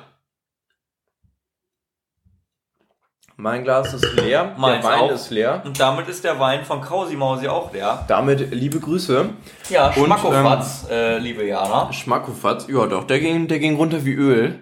Mein 3.40 3.64
Glas 3.64 3.94
ist 3.94 4.14
leer. 4.16 4.56
Meins 4.58 4.84
der 4.84 4.92
Wein 4.92 5.00
auch. 5.00 5.12
ist 5.12 5.30
leer. 5.30 5.62
Und 5.64 5.80
damit 5.80 6.08
ist 6.10 6.24
der 6.24 6.40
Wein 6.40 6.66
von 6.66 6.82
Krausi 6.82 7.16
Mausi 7.16 7.48
auch 7.48 7.72
leer. 7.72 8.04
Damit 8.08 8.52
liebe 8.52 8.80
Grüße. 8.80 9.30
Ja, 9.70 9.88
Und, 9.90 9.94
Schmackofatz, 10.08 10.88
äh, 10.90 11.20
liebe 11.20 11.46
Jana. 11.48 11.94
Schmackofatz, 11.94 12.66
ja 12.68 12.88
doch, 12.88 13.04
der 13.06 13.20
ging, 13.20 13.48
der 13.48 13.60
ging 13.60 13.76
runter 13.76 14.04
wie 14.06 14.14
Öl. 14.14 14.60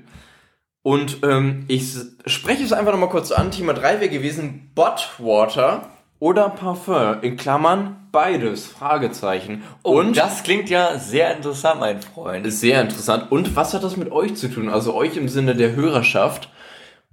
Und 0.84 1.24
ähm, 1.24 1.64
ich 1.70 1.96
spreche 2.28 2.64
es 2.66 2.74
einfach 2.74 2.92
nochmal 2.92 3.10
kurz 3.10 3.32
an. 3.32 3.50
Thema 3.50 3.74
3 3.74 4.02
wäre 4.02 4.10
gewesen 4.10 4.72
Botwater 4.76 5.90
oder 6.20 6.50
Parfum. 6.50 7.22
In 7.22 7.38
Klammern 7.38 8.08
beides. 8.12 8.66
Fragezeichen. 8.66 9.64
Und 9.82 10.08
Und 10.08 10.18
das 10.18 10.44
klingt 10.44 10.70
ja 10.70 10.98
sehr 10.98 11.36
interessant, 11.36 11.80
mein 11.80 12.02
Freund. 12.02 12.52
sehr 12.52 12.82
interessant. 12.82 13.32
Und 13.32 13.56
was 13.56 13.74
hat 13.74 13.84
das 13.84 13.98
mit 13.98 14.12
euch 14.12 14.36
zu 14.36 14.48
tun? 14.48 14.70
Also 14.70 14.94
euch 14.94 15.18
im 15.18 15.28
Sinne 15.28 15.56
der 15.56 15.76
Hörerschaft. 15.76 16.50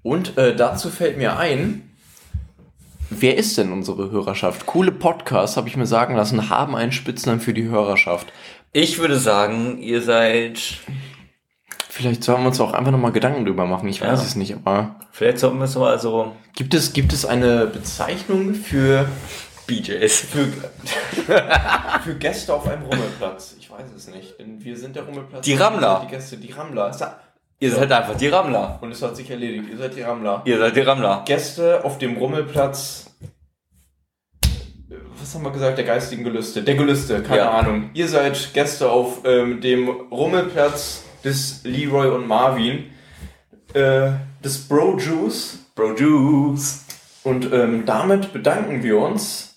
Und 0.03 0.39
äh, 0.39 0.55
dazu 0.55 0.91
fällt 0.91 1.19
mir 1.19 1.39
ein, 1.39 1.91
wer 3.11 3.37
ist 3.37 3.59
denn 3.59 3.73
unsere 3.73 4.11
Hörerschaft? 4.11 4.67
Coole 4.67 4.93
Podcasts, 4.93 5.57
habe 5.57 5.69
ich 5.69 5.77
mir 5.77 5.87
sagen 5.87 6.17
lassen, 6.17 6.51
haben 6.51 6.75
einen 6.75 6.93
Spitznamen 6.93 7.41
für 7.41 7.55
die 7.55 7.69
Hörerschaft. 7.69 8.33
Ich 8.73 8.99
würde 8.99 9.19
sagen, 9.19 9.79
ihr 9.81 10.03
seid. 10.03 10.79
Vielleicht 12.03 12.25
sollen 12.25 12.43
wir 12.43 12.49
uns 12.49 12.61
auch 12.61 12.73
einfach 12.75 12.91
nochmal 12.93 13.13
Gedanken 13.13 13.45
drüber 13.45 13.65
machen. 13.67 13.89
Ich 13.89 14.01
weiß 14.03 14.21
Ja. 14.21 14.27
es 14.27 14.37
nicht, 14.37 14.55
aber 14.55 14.97
Vielleicht 15.11 15.39
sollten 15.39 15.59
wir 15.59 15.65
es 15.65 15.75
mal 15.77 15.99
so. 15.99 16.33
gibt 16.55 16.75
es, 16.75 16.93
gibt 16.93 17.13
es 17.13 17.25
eine 17.25 17.67
Bezeichnung 17.67 18.55
für, 18.55 19.07
BJs. 19.67 20.21
für, 20.21 20.47
für 22.05 22.15
Gäste 22.17 22.53
auf 22.55 22.67
einem 22.69 22.83
Rummelplatz? 22.83 23.57
Ich 23.59 23.71
weiß 23.71 23.87
es 23.97 24.09
nicht, 24.09 24.39
denn 24.39 24.63
wir 24.63 24.77
sind 24.77 24.97
der 24.97 25.05
Rummelplatz. 25.05 25.45
Die 25.45 25.55
Rammler. 25.55 26.03
Die 26.05 26.11
Gäste, 26.11 26.37
die 26.37 26.53
Rammler. 26.53 26.91
Ihr 27.61 27.71
seid 27.71 27.93
einfach 27.93 28.17
die 28.17 28.27
Rammler. 28.29 28.79
Und 28.81 28.91
es 28.91 29.01
hat 29.03 29.17
sich 29.17 29.31
erledigt. 29.31 29.69
Ihr 29.71 29.79
seid 29.79 29.95
die 29.97 30.03
Rammler. 30.03 30.43
Ihr 30.45 30.59
seid 30.59 30.75
die 30.77 30.81
Rammler. 30.81 31.23
Gäste 31.25 31.85
auf 31.85 31.99
dem 31.99 32.17
Rummelplatz. 32.17 33.07
Was 35.21 35.35
haben 35.35 35.45
wir 35.45 35.53
gesagt? 35.53 35.79
Der 35.79 35.85
geistigen 35.85 36.25
Gelüste. 36.25 36.63
Der 36.63 36.75
Gelüste, 36.75 37.23
keine 37.23 37.37
Ja. 37.43 37.51
Ahnung. 37.53 37.91
Ihr 37.95 38.09
seid 38.09 38.53
Gäste 38.53 38.91
auf 38.91 39.21
ähm, 39.25 39.61
dem 39.61 39.89
Rummelplatz 39.89 41.05
des 41.25 41.61
Leroy 41.65 42.09
und 42.09 42.27
Marvin. 42.27 42.87
Äh, 43.75 44.11
des 44.45 44.69
Bro 44.69 44.99
Juice. 44.99 45.59
Produce. 45.75 46.85
Und 47.23 47.53
ähm, 47.53 47.85
damit 47.87 48.33
bedanken 48.33 48.83
wir 48.83 48.99
uns 48.99 49.49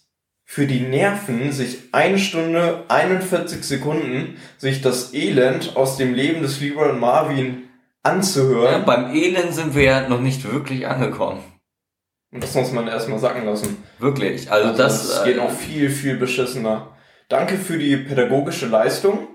für 0.45 0.67
die 0.67 0.79
Nerven, 0.81 1.51
sich 1.51 1.79
eine 1.91 2.19
Stunde 2.19 2.83
41 2.87 3.63
Sekunden 3.63 4.37
sich 4.57 4.81
das 4.81 5.13
Elend 5.13 5.75
aus 5.75 5.97
dem 5.97 6.13
Leben 6.13 6.43
des 6.43 6.61
Leroy 6.61 6.89
und 6.91 6.99
Marvin 6.99 7.63
Ja, 8.05 8.11
anzuhören. 8.11 8.85
beim 8.85 9.13
Elend 9.13 9.53
sind 9.53 9.73
wir 9.75 9.83
ja 9.83 10.07
noch 10.07 10.21
nicht 10.21 10.49
wirklich 10.49 10.87
angekommen. 10.87 11.41
Und 12.31 12.43
das 12.43 12.53
muss 12.53 12.71
man 12.71 12.87
erstmal 12.87 13.19
sacken 13.19 13.45
lassen. 13.45 13.77
Wirklich. 13.97 14.51
Also, 14.51 14.69
Also 14.69 14.83
das. 14.83 15.07
das 15.09 15.23
geht 15.23 15.37
äh, 15.37 15.39
noch 15.39 15.51
viel, 15.51 15.89
viel 15.89 16.15
beschissener. 16.17 16.95
Danke 17.27 17.57
für 17.57 17.77
die 17.79 17.97
pädagogische 17.97 18.67
Leistung. 18.67 19.27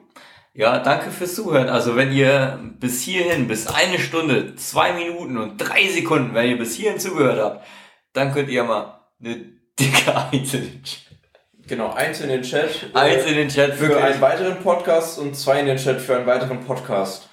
Ja, 0.61 0.79
danke 0.79 1.11
fürs 1.11 1.35
Zuhören. 1.37 1.71
Also 1.71 1.97
wenn 1.97 2.13
ihr 2.13 2.59
bis 2.79 3.01
hierhin, 3.01 3.49
bis 3.49 3.67
eine 3.67 3.99
Stunde, 3.99 4.57
zwei 4.57 4.93
Minuten 4.93 5.39
und 5.39 5.57
drei 5.57 5.89
Sekunden, 5.89 6.35
wenn 6.35 6.51
ihr 6.51 6.59
bis 6.59 6.75
hierhin 6.77 7.01
zugehört 7.01 7.41
habt, 7.41 7.67
dann 8.13 8.35
könnt 8.35 8.51
ihr 8.51 8.63
mal 8.65 9.01
eine 9.25 9.37
dicke 9.79 10.15
Eins 10.31 10.53
in 10.53 10.61
den 10.65 10.83
Chat. 10.83 11.01
Genau, 11.67 11.95
eins 11.95 12.21
in 12.21 12.29
den 12.29 12.43
Chat. 12.43 12.91
äh, 12.95 12.99
Eins 12.99 13.25
in 13.25 13.37
den 13.37 13.49
Chat, 13.49 13.73
für 13.73 13.89
wirklich. 13.89 14.05
einen 14.05 14.21
weiteren 14.21 14.57
Podcast 14.63 15.19
und 15.19 15.35
zwei 15.35 15.61
in 15.61 15.67
den 15.67 15.79
Chat 15.79 15.99
für 15.99 16.17
einen 16.17 16.27
weiteren 16.27 16.61
Podcast. 16.61 17.31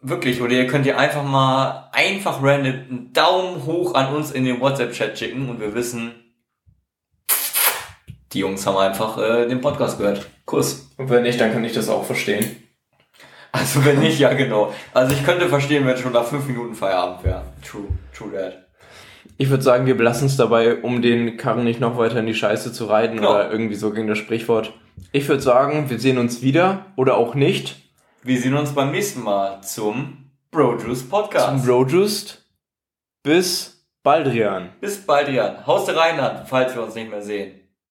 Wirklich, 0.00 0.40
oder 0.40 0.52
ihr 0.52 0.66
könnt 0.66 0.86
ihr 0.86 0.98
einfach 0.98 1.24
mal 1.24 1.90
einfach 1.92 2.42
random 2.42 2.72
einen 2.72 3.12
Daumen 3.12 3.66
hoch 3.66 3.94
an 3.94 4.14
uns 4.14 4.30
in 4.30 4.46
den 4.46 4.62
WhatsApp-Chat 4.62 5.18
schicken 5.18 5.50
und 5.50 5.60
wir 5.60 5.74
wissen, 5.74 6.14
die 8.32 8.40
Jungs 8.40 8.66
haben 8.66 8.76
einfach 8.76 9.18
äh, 9.18 9.46
den 9.46 9.60
Podcast 9.60 9.98
gehört. 9.98 10.26
Kuss. 10.44 10.90
Und 10.96 11.10
wenn 11.10 11.22
nicht, 11.22 11.40
dann 11.40 11.52
kann 11.52 11.64
ich 11.64 11.72
das 11.72 11.88
auch 11.88 12.04
verstehen. 12.04 12.62
Also 13.52 13.84
wenn 13.84 14.00
nicht, 14.00 14.18
ja 14.18 14.32
genau. 14.34 14.72
Also 14.92 15.14
ich 15.14 15.24
könnte 15.24 15.48
verstehen, 15.48 15.86
wenn 15.86 15.96
schon 15.96 16.12
nach 16.12 16.24
fünf 16.26 16.46
Minuten 16.46 16.74
Feierabend 16.74 17.24
wäre. 17.24 17.42
True, 17.66 17.88
true 18.14 18.30
that. 18.32 18.66
Ich 19.38 19.50
würde 19.50 19.62
sagen, 19.62 19.86
wir 19.86 19.96
belassen 19.96 20.26
es 20.26 20.36
dabei, 20.36 20.76
um 20.82 21.02
den 21.02 21.36
Karren 21.36 21.64
nicht 21.64 21.80
noch 21.80 21.96
weiter 21.98 22.18
in 22.20 22.26
die 22.26 22.34
Scheiße 22.34 22.72
zu 22.72 22.86
reiten 22.86 23.16
Genau. 23.16 23.30
oder 23.32 23.50
irgendwie 23.50 23.74
so 23.74 23.90
gegen 23.92 24.08
das 24.08 24.18
Sprichwort. 24.18 24.72
Ich 25.12 25.28
würde 25.28 25.42
sagen, 25.42 25.88
wir 25.90 25.98
sehen 25.98 26.18
uns 26.18 26.42
wieder 26.42 26.86
oder 26.96 27.16
auch 27.16 27.34
nicht 27.34 27.76
Wir 28.22 28.40
sehen 28.40 28.54
uns 28.54 28.72
beim 28.72 28.90
nächsten 28.92 29.22
Mal 29.22 29.60
zum 29.62 30.30
Bro 30.50 30.78
Juice 30.78 31.08
Podcast. 31.08 31.46
zum 31.46 31.62
Brojust. 31.66 32.44
Bis 33.22 33.84
Baldrian. 34.02 34.70
Bis 34.80 35.04
bald, 35.04 35.28
Jan. 35.28 35.66
Haus 35.66 35.84
der 35.86 35.96
Rheinland, 35.96 36.48
falls 36.48 36.74
wir 36.74 36.82
uns 36.82 36.94
nicht 36.94 37.10
mehr 37.10 37.22
sehen. 37.22 37.60